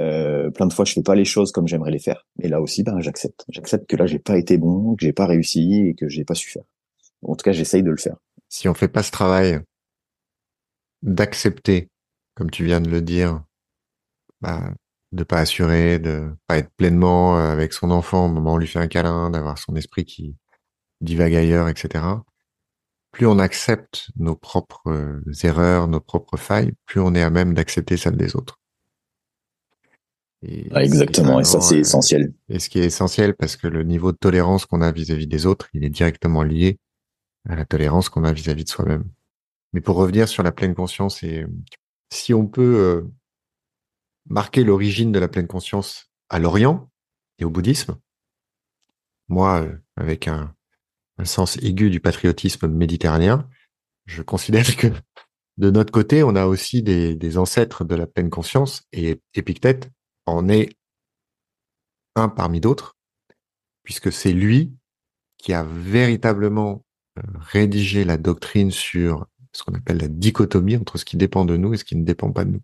euh, 0.00 0.50
plein 0.50 0.66
de 0.66 0.72
fois, 0.72 0.84
je 0.84 0.92
fais 0.92 1.02
pas 1.02 1.14
les 1.14 1.24
choses 1.24 1.52
comme 1.52 1.66
j'aimerais 1.66 1.90
les 1.90 1.98
faire. 1.98 2.26
Et 2.42 2.48
là 2.48 2.60
aussi, 2.60 2.82
ben, 2.82 3.00
j'accepte. 3.00 3.44
J'accepte 3.48 3.88
que 3.88 3.96
là, 3.96 4.06
j'ai 4.06 4.18
pas 4.18 4.38
été 4.38 4.58
bon, 4.58 4.94
que 4.94 5.04
j'ai 5.04 5.12
pas 5.12 5.26
réussi 5.26 5.88
et 5.88 5.94
que 5.94 6.08
j'ai 6.08 6.24
pas 6.24 6.34
su 6.34 6.50
faire. 6.50 6.64
En 7.22 7.34
tout 7.34 7.42
cas, 7.42 7.52
j'essaye 7.52 7.82
de 7.82 7.90
le 7.90 7.96
faire. 7.96 8.16
Si 8.48 8.68
on 8.68 8.74
fait 8.74 8.88
pas 8.88 9.02
ce 9.02 9.10
travail 9.10 9.60
d'accepter, 11.02 11.88
comme 12.34 12.50
tu 12.50 12.64
viens 12.64 12.80
de 12.80 12.90
le 12.90 13.02
dire, 13.02 13.42
bah, 14.40 14.72
de 15.12 15.24
pas 15.24 15.38
assurer, 15.38 15.98
de 15.98 16.30
pas 16.46 16.58
être 16.58 16.70
pleinement 16.76 17.38
euh, 17.38 17.50
avec 17.50 17.72
son 17.72 17.90
enfant 17.90 18.26
au 18.26 18.28
moment 18.28 18.52
où 18.52 18.54
on 18.54 18.58
lui 18.58 18.66
fait 18.66 18.78
un 18.78 18.88
câlin, 18.88 19.30
d'avoir 19.30 19.58
son 19.58 19.74
esprit 19.76 20.04
qui 20.04 20.36
divague 21.00 21.34
ailleurs, 21.34 21.68
etc. 21.68 22.04
Plus 23.12 23.26
on 23.26 23.38
accepte 23.38 24.08
nos 24.16 24.36
propres 24.36 24.82
euh, 24.88 25.22
erreurs, 25.42 25.88
nos 25.88 26.00
propres 26.00 26.36
failles, 26.36 26.72
plus 26.84 27.00
on 27.00 27.14
est 27.14 27.22
à 27.22 27.30
même 27.30 27.54
d'accepter 27.54 27.96
celles 27.96 28.16
des 28.16 28.36
autres. 28.36 28.58
Et 30.42 30.68
exactement, 30.76 31.40
et 31.40 31.44
ça 31.44 31.60
c'est 31.60 31.76
euh, 31.76 31.80
essentiel. 31.80 32.32
Et 32.48 32.60
ce 32.60 32.68
qui 32.68 32.78
est 32.78 32.84
essentiel, 32.84 33.34
parce 33.34 33.56
que 33.56 33.66
le 33.66 33.82
niveau 33.82 34.12
de 34.12 34.18
tolérance 34.18 34.66
qu'on 34.66 34.82
a 34.82 34.92
vis-à-vis 34.92 35.26
des 35.26 35.46
autres, 35.46 35.68
il 35.72 35.84
est 35.84 35.90
directement 35.90 36.42
lié 36.42 36.78
à 37.48 37.56
la 37.56 37.64
tolérance 37.64 38.08
qu'on 38.08 38.24
a 38.24 38.32
vis-à-vis 38.32 38.64
de 38.64 38.68
soi-même. 38.68 39.04
Mais 39.72 39.80
pour 39.80 39.96
revenir 39.96 40.28
sur 40.28 40.42
la 40.42 40.52
pleine 40.52 40.74
conscience, 40.74 41.22
et 41.22 41.46
si 42.10 42.34
on 42.34 42.46
peut 42.46 43.08
marquer 44.28 44.64
l'origine 44.64 45.12
de 45.12 45.18
la 45.18 45.28
pleine 45.28 45.46
conscience 45.46 46.10
à 46.28 46.38
l'Orient 46.38 46.90
et 47.38 47.44
au 47.44 47.50
bouddhisme. 47.50 47.98
Moi, 49.28 49.62
euh, 49.62 49.76
avec 49.96 50.28
un, 50.28 50.54
sens 51.24 51.56
aigu 51.56 51.90
du 51.90 51.98
patriotisme 51.98 52.68
méditerranéen, 52.68 53.48
je 54.06 54.22
considère 54.22 54.76
que 54.76 54.86
de 55.56 55.70
notre 55.70 55.90
côté, 55.90 56.22
on 56.22 56.36
a 56.36 56.46
aussi 56.46 56.80
des, 56.82 57.38
ancêtres 57.38 57.84
de 57.84 57.96
la 57.96 58.06
pleine 58.06 58.30
conscience 58.30 58.84
et 58.92 59.20
Épictète 59.34 59.90
en 60.26 60.48
est 60.48 60.76
un 62.14 62.28
parmi 62.28 62.60
d'autres, 62.60 62.96
puisque 63.82 64.12
c'est 64.12 64.32
lui 64.32 64.72
qui 65.38 65.52
a 65.52 65.64
véritablement 65.64 66.84
euh, 67.18 67.22
rédigé 67.40 68.04
la 68.04 68.16
doctrine 68.16 68.70
sur 68.70 69.26
ce 69.52 69.64
qu'on 69.64 69.74
appelle 69.74 69.98
la 69.98 70.08
dichotomie 70.08 70.76
entre 70.76 70.98
ce 70.98 71.04
qui 71.04 71.16
dépend 71.16 71.44
de 71.44 71.56
nous 71.56 71.74
et 71.74 71.76
ce 71.76 71.84
qui 71.84 71.96
ne 71.96 72.04
dépend 72.04 72.30
pas 72.30 72.44
de 72.44 72.52
nous 72.52 72.62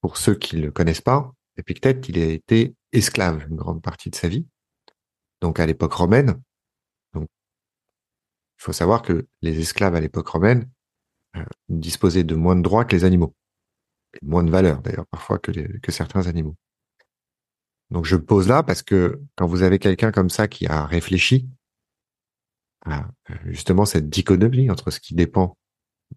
pour 0.00 0.16
ceux 0.16 0.34
qui 0.34 0.56
ne 0.56 0.62
le 0.62 0.70
connaissent 0.70 1.00
pas, 1.00 1.32
Épictète, 1.58 2.08
il 2.08 2.18
a 2.20 2.24
été 2.24 2.74
esclave 2.92 3.44
une 3.50 3.56
grande 3.56 3.82
partie 3.82 4.10
de 4.10 4.14
sa 4.14 4.28
vie, 4.28 4.46
donc 5.40 5.58
à 5.58 5.66
l'époque 5.66 5.92
romaine. 5.92 6.40
Il 7.14 7.26
faut 8.64 8.72
savoir 8.72 9.02
que 9.02 9.26
les 9.42 9.60
esclaves 9.60 9.94
à 9.94 10.00
l'époque 10.00 10.28
romaine 10.28 10.68
euh, 11.36 11.44
disposaient 11.68 12.24
de 12.24 12.34
moins 12.34 12.56
de 12.56 12.62
droits 12.62 12.84
que 12.84 12.94
les 12.96 13.04
animaux, 13.04 13.34
et 14.14 14.24
moins 14.24 14.42
de 14.42 14.50
valeur 14.50 14.82
d'ailleurs 14.82 15.06
parfois 15.06 15.38
que, 15.38 15.52
que 15.78 15.92
certains 15.92 16.26
animaux. 16.26 16.56
Donc 17.90 18.04
je 18.04 18.16
pose 18.16 18.48
là 18.48 18.62
parce 18.62 18.82
que 18.82 19.20
quand 19.36 19.46
vous 19.46 19.62
avez 19.62 19.78
quelqu'un 19.78 20.12
comme 20.12 20.30
ça 20.30 20.48
qui 20.48 20.66
a 20.66 20.86
réfléchi 20.86 21.48
à 22.84 23.08
euh, 23.30 23.34
justement 23.46 23.84
cette 23.84 24.08
dichotomie 24.08 24.70
entre 24.70 24.90
ce 24.90 25.00
qui 25.00 25.14
dépend 25.14 25.56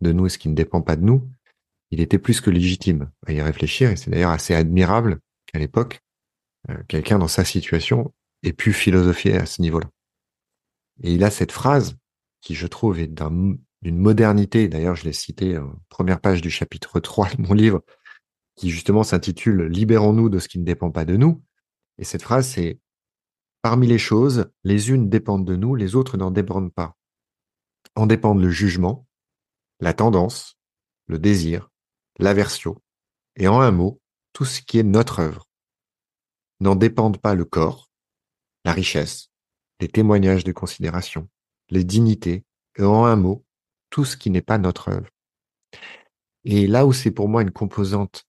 de 0.02 0.12
nous 0.12 0.26
et 0.26 0.30
ce 0.30 0.38
qui 0.38 0.50
ne 0.50 0.56
dépend 0.56 0.82
pas 0.82 0.96
de 0.96 1.04
nous, 1.04 1.30
il 1.92 2.02
était 2.02 2.20
plus 2.20 2.42
que 2.42 2.50
légitime 2.50 3.12
à 3.28 3.34
y 3.34 3.42
réfléchir 3.42 3.92
et 3.92 3.96
c'est 3.96 4.10
d'ailleurs 4.10 4.32
assez 4.32 4.56
admirable 4.56 5.20
qu'à 5.46 5.60
l'époque, 5.60 6.02
euh, 6.70 6.78
quelqu'un 6.88 7.20
dans 7.20 7.28
sa 7.28 7.46
situation 7.46 8.14
ait 8.44 8.54
pu 8.54 8.74
philosopher 8.74 9.36
à 9.36 9.46
ce 9.46 9.62
niveau-là. 9.62 9.90
Et 11.04 11.14
il 11.14 11.24
a 11.24 11.30
cette 11.30 11.52
phrase 11.52 11.98
qui, 12.42 12.56
je 12.56 12.68
trouve, 12.68 13.00
est 13.00 13.08
d'une 13.08 13.98
modernité. 13.98 14.68
D'ailleurs, 14.68 14.96
je 14.96 15.04
l'ai 15.04 15.14
cité 15.14 15.58
en 15.58 15.76
première 15.90 16.22
page 16.22 16.42
du 16.42 16.50
chapitre 16.50 17.00
3 17.00 17.36
de 17.36 17.42
mon 17.42 17.54
livre, 17.54 17.84
qui 18.56 18.70
justement 18.70 19.04
s'intitule 19.04 19.64
Libérons-nous 19.64 20.30
de 20.30 20.40
ce 20.40 20.48
qui 20.48 20.60
ne 20.60 20.66
dépend 20.66 20.92
pas 20.92 21.06
de 21.06 21.18
nous. 21.18 21.44
Et 21.98 22.04
cette 22.04 22.24
phrase, 22.24 22.48
c'est 22.48 22.80
Parmi 23.62 23.86
les 23.86 24.00
choses, 24.00 24.52
les 24.64 24.90
unes 24.90 25.08
dépendent 25.08 25.46
de 25.46 25.56
nous, 25.56 25.76
les 25.76 25.96
autres 25.96 26.18
n'en 26.18 26.32
dépendent 26.32 26.74
pas. 26.74 26.98
En 27.96 28.08
dépendent 28.08 28.42
le 28.42 28.50
jugement, 28.50 29.08
la 29.80 29.94
tendance, 29.94 30.58
le 31.06 31.20
désir, 31.20 31.71
l'aversion, 32.22 32.82
et 33.36 33.48
en 33.48 33.60
un 33.60 33.72
mot, 33.72 34.02
tout 34.34 34.46
ce 34.46 34.62
qui 34.62 34.80
est 34.80 34.84
notre 34.84 35.20
œuvre. 35.20 35.48
N'en 36.60 36.76
dépendent 36.76 37.20
pas 37.20 37.36
le 37.36 37.46
corps, 37.46 37.90
la 38.66 38.74
richesse, 38.74 39.30
les 39.80 39.88
témoignages 39.88 40.44
de 40.44 40.52
considération, 40.52 41.28
les 41.70 41.84
dignités, 41.84 42.46
et 42.78 42.84
en 42.84 43.06
un 43.06 43.16
mot, 43.16 43.46
tout 43.90 44.06
ce 44.06 44.16
qui 44.16 44.30
n'est 44.30 44.42
pas 44.42 44.58
notre 44.58 44.90
œuvre. 44.90 45.10
Et 46.46 46.68
là 46.68 46.86
où 46.86 46.94
c'est 46.94 47.12
pour 47.12 47.28
moi 47.28 47.42
une 47.42 47.52
composante 47.52 48.26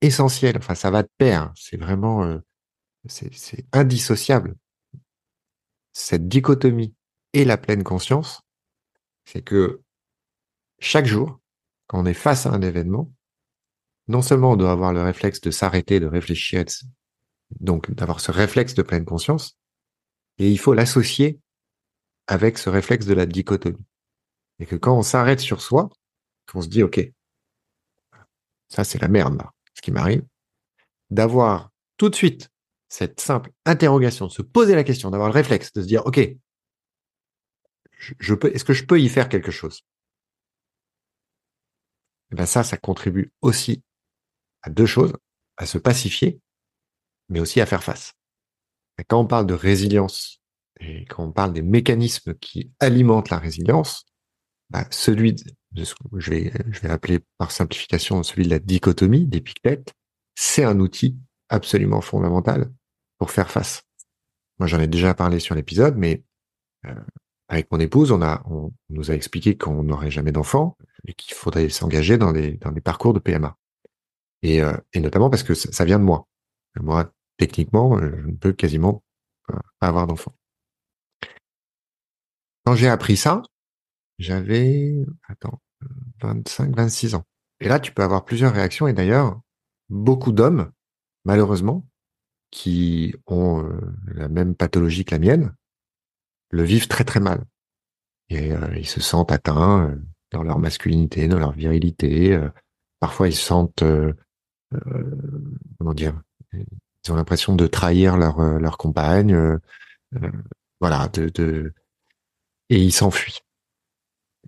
essentielle, 0.00 0.56
enfin 0.56 0.74
ça 0.74 0.90
va 0.90 1.02
de 1.02 1.10
pair, 1.18 1.52
c'est 1.56 1.76
vraiment, 1.76 2.24
euh, 2.24 2.38
c'est 3.06 3.66
indissociable 3.72 4.56
cette 5.92 6.28
dichotomie 6.28 6.94
et 7.32 7.44
la 7.44 7.56
pleine 7.56 7.84
conscience, 7.84 8.42
c'est 9.24 9.42
que 9.42 9.82
chaque 10.78 11.06
jour, 11.06 11.40
quand 11.86 12.00
on 12.00 12.06
est 12.06 12.14
face 12.14 12.46
à 12.46 12.50
un 12.50 12.62
événement, 12.62 13.12
non 14.10 14.22
seulement 14.22 14.52
on 14.52 14.56
doit 14.56 14.72
avoir 14.72 14.92
le 14.92 15.02
réflexe 15.02 15.40
de 15.40 15.52
s'arrêter, 15.52 16.00
de 16.00 16.06
réfléchir, 16.06 16.64
donc 17.60 17.90
d'avoir 17.92 18.20
ce 18.20 18.32
réflexe 18.32 18.74
de 18.74 18.82
pleine 18.82 19.04
conscience, 19.04 19.56
et 20.38 20.50
il 20.50 20.58
faut 20.58 20.74
l'associer 20.74 21.38
avec 22.26 22.58
ce 22.58 22.68
réflexe 22.68 23.06
de 23.06 23.14
la 23.14 23.24
dichotomie. 23.24 23.84
Et 24.58 24.66
que 24.66 24.74
quand 24.74 24.96
on 24.96 25.02
s'arrête 25.02 25.40
sur 25.40 25.62
soi, 25.62 25.88
qu'on 26.50 26.60
se 26.60 26.68
dit, 26.68 26.82
OK, 26.82 27.00
ça 28.68 28.82
c'est 28.82 29.00
la 29.00 29.08
merde, 29.08 29.40
ce 29.74 29.80
qui 29.80 29.92
m'arrive, 29.92 30.24
d'avoir 31.10 31.70
tout 31.96 32.08
de 32.08 32.14
suite 32.16 32.50
cette 32.88 33.20
simple 33.20 33.52
interrogation, 33.64 34.26
de 34.26 34.32
se 34.32 34.42
poser 34.42 34.74
la 34.74 34.82
question, 34.82 35.10
d'avoir 35.10 35.28
le 35.28 35.34
réflexe, 35.34 35.72
de 35.72 35.82
se 35.82 35.86
dire, 35.86 36.04
OK, 36.04 36.18
je, 37.92 38.34
peux, 38.34 38.52
est-ce 38.52 38.64
que 38.64 38.72
je 38.72 38.84
peux 38.84 39.00
y 39.00 39.08
faire 39.08 39.28
quelque 39.28 39.52
chose? 39.52 39.84
Et 42.30 42.34
eh 42.34 42.36
ben 42.36 42.46
ça, 42.46 42.64
ça 42.64 42.76
contribue 42.76 43.32
aussi 43.40 43.82
à 44.62 44.70
deux 44.70 44.86
choses, 44.86 45.12
à 45.56 45.66
se 45.66 45.78
pacifier, 45.78 46.40
mais 47.28 47.40
aussi 47.40 47.60
à 47.60 47.66
faire 47.66 47.82
face. 47.82 48.12
Quand 49.08 49.20
on 49.20 49.26
parle 49.26 49.46
de 49.46 49.54
résilience 49.54 50.40
et 50.78 51.04
quand 51.06 51.24
on 51.24 51.32
parle 51.32 51.52
des 51.52 51.62
mécanismes 51.62 52.34
qui 52.34 52.70
alimentent 52.80 53.30
la 53.30 53.38
résilience, 53.38 54.04
bah, 54.70 54.86
celui 54.90 55.34
de 55.72 55.84
ce 55.84 55.94
que 55.94 56.00
je 56.18 56.30
vais, 56.30 56.52
je 56.70 56.80
vais 56.80 56.90
appeler 56.90 57.20
par 57.38 57.50
simplification 57.50 58.22
celui 58.22 58.44
de 58.44 58.50
la 58.50 58.58
dichotomie 58.58 59.26
d'Épictète, 59.26 59.94
c'est 60.34 60.64
un 60.64 60.78
outil 60.80 61.16
absolument 61.48 62.00
fondamental 62.00 62.70
pour 63.18 63.30
faire 63.30 63.50
face. 63.50 63.82
Moi, 64.58 64.66
j'en 64.66 64.80
ai 64.80 64.86
déjà 64.86 65.14
parlé 65.14 65.40
sur 65.40 65.54
l'épisode, 65.54 65.96
mais 65.96 66.22
euh, 66.86 66.94
avec 67.48 67.70
mon 67.72 67.80
épouse, 67.80 68.12
on 68.12 68.22
a, 68.22 68.42
on 68.46 68.72
nous 68.90 69.10
a 69.10 69.14
expliqué 69.14 69.56
qu'on 69.56 69.82
n'aurait 69.82 70.10
jamais 70.10 70.32
d'enfants 70.32 70.76
et 71.06 71.14
qu'il 71.14 71.34
faudrait 71.34 71.68
s'engager 71.68 72.16
dans 72.16 72.32
des 72.32 72.52
dans 72.58 72.70
des 72.70 72.80
parcours 72.80 73.12
de 73.12 73.18
PMA. 73.18 73.56
Et, 74.42 74.62
euh, 74.62 74.76
et 74.92 75.00
notamment 75.00 75.30
parce 75.30 75.42
que 75.42 75.54
ça, 75.54 75.84
vient 75.84 75.98
de 75.98 76.04
moi. 76.04 76.26
Moi, 76.80 77.12
techniquement, 77.36 77.98
euh, 77.98 78.10
je 78.22 78.26
ne 78.26 78.36
peux 78.36 78.52
quasiment 78.52 79.02
pas 79.80 79.88
avoir 79.88 80.06
d'enfants. 80.06 80.34
Quand 82.64 82.74
j'ai 82.74 82.88
appris 82.88 83.16
ça, 83.16 83.42
j'avais 84.18 84.94
attends 85.28 85.60
25, 86.22 86.74
26 86.76 87.14
ans. 87.14 87.24
Et 87.60 87.68
là, 87.68 87.80
tu 87.80 87.92
peux 87.92 88.02
avoir 88.02 88.24
plusieurs 88.24 88.52
réactions. 88.52 88.86
Et 88.86 88.92
d'ailleurs, 88.92 89.40
beaucoup 89.88 90.32
d'hommes, 90.32 90.70
malheureusement, 91.24 91.86
qui 92.50 93.14
ont 93.26 93.64
euh, 93.64 93.80
la 94.06 94.28
même 94.28 94.54
pathologie 94.54 95.04
que 95.04 95.14
la 95.14 95.18
mienne 95.18 95.54
le 96.50 96.62
vivent 96.62 96.88
très 96.88 97.04
très 97.04 97.20
mal. 97.20 97.44
Et 98.28 98.52
euh, 98.52 98.76
ils 98.76 98.88
se 98.88 99.00
sentent 99.00 99.32
atteints 99.32 99.96
dans 100.30 100.42
leur 100.42 100.58
masculinité, 100.58 101.26
dans 101.28 101.38
leur 101.38 101.52
virilité. 101.52 102.38
parfois, 103.00 103.28
ils 103.28 103.34
se 103.34 103.44
sentent, 103.44 103.82
comment 105.78 105.94
dire, 105.94 106.20
ils 106.52 107.12
ont 107.12 107.16
l'impression 107.16 107.56
de 107.56 107.66
trahir 107.66 108.16
leur 108.16 108.40
leur 108.58 108.78
compagne. 108.78 109.58
voilà, 110.80 111.08
de, 111.08 111.72
et 112.70 112.78
ils 112.78 112.92
s'enfuient. 112.92 113.40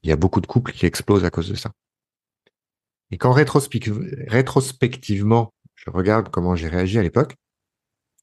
Il 0.03 0.09
y 0.09 0.13
a 0.13 0.17
beaucoup 0.17 0.41
de 0.41 0.47
couples 0.47 0.73
qui 0.73 0.87
explosent 0.87 1.25
à 1.25 1.31
cause 1.31 1.49
de 1.49 1.55
ça. 1.55 1.73
Et 3.11 3.19
quand 3.19 3.33
rétrospectivement, 3.33 5.53
je 5.75 5.91
regarde 5.91 6.31
comment 6.31 6.57
j'ai 6.57 6.69
réagi 6.69 6.99
à 6.99 7.03
l'époque, 7.03 7.37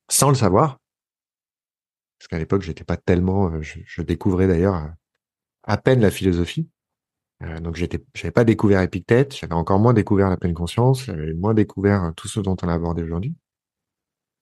sans 0.10 0.30
le 0.30 0.36
savoir. 0.36 0.80
Parce 2.18 2.28
qu'à 2.28 2.40
l'époque, 2.40 2.64
j'étais 2.64 2.84
pas 2.84 2.98
tellement, 2.98 3.52
euh, 3.52 3.62
je, 3.62 4.02
découvrais 4.02 4.48
d'ailleurs 4.48 4.76
euh, 4.76 4.88
à 5.64 5.78
peine 5.78 6.02
la 6.02 6.12
philosophie. 6.12 6.70
Euh, 7.44 7.60
donc 7.60 7.76
j'étais, 7.76 8.04
j'avais 8.14 8.32
pas 8.32 8.44
découvert 8.44 8.82
Épictète, 8.82 9.36
j'avais 9.36 9.54
encore 9.54 9.80
moins 9.80 9.94
découvert 9.94 10.30
la 10.30 10.38
pleine 10.38 10.54
conscience, 10.54 11.06
j'avais 11.06 11.34
moins 11.34 11.54
découvert 11.54 12.12
tout 12.18 12.28
ce 12.28 12.40
dont 12.40 12.58
on 12.62 12.68
a 12.68 12.74
abordé 12.74 13.04
aujourd'hui. 13.04 13.36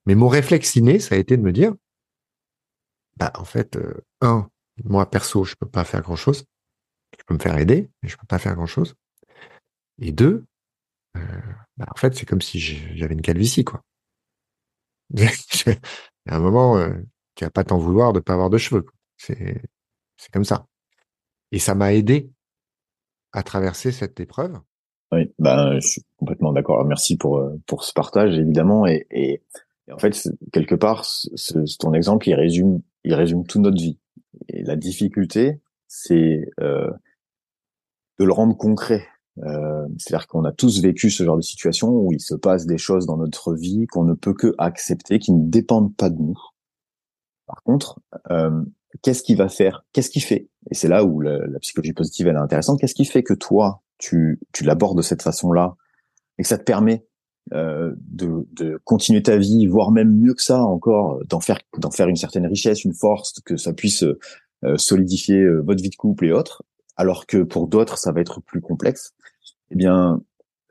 Mais 0.06 0.16
mon 0.16 0.28
réflexe 0.28 0.76
inné, 0.76 1.00
ça 1.00 1.16
a 1.16 1.18
été 1.18 1.38
de 1.38 1.42
me 1.44 1.52
dire, 1.52 1.74
bah 3.18 3.32
en 3.36 3.46
fait, 3.46 3.78
un, 4.22 4.50
moi 4.84 5.10
perso, 5.10 5.44
je 5.44 5.56
peux 5.56 5.68
pas 5.68 5.84
faire 5.84 6.02
grand 6.02 6.16
chose. 6.16 6.46
Je 7.18 7.24
peux 7.26 7.34
me 7.34 7.40
faire 7.40 7.58
aider, 7.58 7.90
mais 8.02 8.10
je 8.10 8.18
peux 8.18 8.28
pas 8.28 8.40
faire 8.40 8.56
grand 8.56 8.68
chose. 8.68 8.96
Et 10.00 10.12
deux, 10.12 10.46
bah, 11.78 11.86
en 11.90 11.96
fait, 11.98 12.16
c'est 12.16 12.26
comme 12.26 12.42
si 12.42 12.60
j'avais 12.60 13.14
une 13.14 13.22
calvitie, 13.22 13.64
quoi. 13.64 13.84
A 16.30 16.36
un 16.36 16.40
moment, 16.40 16.78
euh, 16.78 16.94
tu 17.36 17.46
vas 17.46 17.50
pas 17.50 17.64
t'en 17.64 17.78
vouloir 17.78 18.14
de 18.14 18.20
pas 18.20 18.34
avoir 18.34 18.50
de 18.50 18.58
cheveux. 18.58 18.86
C'est, 19.18 19.62
c'est 20.18 20.32
comme 20.32 20.44
ça. 20.44 20.68
Et 21.52 21.60
ça 21.60 21.76
m'a 21.76 21.94
aidé 21.94 22.30
à 23.38 23.43
traverser 23.43 23.91
cette 23.91 24.19
épreuve. 24.19 24.58
Oui, 25.12 25.32
ben, 25.38 25.80
je 25.80 25.88
suis 25.88 26.02
complètement 26.17 26.52
d'accord. 26.54 26.84
Merci 26.86 27.17
pour, 27.17 27.38
euh, 27.38 27.56
pour 27.67 27.84
ce 27.84 27.93
partage, 27.93 28.36
évidemment. 28.36 28.88
Et, 28.88 29.06
et, 29.12 29.43
en 29.91 30.00
fait, 30.00 30.28
quelque 30.52 30.73
part, 30.73 31.06
ce, 31.06 31.78
ton 31.78 31.93
exemple, 31.93 32.28
il 32.28 32.34
résume, 32.34 32.82
il 33.04 33.13
résume 33.13 33.45
toute 33.45 33.62
notre 33.62 33.78
vie. 33.78 34.00
Et 34.50 34.63
la 34.63 34.76
difficulté, 34.76 35.62
c'est 35.88 36.50
euh, 36.60 36.89
de 38.19 38.26
le 38.26 38.34
rendre 38.34 38.58
concret. 38.58 39.08
Euh, 39.43 39.88
c'est-à-dire 40.00 40.28
qu'on 40.28 40.43
a 40.43 40.52
tous 40.52 40.82
vécu 40.82 41.12
ce 41.12 41.23
genre 41.23 41.38
de 41.38 41.43
situation 41.43 41.89
où 41.89 42.12
il 42.12 42.19
se 42.19 42.34
passe 42.34 42.65
des 42.65 42.80
choses 42.80 43.06
dans 43.06 43.17
notre 43.17 43.54
vie 43.54 43.86
qu'on 43.86 44.04
ne 44.04 44.15
peut 44.15 44.34
que 44.34 44.56
accepter, 44.58 45.19
qui 45.19 45.32
ne 45.32 45.47
dépendent 45.47 45.95
pas 45.95 46.10
de 46.10 46.19
nous. 46.19 46.39
Par 47.45 47.62
contre, 47.62 48.00
qu'est-ce 49.02 49.24
qui 49.24 49.36
va 49.36 49.50
faire 49.50 49.86
Qu'est-ce 49.94 50.10
qui 50.10 50.20
fait 50.20 50.50
Et 50.70 50.76
c'est 50.76 50.88
là 50.88 51.04
où 51.04 51.22
la, 51.22 51.60
psychologie 51.60 51.94
positive 51.94 52.28
elle 52.28 52.36
est 52.36 52.40
intéressante. 52.40 52.80
Qu'est-ce 52.80 52.96
qui 52.96 53.06
fait 53.06 53.24
que 53.24 53.34
toi, 53.34 53.82
tu, 53.98 54.40
tu 54.54 54.64
l'abordes 54.64 54.98
de 54.98 55.02
cette 55.02 55.22
façon-là 55.22 55.76
et 56.38 56.44
que 56.44 56.48
ça 56.48 56.58
te 56.58 56.64
permet 56.64 57.06
euh, 57.54 57.94
de, 57.98 58.48
de, 58.52 58.80
continuer 58.84 59.24
ta 59.24 59.38
vie, 59.38 59.68
voire 59.68 59.92
même 59.92 60.14
mieux 60.14 60.34
que 60.34 60.42
ça 60.42 60.62
encore, 60.62 61.24
d'en 61.26 61.39
faire 61.39 61.60
d'en 61.78 61.91
faire 61.91 62.10
une 62.10 62.16
certaine 62.16 62.45
richesse, 62.45 62.84
une 62.84 62.93
force, 62.93 63.39
que 63.45 63.56
ça 63.56 63.74
puisse 63.74 64.04
euh, 64.04 64.78
solidifier 64.78 65.39
euh, 65.39 65.62
votre 65.62 65.82
vie 65.82 65.89
de 65.89 65.95
couple 65.95 66.26
et 66.26 66.32
autres, 66.34 66.64
alors 66.98 67.26
que 67.26 67.43
pour 67.43 67.68
d'autres 67.68 67.98
ça 67.98 68.12
va 68.12 68.22
être 68.22 68.41
plus 68.41 68.60
complexe. 68.60 69.14
Eh 69.72 69.76
bien, 69.76 70.22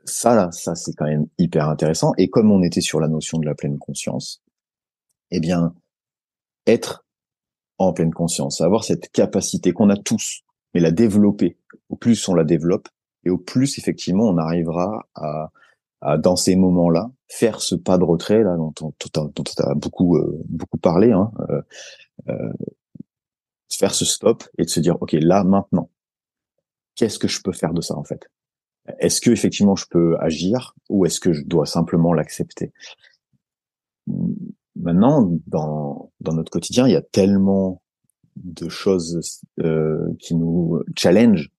ça, 0.05 0.35
là, 0.35 0.51
ça, 0.51 0.75
c'est 0.75 0.93
quand 0.93 1.05
même 1.05 1.27
hyper 1.37 1.67
intéressant. 1.67 2.13
Et 2.17 2.29
comme 2.29 2.51
on 2.51 2.63
était 2.63 2.81
sur 2.81 2.99
la 2.99 3.07
notion 3.07 3.39
de 3.39 3.45
la 3.45 3.55
pleine 3.55 3.77
conscience, 3.77 4.43
eh 5.31 5.39
bien, 5.39 5.73
être 6.65 7.06
en 7.77 7.93
pleine 7.93 8.13
conscience, 8.13 8.61
avoir 8.61 8.83
cette 8.83 9.11
capacité 9.11 9.71
qu'on 9.71 9.89
a 9.89 9.97
tous, 9.97 10.41
mais 10.73 10.79
la 10.79 10.91
développer. 10.91 11.57
Au 11.89 11.95
plus 11.95 12.27
on 12.27 12.33
la 12.33 12.43
développe, 12.43 12.89
et 13.23 13.29
au 13.29 13.37
plus 13.37 13.77
effectivement 13.77 14.25
on 14.25 14.37
arrivera 14.37 15.07
à, 15.15 15.51
à 16.01 16.17
dans 16.17 16.35
ces 16.35 16.55
moments-là, 16.55 17.11
faire 17.27 17.61
ce 17.61 17.75
pas 17.75 17.97
de 17.97 18.03
retrait 18.03 18.43
là 18.43 18.55
dont 18.55 18.73
on, 18.81 18.93
dont 19.13 19.43
as 19.59 19.75
beaucoup 19.75 20.17
euh, 20.17 20.41
beaucoup 20.49 20.77
parlé, 20.77 21.11
hein, 21.11 21.31
euh, 21.49 21.61
euh, 22.29 22.53
faire 23.69 23.93
ce 23.93 24.05
stop 24.05 24.43
et 24.57 24.63
de 24.63 24.69
se 24.69 24.79
dire 24.79 24.97
ok 25.01 25.13
là 25.13 25.43
maintenant, 25.43 25.89
qu'est-ce 26.95 27.19
que 27.19 27.27
je 27.27 27.41
peux 27.41 27.53
faire 27.53 27.73
de 27.73 27.81
ça 27.81 27.95
en 27.95 28.03
fait? 28.03 28.29
Est-ce 28.99 29.19
que 29.19 29.31
effectivement 29.31 29.75
je 29.75 29.85
peux 29.89 30.17
agir 30.19 30.73
ou 30.89 31.05
est-ce 31.05 31.19
que 31.19 31.33
je 31.33 31.43
dois 31.43 31.65
simplement 31.65 32.13
l'accepter? 32.13 32.71
Maintenant, 34.79 35.31
dans, 35.47 36.11
dans 36.21 36.33
notre 36.33 36.51
quotidien, 36.51 36.87
il 36.87 36.93
y 36.93 36.97
a 36.97 37.01
tellement 37.01 37.81
de 38.35 38.69
choses 38.69 39.41
euh, 39.59 40.07
qui 40.19 40.35
nous 40.35 40.81
challenge 40.95 41.49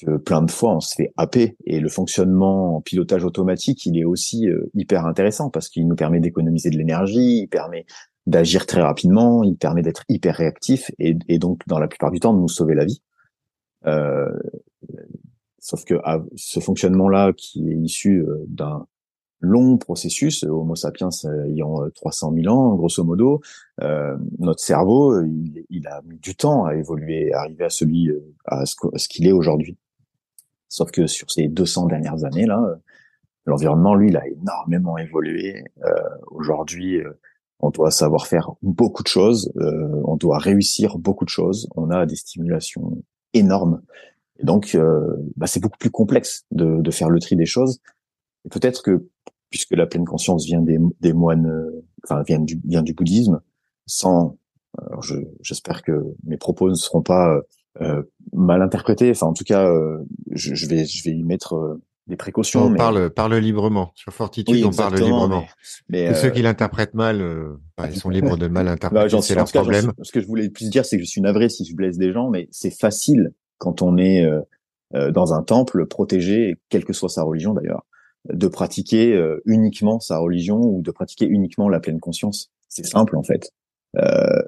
que 0.00 0.16
plein 0.16 0.42
de 0.42 0.50
fois 0.50 0.76
on 0.76 0.80
se 0.80 0.94
fait 0.94 1.12
happer. 1.16 1.56
Et 1.64 1.80
le 1.80 1.88
fonctionnement 1.88 2.76
en 2.76 2.80
pilotage 2.80 3.24
automatique 3.24 3.86
il 3.86 3.98
est 3.98 4.04
aussi 4.04 4.48
euh, 4.48 4.70
hyper 4.74 5.06
intéressant 5.06 5.50
parce 5.50 5.68
qu'il 5.68 5.86
nous 5.86 5.96
permet 5.96 6.20
d'économiser 6.20 6.70
de 6.70 6.76
l'énergie 6.76 7.42
il 7.42 7.48
permet 7.48 7.86
d'agir 8.26 8.66
très 8.66 8.82
rapidement 8.82 9.42
il 9.42 9.56
permet 9.56 9.82
d'être 9.82 10.04
hyper 10.08 10.36
réactif 10.36 10.90
et, 10.98 11.16
et, 11.28 11.38
donc 11.38 11.60
dans 11.66 11.78
la 11.78 11.88
plupart 11.88 12.10
du 12.10 12.20
temps 12.20 12.34
de 12.34 12.40
nous 12.40 12.48
sauver 12.48 12.74
la 12.74 12.84
vie. 12.84 13.02
Euh, 13.86 14.30
sauf 15.58 15.84
que 15.84 15.94
ce 16.36 16.60
fonctionnement 16.60 17.08
là 17.08 17.32
qui 17.32 17.70
est 17.70 17.76
issu 17.76 18.22
euh, 18.22 18.44
d'un 18.46 18.86
long 19.40 19.78
processus, 19.78 20.44
Homo 20.44 20.76
sapiens 20.76 21.08
euh, 21.24 21.46
ayant 21.46 21.88
300 21.94 22.32
euh, 22.32 22.42
000 22.42 22.54
ans, 22.54 22.74
grosso 22.76 23.02
modo, 23.02 23.40
euh, 23.82 24.16
notre 24.38 24.60
cerveau, 24.60 25.22
il, 25.22 25.64
il, 25.70 25.86
a 25.86 26.02
mis 26.02 26.18
du 26.18 26.34
temps 26.34 26.66
à 26.66 26.76
évoluer, 26.76 27.32
à 27.32 27.40
arriver 27.40 27.64
à 27.64 27.70
celui, 27.70 28.10
à 28.44 28.64
ce, 28.66 29.08
qu'il 29.08 29.26
est 29.26 29.32
aujourd'hui. 29.32 29.76
Sauf 30.68 30.90
que 30.90 31.06
sur 31.06 31.30
ces 31.30 31.48
200 31.48 31.86
dernières 31.86 32.24
années 32.24 32.46
là, 32.46 32.78
l'environnement, 33.46 33.94
lui, 33.94 34.10
il 34.10 34.16
a 34.16 34.26
énormément 34.28 34.98
évolué. 34.98 35.64
Euh, 35.84 35.90
aujourd'hui, 36.30 37.00
on 37.58 37.70
doit 37.70 37.90
savoir 37.90 38.26
faire 38.26 38.52
beaucoup 38.62 39.02
de 39.02 39.08
choses, 39.08 39.52
euh, 39.56 40.02
on 40.04 40.16
doit 40.16 40.38
réussir 40.38 40.98
beaucoup 40.98 41.24
de 41.24 41.30
choses. 41.30 41.68
On 41.74 41.90
a 41.90 42.06
des 42.06 42.16
stimulations 42.16 43.02
énormes, 43.32 43.80
et 44.38 44.44
donc 44.44 44.76
bah, 45.36 45.46
c'est 45.46 45.60
beaucoup 45.60 45.78
plus 45.78 45.90
complexe 45.90 46.44
de, 46.50 46.80
de 46.80 46.90
faire 46.90 47.10
le 47.10 47.20
tri 47.20 47.36
des 47.36 47.46
choses. 47.46 47.80
Et 48.44 48.48
peut-être 48.48 48.82
que 48.82 49.08
puisque 49.50 49.72
la 49.72 49.86
pleine 49.86 50.04
conscience 50.04 50.46
vient 50.46 50.60
des, 50.60 50.78
des 51.00 51.12
moines, 51.12 51.46
euh, 51.46 51.84
enfin 52.04 52.22
vient 52.22 52.38
du, 52.38 52.60
vient 52.64 52.82
du 52.82 52.94
bouddhisme, 52.94 53.40
sans, 53.86 54.38
alors 54.78 55.02
je, 55.02 55.16
j'espère 55.40 55.82
que 55.82 56.14
mes 56.24 56.36
propos 56.36 56.70
ne 56.70 56.74
seront 56.74 57.02
pas 57.02 57.40
euh, 57.80 58.02
mal 58.32 58.62
interprétés. 58.62 59.10
Enfin, 59.10 59.28
en 59.28 59.32
tout 59.32 59.44
cas, 59.44 59.64
euh, 59.64 59.98
je, 60.32 60.54
je, 60.54 60.66
vais, 60.66 60.84
je 60.84 61.04
vais 61.04 61.12
y 61.12 61.22
mettre 61.22 61.54
euh, 61.54 61.80
des 62.08 62.16
précautions. 62.16 62.64
On 62.64 62.74
parle, 62.74 63.10
parle 63.10 63.36
librement. 63.36 63.92
Sur 63.94 64.12
Fortitude, 64.12 64.64
on 64.64 64.72
parle 64.72 64.96
librement. 64.96 65.44
Mais, 65.88 66.08
mais 66.08 66.14
ceux 66.14 66.30
qui 66.30 66.42
l'interprètent 66.42 66.94
mal, 66.94 67.24
ils 67.88 67.96
sont 67.96 68.10
libres 68.10 68.36
de 68.36 68.48
mal 68.48 68.66
interpréter. 68.68 69.14
Bah, 69.14 69.22
c'est 69.22 69.36
leur 69.36 69.50
problème. 69.50 69.92
ce 70.02 70.10
que 70.10 70.20
je 70.20 70.26
voulais 70.26 70.48
plus 70.50 70.68
dire, 70.68 70.84
c'est 70.84 70.96
que 70.96 71.04
je 71.04 71.08
suis 71.08 71.20
navré 71.20 71.48
si 71.48 71.64
je 71.64 71.76
blesse 71.76 71.96
des 71.96 72.12
gens, 72.12 72.28
mais 72.28 72.48
c'est 72.50 72.76
facile 72.76 73.32
quand 73.58 73.82
on 73.82 73.98
est 73.98 74.28
dans 74.92 75.32
un 75.32 75.42
temple 75.42 75.86
protégé, 75.86 76.56
quelle 76.70 76.84
que 76.84 76.92
soit 76.92 77.08
sa 77.08 77.22
religion 77.22 77.54
d'ailleurs, 77.54 77.84
de 78.28 78.48
pratiquer 78.48 79.14
euh, 79.14 79.40
uniquement 79.46 80.00
sa 80.00 80.18
religion 80.18 80.60
ou 80.60 80.82
de 80.82 80.90
pratiquer 80.90 81.26
uniquement 81.26 81.68
la 81.68 81.80
pleine 81.80 82.00
conscience. 82.00 82.50
C'est 82.68 82.86
simple 82.86 83.16
en 83.16 83.22
fait. 83.22 83.50
Euh, 83.96 84.42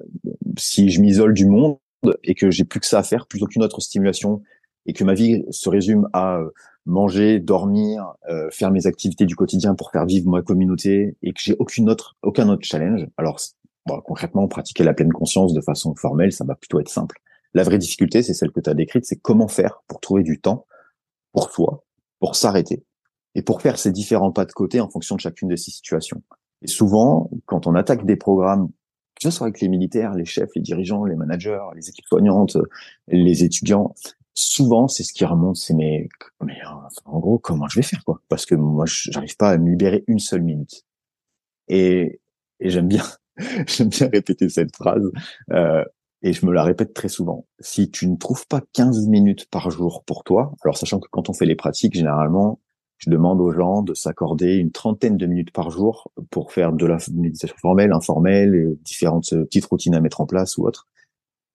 si 0.58 0.90
je 0.90 1.00
m'isole 1.00 1.34
du 1.34 1.46
monde 1.46 1.78
et 2.22 2.34
que 2.34 2.50
j'ai 2.50 2.64
plus 2.64 2.80
que 2.80 2.86
ça 2.86 2.98
à 2.98 3.02
faire, 3.02 3.26
plus 3.26 3.42
aucune 3.42 3.62
autre 3.62 3.80
stimulation, 3.80 4.42
et 4.86 4.92
que 4.92 5.04
ma 5.04 5.14
vie 5.14 5.44
se 5.50 5.68
résume 5.68 6.08
à 6.12 6.38
euh, 6.38 6.50
manger, 6.84 7.38
dormir, 7.38 8.14
faire 8.50 8.72
mes 8.72 8.88
activités 8.88 9.24
du 9.24 9.36
quotidien 9.36 9.76
pour 9.76 9.92
faire 9.92 10.04
vivre 10.04 10.28
ma 10.28 10.42
communauté, 10.42 11.16
et 11.22 11.32
que 11.32 11.40
j'ai 11.40 11.54
aucune 11.60 11.88
autre, 11.88 12.16
aucun 12.22 12.48
autre 12.48 12.64
challenge, 12.64 13.06
alors 13.16 13.38
concrètement, 14.04 14.48
pratiquer 14.48 14.82
la 14.82 14.92
pleine 14.92 15.12
conscience 15.12 15.54
de 15.54 15.60
façon 15.60 15.94
formelle, 15.94 16.32
ça 16.32 16.44
va 16.44 16.56
plutôt 16.56 16.80
être 16.80 16.88
simple. 16.88 17.20
La 17.54 17.62
vraie 17.62 17.78
difficulté, 17.78 18.22
c'est 18.22 18.34
celle 18.34 18.50
que 18.50 18.60
tu 18.60 18.68
as 18.68 18.74
décrite, 18.74 19.04
c'est 19.04 19.20
comment 19.20 19.46
faire 19.46 19.82
pour 19.86 20.00
trouver 20.00 20.24
du 20.24 20.40
temps 20.40 20.66
pour 21.32 21.50
soi, 21.50 21.84
pour 22.18 22.34
s'arrêter, 22.34 22.84
et 23.34 23.42
pour 23.42 23.62
faire 23.62 23.78
ces 23.78 23.92
différents 23.92 24.32
pas 24.32 24.44
de 24.44 24.52
côté 24.52 24.80
en 24.80 24.88
fonction 24.88 25.16
de 25.16 25.20
chacune 25.20 25.48
de 25.48 25.56
ces 25.56 25.70
situations. 25.70 26.22
Et 26.62 26.68
souvent, 26.68 27.30
quand 27.46 27.66
on 27.66 27.74
attaque 27.74 28.04
des 28.04 28.16
programmes, 28.16 28.68
que 29.14 29.22
ce 29.22 29.30
soit 29.30 29.46
avec 29.46 29.60
les 29.60 29.68
militaires, 29.68 30.14
les 30.14 30.24
chefs, 30.24 30.50
les 30.54 30.62
dirigeants, 30.62 31.04
les 31.04 31.16
managers, 31.16 31.60
les 31.74 31.88
équipes 31.88 32.06
soignantes, 32.06 32.56
les 33.08 33.44
étudiants, 33.44 33.94
souvent 34.34 34.88
c'est 34.88 35.02
ce 35.02 35.12
qui 35.12 35.24
remonte, 35.24 35.56
c'est 35.56 35.74
mais, 35.74 36.08
mais 36.44 36.58
en 37.04 37.18
gros 37.18 37.38
comment 37.38 37.68
je 37.68 37.76
vais 37.76 37.82
faire 37.82 38.04
quoi? 38.04 38.20
Parce 38.28 38.46
que 38.46 38.54
moi 38.54 38.84
j'arrive 38.86 39.36
pas 39.36 39.50
à 39.50 39.58
me 39.58 39.70
libérer 39.70 40.04
une 40.06 40.18
seule 40.18 40.42
minute. 40.42 40.84
Et, 41.68 42.20
et 42.60 42.70
j'aime 42.70 42.88
bien 42.88 43.04
j'aime 43.66 43.88
bien 43.88 44.08
répéter 44.08 44.48
cette 44.48 44.74
phrase. 44.74 45.10
Euh, 45.50 45.84
et 46.22 46.32
je 46.32 46.46
me 46.46 46.52
la 46.52 46.62
répète 46.62 46.94
très 46.94 47.08
souvent. 47.08 47.46
Si 47.58 47.90
tu 47.90 48.06
ne 48.08 48.16
trouves 48.16 48.46
pas 48.46 48.60
15 48.74 49.08
minutes 49.08 49.46
par 49.50 49.70
jour 49.70 50.04
pour 50.04 50.22
toi, 50.22 50.54
alors 50.62 50.76
sachant 50.76 51.00
que 51.00 51.08
quand 51.10 51.28
on 51.28 51.32
fait 51.32 51.46
les 51.46 51.56
pratiques, 51.56 51.94
généralement, 51.94 52.60
je 53.02 53.10
demande 53.10 53.40
aux 53.40 53.50
gens 53.50 53.82
de 53.82 53.94
s'accorder 53.94 54.54
une 54.54 54.70
trentaine 54.70 55.16
de 55.16 55.26
minutes 55.26 55.50
par 55.50 55.70
jour 55.70 56.12
pour 56.30 56.52
faire 56.52 56.72
de 56.72 56.86
la 56.86 56.98
méditation 57.12 57.56
formelle, 57.58 57.92
informelle, 57.92 58.76
différentes 58.82 59.32
euh, 59.32 59.44
petites 59.44 59.64
routines 59.64 59.96
à 59.96 60.00
mettre 60.00 60.20
en 60.20 60.26
place 60.26 60.56
ou 60.56 60.66
autre. 60.66 60.86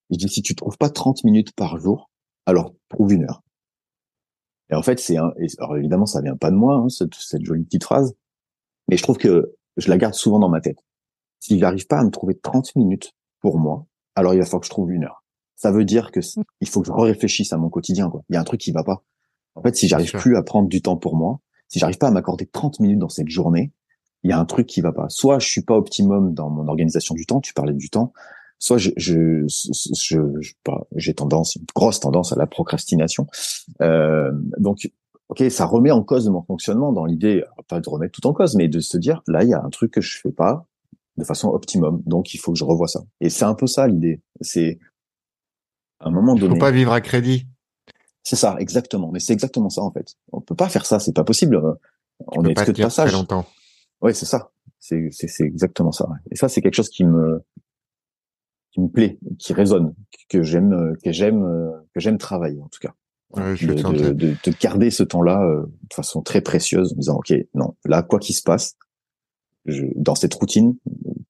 Je 0.09 0.17
dis, 0.17 0.27
si 0.27 0.41
tu 0.41 0.55
trouves 0.55 0.77
pas 0.77 0.89
30 0.89 1.23
minutes 1.23 1.53
par 1.53 1.77
jour, 1.77 2.11
alors 2.45 2.73
trouve 2.89 3.13
une 3.13 3.23
heure. 3.23 3.43
Et 4.69 4.75
en 4.75 4.81
fait, 4.81 4.99
c'est 4.99 5.15
un, 5.15 5.31
alors 5.59 5.77
évidemment, 5.77 6.05
ça 6.05 6.21
vient 6.21 6.35
pas 6.35 6.51
de 6.51 6.57
moi, 6.57 6.75
hein, 6.75 6.89
cette, 6.89 7.15
cette, 7.15 7.45
jolie 7.45 7.63
petite 7.63 7.85
phrase, 7.85 8.13
mais 8.89 8.97
je 8.97 9.03
trouve 9.03 9.17
que 9.17 9.55
je 9.77 9.89
la 9.89 9.97
garde 9.97 10.15
souvent 10.15 10.39
dans 10.39 10.49
ma 10.49 10.59
tête. 10.59 10.83
Si 11.39 11.57
j'arrive 11.59 11.87
pas 11.87 11.99
à 11.99 12.03
me 12.03 12.11
trouver 12.11 12.37
30 12.37 12.75
minutes 12.75 13.13
pour 13.39 13.57
moi, 13.57 13.85
alors 14.15 14.33
il 14.33 14.39
va 14.39 14.45
falloir 14.45 14.61
que 14.61 14.65
je 14.65 14.71
trouve 14.71 14.91
une 14.91 15.05
heure. 15.05 15.23
Ça 15.55 15.71
veut 15.71 15.85
dire 15.85 16.11
que 16.11 16.19
il 16.59 16.67
faut 16.67 16.81
que 16.81 16.87
je 16.87 16.91
réfléchisse 16.91 17.53
à 17.53 17.57
mon 17.57 17.69
quotidien, 17.69 18.09
quoi. 18.09 18.23
Il 18.29 18.33
y 18.33 18.35
a 18.35 18.41
un 18.41 18.43
truc 18.43 18.59
qui 18.59 18.73
va 18.73 18.83
pas. 18.83 19.01
En 19.57 19.61
fait, 19.61 19.75
si 19.75 19.87
j'arrive 19.87 20.11
plus 20.11 20.37
à 20.37 20.43
prendre 20.43 20.69
du 20.69 20.81
temps 20.81 20.97
pour 20.97 21.15
moi, 21.15 21.39
si 21.67 21.79
j'arrive 21.79 21.97
pas 21.97 22.07
à 22.07 22.11
m'accorder 22.11 22.45
30 22.45 22.79
minutes 22.79 22.99
dans 22.99 23.09
cette 23.09 23.29
journée, 23.29 23.71
il 24.23 24.29
y 24.29 24.33
a 24.33 24.39
un 24.39 24.45
truc 24.45 24.67
qui 24.67 24.81
va 24.81 24.91
pas. 24.91 25.07
Soit 25.09 25.39
je 25.39 25.47
suis 25.47 25.61
pas 25.61 25.75
optimum 25.75 26.33
dans 26.33 26.49
mon 26.49 26.67
organisation 26.67 27.15
du 27.15 27.25
temps, 27.25 27.41
tu 27.41 27.53
parlais 27.53 27.73
du 27.73 27.89
temps, 27.89 28.13
soit 28.59 28.77
je 28.77 28.91
je 28.97 29.45
je, 29.47 30.19
j'ai 30.95 31.13
tendance 31.13 31.55
une 31.55 31.65
grosse 31.75 31.99
tendance 31.99 32.31
à 32.31 32.35
la 32.35 32.47
procrastination. 32.47 33.27
Euh, 33.81 34.31
donc 34.57 34.89
OK, 35.29 35.43
ça 35.49 35.65
remet 35.65 35.91
en 35.91 36.03
cause 36.03 36.29
mon 36.29 36.43
fonctionnement 36.43 36.93
dans 36.93 37.05
l'idée 37.05 37.43
pas 37.67 37.81
de 37.81 37.89
remettre 37.89 38.13
tout 38.19 38.25
en 38.27 38.33
cause 38.33 38.55
mais 38.55 38.69
de 38.69 38.79
se 38.79 38.97
dire 38.97 39.21
là 39.27 39.43
il 39.43 39.49
y 39.49 39.53
a 39.53 39.61
un 39.61 39.69
truc 39.69 39.91
que 39.91 40.01
je 40.01 40.19
fais 40.19 40.31
pas 40.31 40.65
de 41.17 41.23
façon 41.23 41.49
optimum. 41.49 42.01
Donc 42.05 42.33
il 42.33 42.37
faut 42.37 42.53
que 42.53 42.59
je 42.59 42.63
revoie 42.63 42.87
ça. 42.87 43.01
Et 43.21 43.29
c'est 43.29 43.45
un 43.45 43.55
peu 43.55 43.67
ça 43.67 43.87
l'idée. 43.87 44.21
C'est 44.41 44.79
à 45.99 46.07
un 46.07 46.11
moment 46.11 46.35
donné. 46.35 46.55
Faut 46.55 46.59
pas 46.59 46.71
vivre 46.71 46.93
à 46.93 47.01
crédit. 47.01 47.47
C'est 48.27 48.35
ça, 48.35 48.57
exactement. 48.59 49.09
Mais 49.09 49.21
c'est 49.21 49.31
exactement 49.31 49.69
ça 49.69 49.81
en 49.81 49.91
fait. 49.91 50.15
On 50.33 50.41
peut 50.41 50.53
pas 50.53 50.67
faire 50.67 50.85
ça, 50.85 50.99
c'est 50.99 51.13
pas 51.13 51.23
possible. 51.23 51.61
On 52.27 52.43
est 52.43 52.55
que 52.55 52.71
de 52.71 52.81
passage. 52.81 53.13
Longtemps. 53.13 53.45
Oui, 54.01 54.13
c'est 54.13 54.25
ça. 54.25 54.51
C'est 54.79 55.07
c'est 55.11 55.45
exactement 55.45 55.93
ça. 55.93 56.09
Et 56.29 56.35
ça, 56.35 56.49
c'est 56.49 56.61
quelque 56.61 56.75
chose 56.75 56.89
qui 56.89 57.05
me 57.05 57.41
qui 58.73 58.81
me 58.81 58.89
plaît, 58.89 59.17
qui 59.39 59.53
résonne, 59.53 59.95
que 60.27 60.43
j'aime, 60.43 60.97
que 61.01 61.13
j'aime, 61.13 61.71
que 61.93 62.01
j'aime 62.01 62.17
travailler 62.17 62.61
en 62.61 62.67
tout 62.67 62.81
cas. 62.81 62.93
Ouais, 63.31 63.55
je 63.55 63.65
de, 63.65 64.11
de, 64.11 64.11
de, 64.11 64.53
garder 64.59 64.91
ce 64.91 65.03
temps-là 65.03 65.41
euh, 65.43 65.61
de 65.61 65.93
façon 65.93 66.21
très 66.21 66.41
précieuse, 66.41 66.91
en 66.93 66.95
disant 66.97 67.15
ok, 67.15 67.33
non, 67.53 67.75
là 67.85 68.03
quoi 68.03 68.19
qu'il 68.19 68.35
se 68.35 68.43
passe, 68.43 68.75
je, 69.65 69.85
dans 69.95 70.15
cette 70.15 70.33
routine, 70.33 70.75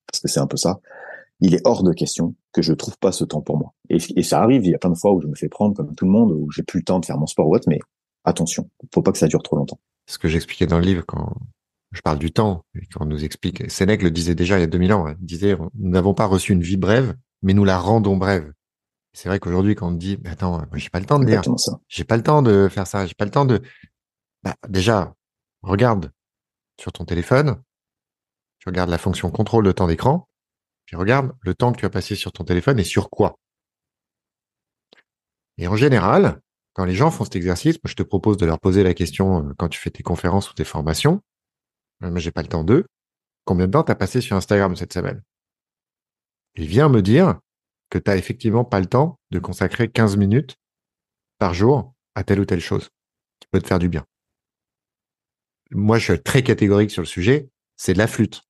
parce 0.07 0.19
que 0.19 0.27
c'est 0.27 0.39
un 0.39 0.47
peu 0.47 0.57
ça, 0.57 0.79
il 1.41 1.53
est 1.53 1.61
hors 1.63 1.83
de 1.83 1.93
question 1.93 2.33
que 2.57 2.63
je 2.63 2.73
trouve 2.73 2.97
pas 2.97 3.11
ce 3.11 3.23
temps 3.23 3.41
pour 3.41 3.55
moi. 3.57 3.73
Et, 3.89 3.97
et, 4.15 4.23
ça 4.23 4.41
arrive, 4.41 4.65
il 4.65 4.71
y 4.71 4.75
a 4.75 4.79
plein 4.79 4.89
de 4.89 4.97
fois 4.97 5.13
où 5.13 5.21
je 5.21 5.27
me 5.27 5.35
fais 5.35 5.47
prendre 5.47 5.75
comme 5.75 5.93
tout 5.93 6.05
le 6.05 6.11
monde, 6.11 6.31
où 6.31 6.49
j'ai 6.49 6.63
plus 6.63 6.79
le 6.79 6.83
temps 6.83 6.99
de 6.99 7.05
faire 7.05 7.19
mon 7.19 7.27
sport 7.27 7.47
ou 7.47 7.55
autre, 7.55 7.69
mais 7.69 7.77
attention, 8.23 8.67
faut 8.91 9.03
pas 9.03 9.11
que 9.11 9.19
ça 9.19 9.27
dure 9.27 9.43
trop 9.43 9.57
longtemps. 9.57 9.79
Ce 10.07 10.17
que 10.17 10.27
j'expliquais 10.27 10.65
dans 10.65 10.79
le 10.79 10.85
livre 10.85 11.03
quand 11.05 11.35
je 11.91 12.01
parle 12.01 12.17
du 12.17 12.31
temps, 12.31 12.65
et 12.73 12.87
quand 12.87 13.05
on 13.05 13.07
nous 13.07 13.23
explique, 13.23 13.69
Sénèque 13.69 14.01
le 14.01 14.09
disait 14.09 14.33
déjà 14.33 14.57
il 14.57 14.61
y 14.61 14.63
a 14.63 14.67
2000 14.67 14.91
ans, 14.91 15.07
hein, 15.07 15.15
il 15.19 15.25
disait, 15.27 15.55
nous 15.55 15.89
n'avons 15.91 16.15
pas 16.15 16.25
reçu 16.25 16.51
une 16.51 16.63
vie 16.63 16.77
brève, 16.77 17.15
mais 17.43 17.53
nous 17.53 17.63
la 17.63 17.77
rendons 17.77 18.17
brève. 18.17 18.51
C'est 19.13 19.29
vrai 19.29 19.39
qu'aujourd'hui, 19.39 19.75
quand 19.75 19.89
on 19.89 19.91
dit, 19.91 20.17
attends, 20.25 20.63
j'ai 20.73 20.89
pas 20.89 20.99
le 20.99 21.05
temps 21.05 21.19
de 21.19 21.25
lire, 21.25 21.43
j'ai 21.87 22.05
pas 22.05 22.17
le 22.17 22.23
temps 22.23 22.41
de 22.41 22.69
faire 22.71 22.87
ça, 22.87 23.05
j'ai 23.05 23.15
pas 23.15 23.25
le 23.25 23.31
temps 23.31 23.45
de, 23.45 23.61
bah, 24.41 24.55
déjà, 24.67 25.13
regarde 25.61 26.11
sur 26.81 26.91
ton 26.91 27.05
téléphone, 27.05 27.61
tu 28.57 28.69
regardes 28.69 28.89
la 28.89 28.97
fonction 28.97 29.29
contrôle 29.29 29.63
de 29.63 29.71
temps 29.71 29.87
d'écran, 29.87 30.26
puis 30.87 30.95
regarde 30.95 31.33
le 31.41 31.53
temps 31.53 31.71
que 31.73 31.79
tu 31.79 31.85
as 31.85 31.89
passé 31.89 32.15
sur 32.15 32.31
ton 32.31 32.45
téléphone 32.45 32.79
et 32.79 32.83
sur 32.83 33.09
quoi. 33.09 33.37
Et 35.57 35.67
en 35.67 35.75
général, 35.75 36.41
quand 36.73 36.85
les 36.85 36.95
gens 36.95 37.11
font 37.11 37.25
cet 37.25 37.35
exercice, 37.35 37.75
moi, 37.83 37.89
je 37.89 37.95
te 37.95 38.03
propose 38.03 38.37
de 38.37 38.45
leur 38.45 38.59
poser 38.59 38.83
la 38.83 38.93
question 38.93 39.49
euh, 39.49 39.53
quand 39.57 39.67
tu 39.67 39.79
fais 39.79 39.89
tes 39.89 40.03
conférences 40.03 40.49
ou 40.49 40.53
tes 40.53 40.63
formations. 40.63 41.21
Euh, 42.03 42.09
moi, 42.09 42.19
j'ai 42.19 42.31
pas 42.31 42.41
le 42.41 42.47
temps 42.47 42.63
d'eux. 42.63 42.85
Combien 43.45 43.67
de 43.67 43.71
temps 43.71 43.83
tu 43.83 43.91
as 43.91 43.95
passé 43.95 44.21
sur 44.21 44.35
Instagram 44.37 44.75
cette 44.75 44.93
semaine? 44.93 45.21
Et 46.55 46.65
viens 46.65 46.87
me 46.87 47.01
dire 47.01 47.39
que 47.89 47.97
tu 47.97 48.09
n'as 48.09 48.17
effectivement 48.17 48.63
pas 48.63 48.79
le 48.79 48.85
temps 48.85 49.19
de 49.31 49.39
consacrer 49.39 49.89
15 49.89 50.17
minutes 50.17 50.55
par 51.37 51.53
jour 51.53 51.93
à 52.15 52.23
telle 52.23 52.39
ou 52.39 52.45
telle 52.45 52.61
chose 52.61 52.89
qui 53.39 53.47
peut 53.51 53.61
te 53.61 53.67
faire 53.67 53.79
du 53.79 53.89
bien. 53.89 54.05
Moi, 55.71 55.97
je 55.97 56.13
suis 56.13 56.23
très 56.23 56.43
catégorique 56.43 56.91
sur 56.91 57.01
le 57.01 57.07
sujet. 57.07 57.49
C'est 57.75 57.93
de 57.93 57.97
la 57.97 58.07
flûte. 58.07 58.43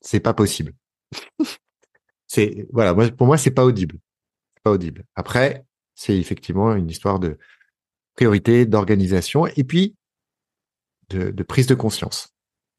C'est 0.00 0.20
pas 0.20 0.34
possible. 0.34 0.74
c'est 2.32 2.66
voilà, 2.72 2.94
pour 3.10 3.26
moi, 3.26 3.36
c'est 3.36 3.50
pas 3.50 3.66
audible. 3.66 3.98
Pas 4.62 4.70
audible. 4.70 5.04
Après, 5.16 5.66
c'est 5.94 6.16
effectivement 6.16 6.74
une 6.74 6.88
histoire 6.88 7.20
de 7.20 7.36
priorité, 8.14 8.64
d'organisation 8.64 9.46
et 9.48 9.64
puis 9.64 9.96
de, 11.10 11.42
prise 11.42 11.66
de 11.66 11.74
conscience. 11.74 12.30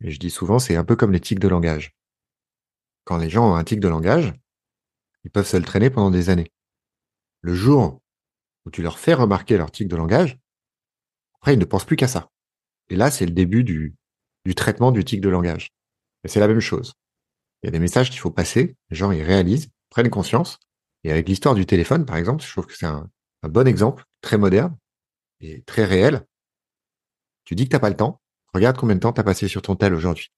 Et 0.01 0.09
je 0.09 0.17
dis 0.17 0.31
souvent, 0.31 0.57
c'est 0.57 0.75
un 0.75 0.83
peu 0.83 0.95
comme 0.95 1.11
l'éthique 1.11 1.37
de 1.37 1.47
langage. 1.47 1.95
quand 3.03 3.17
les 3.17 3.29
gens 3.29 3.51
ont 3.51 3.55
un 3.55 3.63
tic 3.63 3.79
de 3.79 3.87
langage, 3.87 4.33
ils 5.23 5.29
peuvent 5.29 5.47
se 5.47 5.57
le 5.57 5.63
traîner 5.63 5.91
pendant 5.91 6.09
des 6.09 6.31
années. 6.31 6.51
Le 7.41 7.53
jour 7.53 8.01
où 8.65 8.71
tu 8.71 8.81
leur 8.81 8.97
fais 8.97 9.13
remarquer 9.13 9.57
leur 9.57 9.69
tic 9.69 9.87
de 9.87 9.95
langage, 9.95 10.39
après, 11.35 11.53
ils 11.53 11.59
ne 11.59 11.65
pensent 11.65 11.85
plus 11.85 11.97
qu'à 11.97 12.07
ça. 12.07 12.31
Et 12.89 12.95
là, 12.95 13.11
c'est 13.11 13.27
le 13.27 13.33
début 13.33 13.63
du, 13.63 13.93
du 14.45 14.55
traitement 14.55 14.91
du 14.91 15.05
tic 15.05 15.21
de 15.21 15.29
langage. 15.29 15.69
Et 16.23 16.27
c'est 16.27 16.39
la 16.39 16.47
même 16.47 16.59
chose. 16.59 16.95
Il 17.63 17.67
y 17.67 17.69
a 17.69 17.71
des 17.71 17.79
messages 17.79 18.09
qu'il 18.09 18.19
faut 18.19 18.31
passer, 18.31 18.75
les 18.89 18.95
gens 18.95 19.11
ils 19.11 19.23
réalisent, 19.23 19.69
prennent 19.89 20.09
conscience. 20.09 20.59
Et 21.05 21.11
avec 21.11 21.27
l'histoire 21.29 21.55
du 21.55 21.65
téléphone, 21.65 22.05
par 22.05 22.17
exemple, 22.17 22.43
je 22.43 22.51
trouve 22.51 22.65
que 22.65 22.75
c'est 22.75 22.85
un, 22.85 23.09
bon 23.43 23.67
exemple, 23.67 24.03
très 24.21 24.37
moderne 24.37 24.75
et 25.39 25.61
très 25.61 25.85
réel. 25.85 26.25
Tu 27.45 27.55
dis 27.55 27.65
que 27.65 27.69
tu 27.69 27.75
n'as 27.75 27.79
pas 27.79 27.89
le 27.89 27.95
temps, 27.95 28.21
regarde 28.53 28.77
combien 28.77 28.95
de 28.95 28.99
temps 28.99 29.13
tu 29.13 29.21
as 29.21 29.23
passé 29.23 29.47
sur 29.47 29.61
ton 29.61 29.75
tel 29.75 29.93
aujourd'hui. 29.93 30.31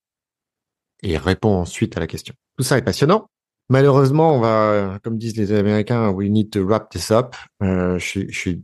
Et 1.02 1.18
réponds 1.18 1.56
ensuite 1.56 1.98
à 1.98 2.00
la 2.00 2.08
question. 2.08 2.34
Tout 2.58 2.64
ça 2.64 2.78
est 2.78 2.84
passionnant. 2.84 3.28
Malheureusement, 3.70 4.36
on 4.36 4.40
va, 4.40 5.00
comme 5.04 5.18
disent 5.18 5.38
les 5.38 5.52
Américains, 5.52 6.10
we 6.10 6.30
need 6.30 6.52
to 6.52 6.64
wrap 6.64 6.90
this 6.90 7.10
up. 7.12 7.36
Euh, 7.64 7.98
je, 7.98 8.28
suis 8.32 8.62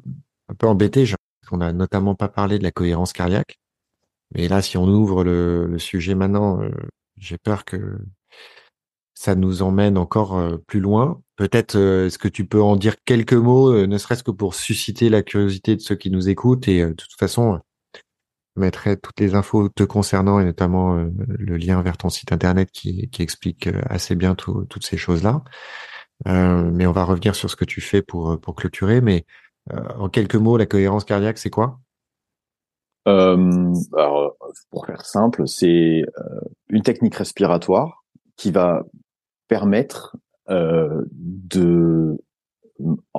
un 0.47 0.53
peu 0.53 0.67
embêté, 0.67 1.03
parce 1.03 1.49
qu'on 1.49 1.57
n'a 1.57 1.73
notamment 1.73 2.13
pas 2.13 2.29
parlé 2.29 2.59
de 2.59 2.63
la 2.63 2.71
cohérence 2.71 3.11
cardiaque. 3.13 3.59
Mais 4.33 4.47
là, 4.47 4.61
si 4.61 4.77
on 4.77 4.87
ouvre 4.87 5.23
le, 5.23 5.77
sujet 5.79 6.15
maintenant, 6.15 6.61
euh, 6.61 6.69
j'ai 7.17 7.37
peur 7.37 7.65
que 7.65 7.99
ça 9.21 9.35
nous 9.35 9.61
emmène 9.61 9.99
encore 9.99 10.35
euh, 10.35 10.57
plus 10.65 10.79
loin. 10.79 11.21
Peut-être 11.35 11.75
euh, 11.75 12.07
est-ce 12.07 12.17
que 12.17 12.27
tu 12.27 12.45
peux 12.45 12.61
en 12.61 12.75
dire 12.75 12.95
quelques 13.05 13.33
mots, 13.33 13.85
ne 13.85 13.97
serait-ce 13.99 14.23
que 14.23 14.31
pour 14.31 14.55
susciter 14.55 15.09
la 15.09 15.21
curiosité 15.21 15.75
de 15.75 15.81
ceux 15.81 15.95
qui 15.95 16.09
nous 16.09 16.27
écoutent. 16.27 16.67
Et 16.67 16.83
de 16.83 16.93
toute 16.93 17.13
façon, 17.19 17.59
je 17.93 18.61
mettrai 18.61 18.97
toutes 18.97 19.19
les 19.19 19.35
infos 19.35 19.69
te 19.69 19.83
concernant 19.83 20.39
et 20.39 20.45
notamment 20.45 20.95
le 20.95 21.57
lien 21.57 21.81
vers 21.83 21.97
ton 21.97 22.09
site 22.09 22.31
internet 22.31 22.71
qui, 22.71 23.09
explique 23.19 23.69
assez 23.85 24.15
bien 24.15 24.33
toutes 24.35 24.83
ces 24.83 24.97
choses-là. 24.97 25.43
mais 26.25 26.87
on 26.87 26.91
va 26.91 27.03
revenir 27.03 27.35
sur 27.35 27.49
ce 27.49 27.55
que 27.55 27.65
tu 27.65 27.79
fais 27.79 28.01
pour, 28.01 28.39
clôturer. 28.55 29.01
Mais 29.01 29.25
en 29.69 30.09
quelques 30.09 30.35
mots, 30.35 30.57
la 30.57 30.65
cohérence 30.65 31.05
cardiaque, 31.05 31.37
c'est 31.37 31.49
quoi? 31.49 31.79
Euh, 33.07 33.73
alors, 33.95 34.35
pour 34.69 34.85
faire 34.85 35.05
simple, 35.05 35.47
c'est 35.47 36.03
euh, 36.03 36.41
une 36.69 36.83
technique 36.83 37.15
respiratoire 37.15 38.03
qui 38.35 38.51
va 38.51 38.83
permettre 39.51 40.15
euh, 40.49 41.03
de 41.11 42.23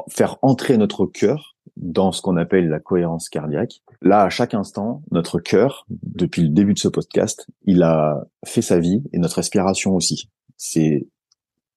faire 0.09 0.39
entrer 0.41 0.79
notre 0.79 1.05
cœur 1.05 1.59
dans 1.77 2.11
ce 2.11 2.23
qu'on 2.23 2.39
appelle 2.39 2.71
la 2.71 2.81
cohérence 2.81 3.29
cardiaque. 3.29 3.83
Là, 4.01 4.23
à 4.23 4.31
chaque 4.31 4.55
instant, 4.55 5.03
notre 5.11 5.41
cœur, 5.41 5.85
depuis 5.91 6.41
le 6.41 6.49
début 6.49 6.73
de 6.73 6.79
ce 6.79 6.89
podcast, 6.89 7.47
il 7.65 7.83
a 7.83 8.25
fait 8.47 8.63
sa 8.63 8.79
vie 8.79 9.03
et 9.13 9.19
notre 9.19 9.37
respiration 9.37 9.95
aussi. 9.95 10.31
C'est 10.57 11.07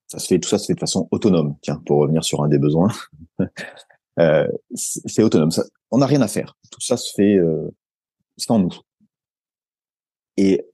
ça 0.08 0.20
se 0.20 0.28
fait 0.28 0.40
tout 0.40 0.48
ça 0.48 0.58
se 0.58 0.68
fait 0.68 0.74
de 0.74 0.80
façon 0.80 1.10
autonome. 1.12 1.58
Tiens, 1.62 1.82
pour 1.86 2.00
revenir 2.00 2.24
sur 2.24 2.42
un 2.42 2.48
des 2.48 2.58
besoins, 2.58 2.94
euh, 4.20 4.48
c'est 4.74 5.22
autonome. 5.22 5.50
On 5.92 5.98
n'a 5.98 6.06
rien 6.06 6.22
à 6.22 6.30
faire. 6.30 6.58
Tout 6.72 6.80
ça 6.80 6.96
se 6.96 7.12
fait 7.14 7.36
euh, 7.36 7.70
en 8.48 8.60
nous. 8.60 8.74
Et 10.38 10.66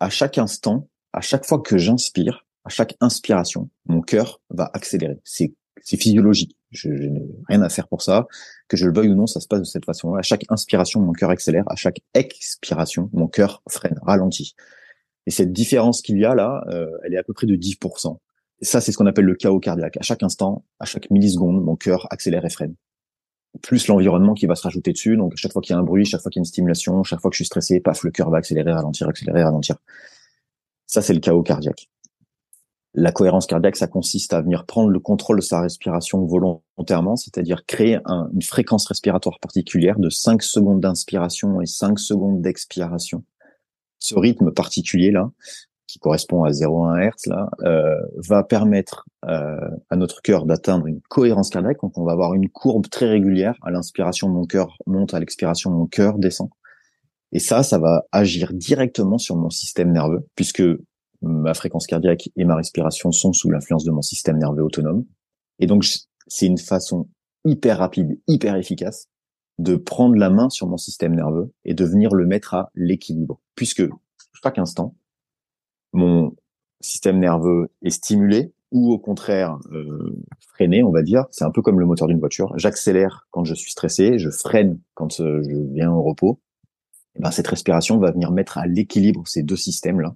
à 0.00 0.10
chaque 0.10 0.36
instant, 0.36 0.90
à 1.14 1.22
chaque 1.22 1.46
fois 1.46 1.60
que 1.60 1.78
j'inspire, 1.78 2.45
à 2.66 2.68
chaque 2.68 2.96
inspiration, 3.00 3.70
mon 3.86 4.02
cœur 4.02 4.40
va 4.50 4.70
accélérer. 4.74 5.18
C'est 5.24 5.54
c'est 5.82 5.96
physiologique. 5.96 6.56
Je, 6.72 6.88
n'ai 6.88 7.22
rien 7.48 7.62
à 7.62 7.68
faire 7.68 7.86
pour 7.86 8.02
ça. 8.02 8.26
Que 8.66 8.76
je 8.76 8.86
le 8.86 8.92
veuille 8.92 9.10
ou 9.10 9.14
non, 9.14 9.28
ça 9.28 9.38
se 9.38 9.46
passe 9.46 9.60
de 9.60 9.64
cette 9.64 9.84
façon. 9.84 10.14
À 10.14 10.22
chaque 10.22 10.44
inspiration, 10.48 11.00
mon 11.00 11.12
cœur 11.12 11.30
accélère. 11.30 11.62
À 11.68 11.76
chaque 11.76 12.00
expiration, 12.12 13.08
mon 13.12 13.28
cœur 13.28 13.62
freine, 13.68 13.96
ralentit. 14.02 14.56
Et 15.26 15.30
cette 15.30 15.52
différence 15.52 16.02
qu'il 16.02 16.18
y 16.18 16.24
a 16.24 16.34
là, 16.34 16.64
euh, 16.68 16.90
elle 17.04 17.14
est 17.14 17.18
à 17.18 17.22
peu 17.22 17.34
près 17.34 17.46
de 17.46 17.54
10%. 17.54 18.18
Et 18.62 18.64
ça, 18.64 18.80
c'est 18.80 18.90
ce 18.90 18.98
qu'on 18.98 19.06
appelle 19.06 19.26
le 19.26 19.36
chaos 19.36 19.60
cardiaque. 19.60 19.96
À 19.98 20.02
chaque 20.02 20.24
instant, 20.24 20.64
à 20.80 20.86
chaque 20.86 21.08
milliseconde, 21.10 21.62
mon 21.62 21.76
cœur 21.76 22.08
accélère 22.10 22.44
et 22.44 22.50
freine 22.50 22.74
plus 23.62 23.86
l'environnement 23.88 24.34
qui 24.34 24.44
va 24.44 24.54
se 24.54 24.62
rajouter 24.62 24.92
dessus. 24.92 25.16
Donc, 25.16 25.32
chaque 25.36 25.52
fois 25.52 25.62
qu'il 25.62 25.72
y 25.72 25.76
a 25.76 25.78
un 25.78 25.82
bruit, 25.82 26.04
chaque 26.04 26.20
fois 26.20 26.30
qu'il 26.30 26.40
y 26.40 26.42
a 26.42 26.44
une 26.44 26.46
stimulation, 26.46 27.02
chaque 27.04 27.20
fois 27.20 27.30
que 27.30 27.36
je 27.36 27.38
suis 27.38 27.46
stressé, 27.46 27.80
paf, 27.80 28.02
le 28.02 28.10
cœur 28.10 28.28
va 28.28 28.36
accélérer, 28.38 28.72
ralentir, 28.72 29.08
accélérer, 29.08 29.42
ralentir. 29.42 29.76
Ça, 30.86 31.00
c'est 31.00 31.14
le 31.14 31.20
chaos 31.20 31.42
cardiaque. 31.42 31.88
La 32.98 33.12
cohérence 33.12 33.46
cardiaque, 33.46 33.76
ça 33.76 33.86
consiste 33.86 34.32
à 34.32 34.40
venir 34.40 34.64
prendre 34.64 34.88
le 34.88 35.00
contrôle 35.00 35.36
de 35.36 35.42
sa 35.42 35.60
respiration 35.60 36.24
volontairement, 36.24 37.16
c'est-à-dire 37.16 37.66
créer 37.66 37.98
une 38.06 38.40
fréquence 38.40 38.86
respiratoire 38.86 39.38
particulière 39.38 39.98
de 39.98 40.08
5 40.08 40.42
secondes 40.42 40.80
d'inspiration 40.80 41.60
et 41.60 41.66
5 41.66 41.98
secondes 41.98 42.40
d'expiration. 42.40 43.22
Ce 43.98 44.14
rythme 44.14 44.50
particulier 44.50 45.10
là, 45.10 45.30
qui 45.86 45.98
correspond 45.98 46.44
à 46.44 46.50
0,1 46.52 47.10
Hz 47.10 47.26
là, 47.26 47.50
euh, 47.64 48.00
va 48.16 48.42
permettre 48.42 49.04
euh, 49.26 49.60
à 49.90 49.96
notre 49.96 50.22
cœur 50.22 50.46
d'atteindre 50.46 50.86
une 50.86 51.02
cohérence 51.02 51.50
cardiaque. 51.50 51.82
Donc 51.82 51.98
on 51.98 52.04
va 52.04 52.12
avoir 52.12 52.32
une 52.32 52.48
courbe 52.48 52.88
très 52.88 53.10
régulière. 53.10 53.56
À 53.60 53.70
l'inspiration, 53.70 54.30
mon 54.30 54.46
cœur 54.46 54.78
monte, 54.86 55.12
à 55.12 55.20
l'expiration, 55.20 55.70
mon 55.70 55.86
cœur 55.86 56.18
descend. 56.18 56.48
Et 57.32 57.40
ça, 57.40 57.62
ça 57.62 57.78
va 57.78 58.06
agir 58.10 58.54
directement 58.54 59.18
sur 59.18 59.36
mon 59.36 59.50
système 59.50 59.92
nerveux, 59.92 60.26
puisque 60.34 60.62
ma 61.22 61.54
fréquence 61.54 61.86
cardiaque 61.86 62.30
et 62.36 62.44
ma 62.44 62.56
respiration 62.56 63.12
sont 63.12 63.32
sous 63.32 63.50
l'influence 63.50 63.84
de 63.84 63.90
mon 63.90 64.02
système 64.02 64.38
nerveux 64.38 64.62
autonome. 64.62 65.04
Et 65.58 65.66
donc 65.66 65.84
c'est 66.26 66.46
une 66.46 66.58
façon 66.58 67.08
hyper 67.44 67.78
rapide, 67.78 68.20
hyper 68.26 68.56
efficace 68.56 69.08
de 69.58 69.76
prendre 69.76 70.16
la 70.16 70.30
main 70.30 70.50
sur 70.50 70.66
mon 70.66 70.76
système 70.76 71.14
nerveux 71.14 71.52
et 71.64 71.74
de 71.74 71.84
venir 71.84 72.14
le 72.14 72.26
mettre 72.26 72.54
à 72.54 72.70
l'équilibre, 72.74 73.40
puisque 73.54 73.82
chaque 74.42 74.58
instant, 74.58 74.94
mon 75.92 76.36
système 76.80 77.18
nerveux 77.18 77.68
est 77.82 77.90
stimulé 77.90 78.52
ou 78.72 78.92
au 78.92 78.98
contraire 78.98 79.58
euh, 79.72 80.20
freiné, 80.40 80.82
on 80.82 80.90
va 80.90 81.02
dire. 81.02 81.24
C'est 81.30 81.44
un 81.44 81.50
peu 81.50 81.62
comme 81.62 81.80
le 81.80 81.86
moteur 81.86 82.08
d'une 82.08 82.18
voiture. 82.18 82.52
J'accélère 82.56 83.26
quand 83.30 83.44
je 83.44 83.54
suis 83.54 83.70
stressé, 83.70 84.18
je 84.18 84.28
freine 84.28 84.78
quand 84.94 85.20
euh, 85.20 85.42
je 85.48 85.56
viens 85.72 85.90
au 85.90 86.02
repos. 86.02 86.40
Et 87.14 87.20
ben, 87.20 87.30
cette 87.30 87.46
respiration 87.46 87.98
va 87.98 88.10
venir 88.10 88.32
mettre 88.32 88.58
à 88.58 88.66
l'équilibre 88.66 89.26
ces 89.26 89.42
deux 89.42 89.56
systèmes-là. 89.56 90.14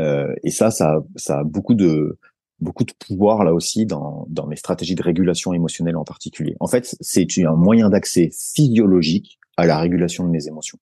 Euh, 0.00 0.34
et 0.42 0.50
ça, 0.50 0.70
ça, 0.70 1.04
ça 1.16 1.40
a 1.40 1.44
beaucoup 1.44 1.74
de 1.74 2.18
beaucoup 2.58 2.84
de 2.84 2.92
pouvoir 2.92 3.42
là 3.44 3.54
aussi 3.54 3.86
dans, 3.86 4.26
dans 4.28 4.46
mes 4.46 4.56
stratégies 4.56 4.94
de 4.94 5.02
régulation 5.02 5.54
émotionnelle 5.54 5.96
en 5.96 6.04
particulier. 6.04 6.56
En 6.60 6.66
fait, 6.66 6.94
c'est 7.00 7.26
un 7.44 7.54
moyen 7.54 7.88
d'accès 7.88 8.30
physiologique 8.32 9.38
à 9.56 9.64
la 9.64 9.78
régulation 9.78 10.24
de 10.24 10.30
mes 10.30 10.46
émotions. 10.46 10.78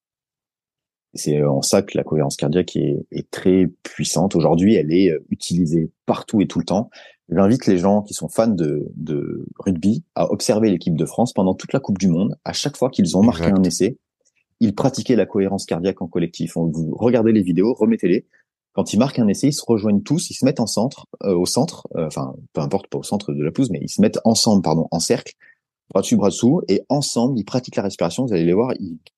C'est 1.14 1.42
en 1.42 1.62
ça 1.62 1.82
que 1.82 1.96
la 1.96 2.04
cohérence 2.04 2.36
cardiaque 2.36 2.76
est, 2.76 3.06
est 3.12 3.30
très 3.30 3.68
puissante. 3.82 4.34
Aujourd'hui, 4.34 4.74
elle 4.74 4.92
est 4.92 5.10
euh, 5.10 5.24
utilisée 5.30 5.90
partout 6.04 6.40
et 6.40 6.46
tout 6.46 6.58
le 6.58 6.64
temps. 6.64 6.90
J'invite 7.30 7.66
les 7.66 7.78
gens 7.78 8.02
qui 8.02 8.14
sont 8.14 8.28
fans 8.28 8.46
de, 8.48 8.90
de 8.96 9.46
rugby 9.58 10.02
à 10.14 10.32
observer 10.32 10.70
l'équipe 10.70 10.96
de 10.96 11.06
France 11.06 11.32
pendant 11.32 11.54
toute 11.54 11.72
la 11.72 11.80
Coupe 11.80 11.98
du 11.98 12.08
Monde. 12.08 12.36
À 12.44 12.52
chaque 12.52 12.76
fois 12.76 12.90
qu'ils 12.90 13.16
ont 13.16 13.22
marqué 13.22 13.46
un 13.46 13.62
essai, 13.62 13.98
ils 14.60 14.74
pratiquaient 14.74 15.16
la 15.16 15.26
cohérence 15.26 15.64
cardiaque 15.66 16.02
en 16.02 16.08
collectif. 16.08 16.54
Vous 16.56 16.94
regardez 16.96 17.32
les 17.32 17.42
vidéos, 17.42 17.74
remettez-les. 17.74 18.26
Quand 18.78 18.92
ils 18.92 18.98
marquent 19.00 19.18
un 19.18 19.26
essai, 19.26 19.48
ils 19.48 19.52
se 19.52 19.64
rejoignent 19.66 20.02
tous, 20.02 20.30
ils 20.30 20.34
se 20.34 20.44
mettent 20.44 20.60
en 20.60 20.68
centre, 20.68 21.08
euh, 21.24 21.34
au 21.34 21.46
centre, 21.46 21.88
euh, 21.96 22.06
enfin 22.06 22.36
peu 22.52 22.60
importe 22.60 22.86
pas 22.86 22.98
au 22.98 23.02
centre 23.02 23.32
de 23.32 23.42
la 23.42 23.50
pelouse, 23.50 23.70
mais 23.72 23.80
ils 23.82 23.88
se 23.88 24.00
mettent 24.00 24.20
ensemble, 24.22 24.62
pardon, 24.62 24.86
en 24.92 25.00
cercle, 25.00 25.34
bras 25.90 26.02
dessus, 26.02 26.16
bras 26.16 26.28
dessous, 26.28 26.62
et 26.68 26.82
ensemble, 26.88 27.36
ils 27.40 27.44
pratiquent 27.44 27.74
la 27.74 27.82
respiration. 27.82 28.24
Vous 28.24 28.32
allez 28.32 28.44
les 28.44 28.52
voir, 28.52 28.72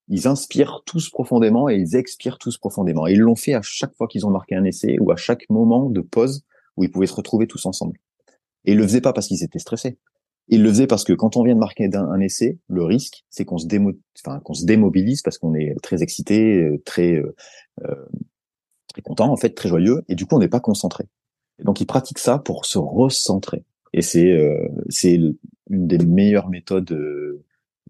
ils, 0.08 0.26
inspirent 0.26 0.80
tous 0.86 1.10
profondément 1.10 1.68
et 1.68 1.76
ils 1.76 1.94
expirent 1.94 2.38
tous 2.38 2.56
profondément. 2.56 3.06
Et 3.06 3.12
ils 3.12 3.18
l'ont 3.18 3.36
fait 3.36 3.52
à 3.52 3.60
chaque 3.60 3.94
fois 3.96 4.08
qu'ils 4.08 4.24
ont 4.24 4.30
marqué 4.30 4.54
un 4.54 4.64
essai 4.64 4.96
ou 4.98 5.12
à 5.12 5.16
chaque 5.16 5.44
moment 5.50 5.90
de 5.90 6.00
pause 6.00 6.42
où 6.78 6.84
ils 6.84 6.90
pouvaient 6.90 7.06
se 7.06 7.12
retrouver 7.12 7.46
tous 7.46 7.66
ensemble. 7.66 7.98
Et 8.64 8.72
ils 8.72 8.78
le 8.78 8.84
faisaient 8.84 9.02
pas 9.02 9.12
parce 9.12 9.26
qu'ils 9.26 9.44
étaient 9.44 9.58
stressés. 9.58 9.98
Ils 10.48 10.62
le 10.62 10.70
faisaient 10.70 10.86
parce 10.86 11.04
que 11.04 11.12
quand 11.12 11.36
on 11.36 11.44
vient 11.44 11.54
de 11.54 11.60
marquer 11.60 11.86
un, 11.92 12.20
essai, 12.20 12.58
le 12.68 12.84
risque, 12.84 13.26
c'est 13.28 13.44
qu'on 13.44 13.58
se, 13.58 13.66
démo 13.66 13.92
enfin, 14.24 14.40
qu'on 14.40 14.54
se 14.54 14.64
démobilise 14.64 15.20
parce 15.20 15.36
qu'on 15.36 15.54
est 15.54 15.74
très 15.82 16.02
excité, 16.02 16.62
euh, 16.62 16.82
très, 16.86 17.12
euh, 17.12 17.36
euh, 17.84 18.06
très 18.92 19.02
content, 19.02 19.30
en 19.30 19.36
fait, 19.36 19.50
très 19.50 19.68
joyeux, 19.68 20.02
et 20.08 20.14
du 20.14 20.26
coup, 20.26 20.36
on 20.36 20.38
n'est 20.38 20.48
pas 20.48 20.60
concentré. 20.60 21.04
Et 21.58 21.64
donc, 21.64 21.80
ils 21.80 21.86
pratiquent 21.86 22.18
ça 22.18 22.38
pour 22.38 22.64
se 22.66 22.78
recentrer. 22.78 23.64
Et 23.92 24.02
c'est 24.02 24.30
euh, 24.30 24.68
c'est 24.88 25.14
une 25.14 25.36
des 25.86 25.98
meilleures 25.98 26.48
méthodes 26.48 26.92
euh, 26.92 27.44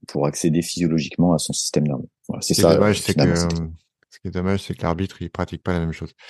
pour 0.08 0.26
accéder 0.26 0.62
physiologiquement 0.62 1.34
à 1.34 1.38
son 1.38 1.52
système 1.52 1.86
nerveux. 1.86 2.08
Voilà, 2.28 2.42
c'est 2.42 2.54
ça. 2.54 2.74
Dommage, 2.74 3.00
c'est 3.00 3.14
que, 3.14 3.34
ce 3.36 4.18
qui 4.18 4.28
est 4.28 4.30
dommage, 4.30 4.62
c'est 4.62 4.74
que 4.74 4.82
l'arbitre 4.82 5.20
il 5.22 5.30
pratique 5.30 5.62
pas 5.62 5.72
la 5.72 5.80
même 5.80 5.92
chose. 5.92 6.12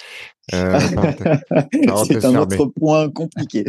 Euh, 0.53 0.81
c'est 2.09 2.25
un 2.25 2.35
autre 2.35 2.67
point 2.67 3.09
compliqué. 3.09 3.65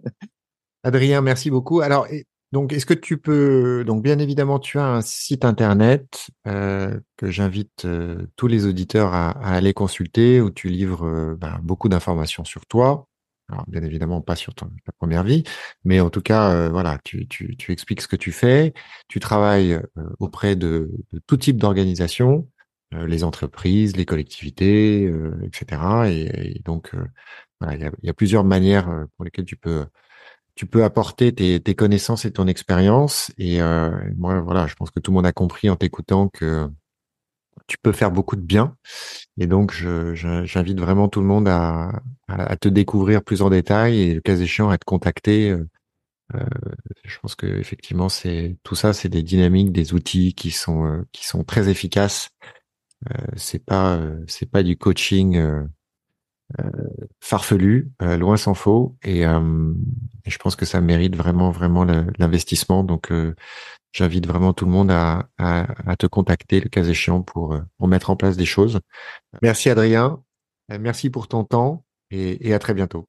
Adrien, 0.82 1.22
merci 1.22 1.48
beaucoup. 1.48 1.80
Alors, 1.80 2.06
donc, 2.52 2.72
est-ce 2.72 2.86
que 2.86 2.94
tu 2.94 3.18
peux, 3.18 3.84
donc 3.84 4.02
bien 4.02 4.18
évidemment, 4.18 4.58
tu 4.58 4.78
as 4.78 4.86
un 4.86 5.00
site 5.02 5.44
internet 5.44 6.30
euh, 6.46 6.98
que 7.16 7.30
j'invite 7.30 7.84
euh, 7.84 8.26
tous 8.36 8.46
les 8.46 8.66
auditeurs 8.66 9.14
à, 9.14 9.30
aller 9.30 9.74
consulter 9.74 10.40
où 10.40 10.50
tu 10.50 10.68
livres 10.68 11.34
ben, 11.38 11.58
beaucoup 11.62 11.88
d'informations 11.88 12.44
sur 12.44 12.66
toi, 12.66 13.08
alors, 13.48 13.64
bien 13.68 13.82
évidemment, 13.82 14.20
pas 14.20 14.34
sur 14.34 14.54
ta 14.54 14.66
première 14.98 15.22
vie, 15.22 15.44
mais 15.84 16.00
en 16.00 16.10
tout 16.10 16.20
cas, 16.20 16.50
euh, 16.50 16.68
voilà, 16.68 16.98
tu, 17.04 17.28
tu, 17.28 17.56
tu, 17.56 17.70
expliques 17.72 18.00
ce 18.02 18.08
que 18.08 18.16
tu 18.16 18.32
fais. 18.32 18.74
Tu 19.08 19.20
travailles 19.20 19.74
euh, 19.74 19.82
auprès 20.18 20.56
de, 20.56 20.90
de, 21.12 21.20
tout 21.26 21.36
type 21.36 21.56
d'organisations, 21.58 22.48
euh, 22.94 23.06
les 23.06 23.22
entreprises, 23.22 23.96
les 23.96 24.04
collectivités, 24.04 25.12
etc. 25.44 25.80
Et, 26.08 26.60
donc, 26.64 26.92
il 27.70 27.90
y 28.02 28.10
a, 28.10 28.14
plusieurs 28.14 28.44
manières 28.44 29.06
pour 29.16 29.24
lesquelles 29.24 29.44
tu 29.44 29.56
peux 29.56 29.86
tu 30.56 30.66
peux 30.66 30.84
apporter 30.84 31.32
tes, 31.34 31.60
tes 31.60 31.74
connaissances 31.74 32.24
et 32.24 32.32
ton 32.32 32.46
expérience. 32.48 33.30
Et 33.38 33.60
moi, 34.16 34.40
voilà, 34.40 34.66
je 34.66 34.74
pense 34.74 34.90
que 34.90 35.00
tout 35.00 35.10
le 35.12 35.16
monde 35.16 35.26
a 35.26 35.32
compris 35.32 35.70
en 35.70 35.76
t'écoutant 35.76 36.28
que 36.28 36.68
tu 37.66 37.78
peux 37.78 37.92
faire 37.92 38.10
beaucoup 38.10 38.36
de 38.36 38.42
bien. 38.42 38.76
Et 39.38 39.46
donc, 39.46 39.72
j'invite 39.72 40.80
vraiment 40.80 41.08
tout 41.08 41.20
le 41.20 41.26
monde 41.26 41.48
à, 41.48 42.00
à, 42.28 42.56
te 42.56 42.68
découvrir 42.68 43.22
plus 43.22 43.42
en 43.42 43.50
détail 43.50 44.00
et 44.00 44.14
le 44.14 44.20
cas 44.20 44.36
échéant 44.36 44.70
à 44.70 44.78
te 44.78 44.84
contacter. 44.84 45.50
Euh, 45.50 45.68
euh, 46.34 46.44
je 47.04 47.18
pense 47.20 47.34
que 47.34 47.46
effectivement, 47.46 48.08
c'est 48.08 48.56
tout 48.62 48.74
ça, 48.74 48.92
c'est 48.92 49.08
des 49.08 49.22
dynamiques, 49.22 49.72
des 49.72 49.94
outils 49.94 50.34
qui 50.34 50.50
sont 50.50 50.86
euh, 50.86 51.02
qui 51.12 51.26
sont 51.26 51.44
très 51.44 51.68
efficaces. 51.68 52.30
Euh, 53.10 53.14
c'est 53.36 53.64
pas 53.64 54.00
c'est 54.26 54.50
pas 54.50 54.62
du 54.62 54.76
coaching 54.76 55.38
farfelu, 57.20 57.90
loin 58.00 58.36
s'en 58.36 58.54
faut. 58.54 58.96
Et, 59.02 59.20
et, 59.20 60.30
je 60.30 60.38
pense 60.38 60.56
que 60.56 60.64
ça 60.64 60.80
mérite 60.80 61.16
vraiment 61.16 61.50
vraiment 61.50 61.84
l'investissement. 61.84 62.84
Donc 62.84 63.10
j'invite 63.96 64.26
vraiment 64.26 64.52
tout 64.52 64.66
le 64.66 64.70
monde 64.70 64.90
à, 64.90 65.26
te 65.98 66.06
contacter 66.06 66.60
le 66.60 66.68
cas 66.68 66.84
échéant 66.84 67.22
pour, 67.22 67.54
euh, 67.54 67.86
mettre 67.86 68.10
en 68.10 68.16
place 68.16 68.36
des 68.36 68.44
choses. 68.44 68.80
Merci 69.42 69.70
Adrien, 69.70 70.22
euh, 70.70 70.78
merci 70.78 71.08
pour 71.08 71.28
ton 71.28 71.44
temps 71.44 71.84
et, 72.10 72.52
à 72.52 72.58
très 72.58 72.74
bientôt. 72.74 73.06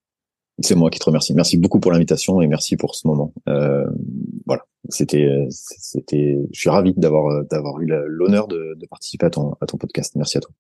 C'est 0.60 0.76
moi 0.76 0.90
qui 0.90 0.98
te 0.98 1.06
remercie. 1.06 1.36
Merci 1.36 1.58
beaucoup 1.58 1.80
pour 1.80 1.92
l'invitation 1.92 2.42
et 2.42 2.48
merci 2.48 2.78
pour 2.78 2.96
ce 2.96 3.08
moment. 3.08 3.32
Euh, 3.48 3.86
voilà, 4.48 4.64
c'était, 4.90 5.46
c'était, 5.52 6.40
je 6.52 6.60
suis 6.60 6.70
ravi 6.70 6.94
d'avoir 6.96 7.80
eu 7.80 7.86
l'honneur 8.08 8.48
de, 8.48 8.76
de 8.76 8.86
participer 8.88 9.28
à 9.28 9.30
ton 9.30 9.56
à 9.62 9.68
ton 9.68 9.78
podcast. 9.78 10.16
Merci 10.16 10.38
à 10.40 10.42
toi. 10.42 10.52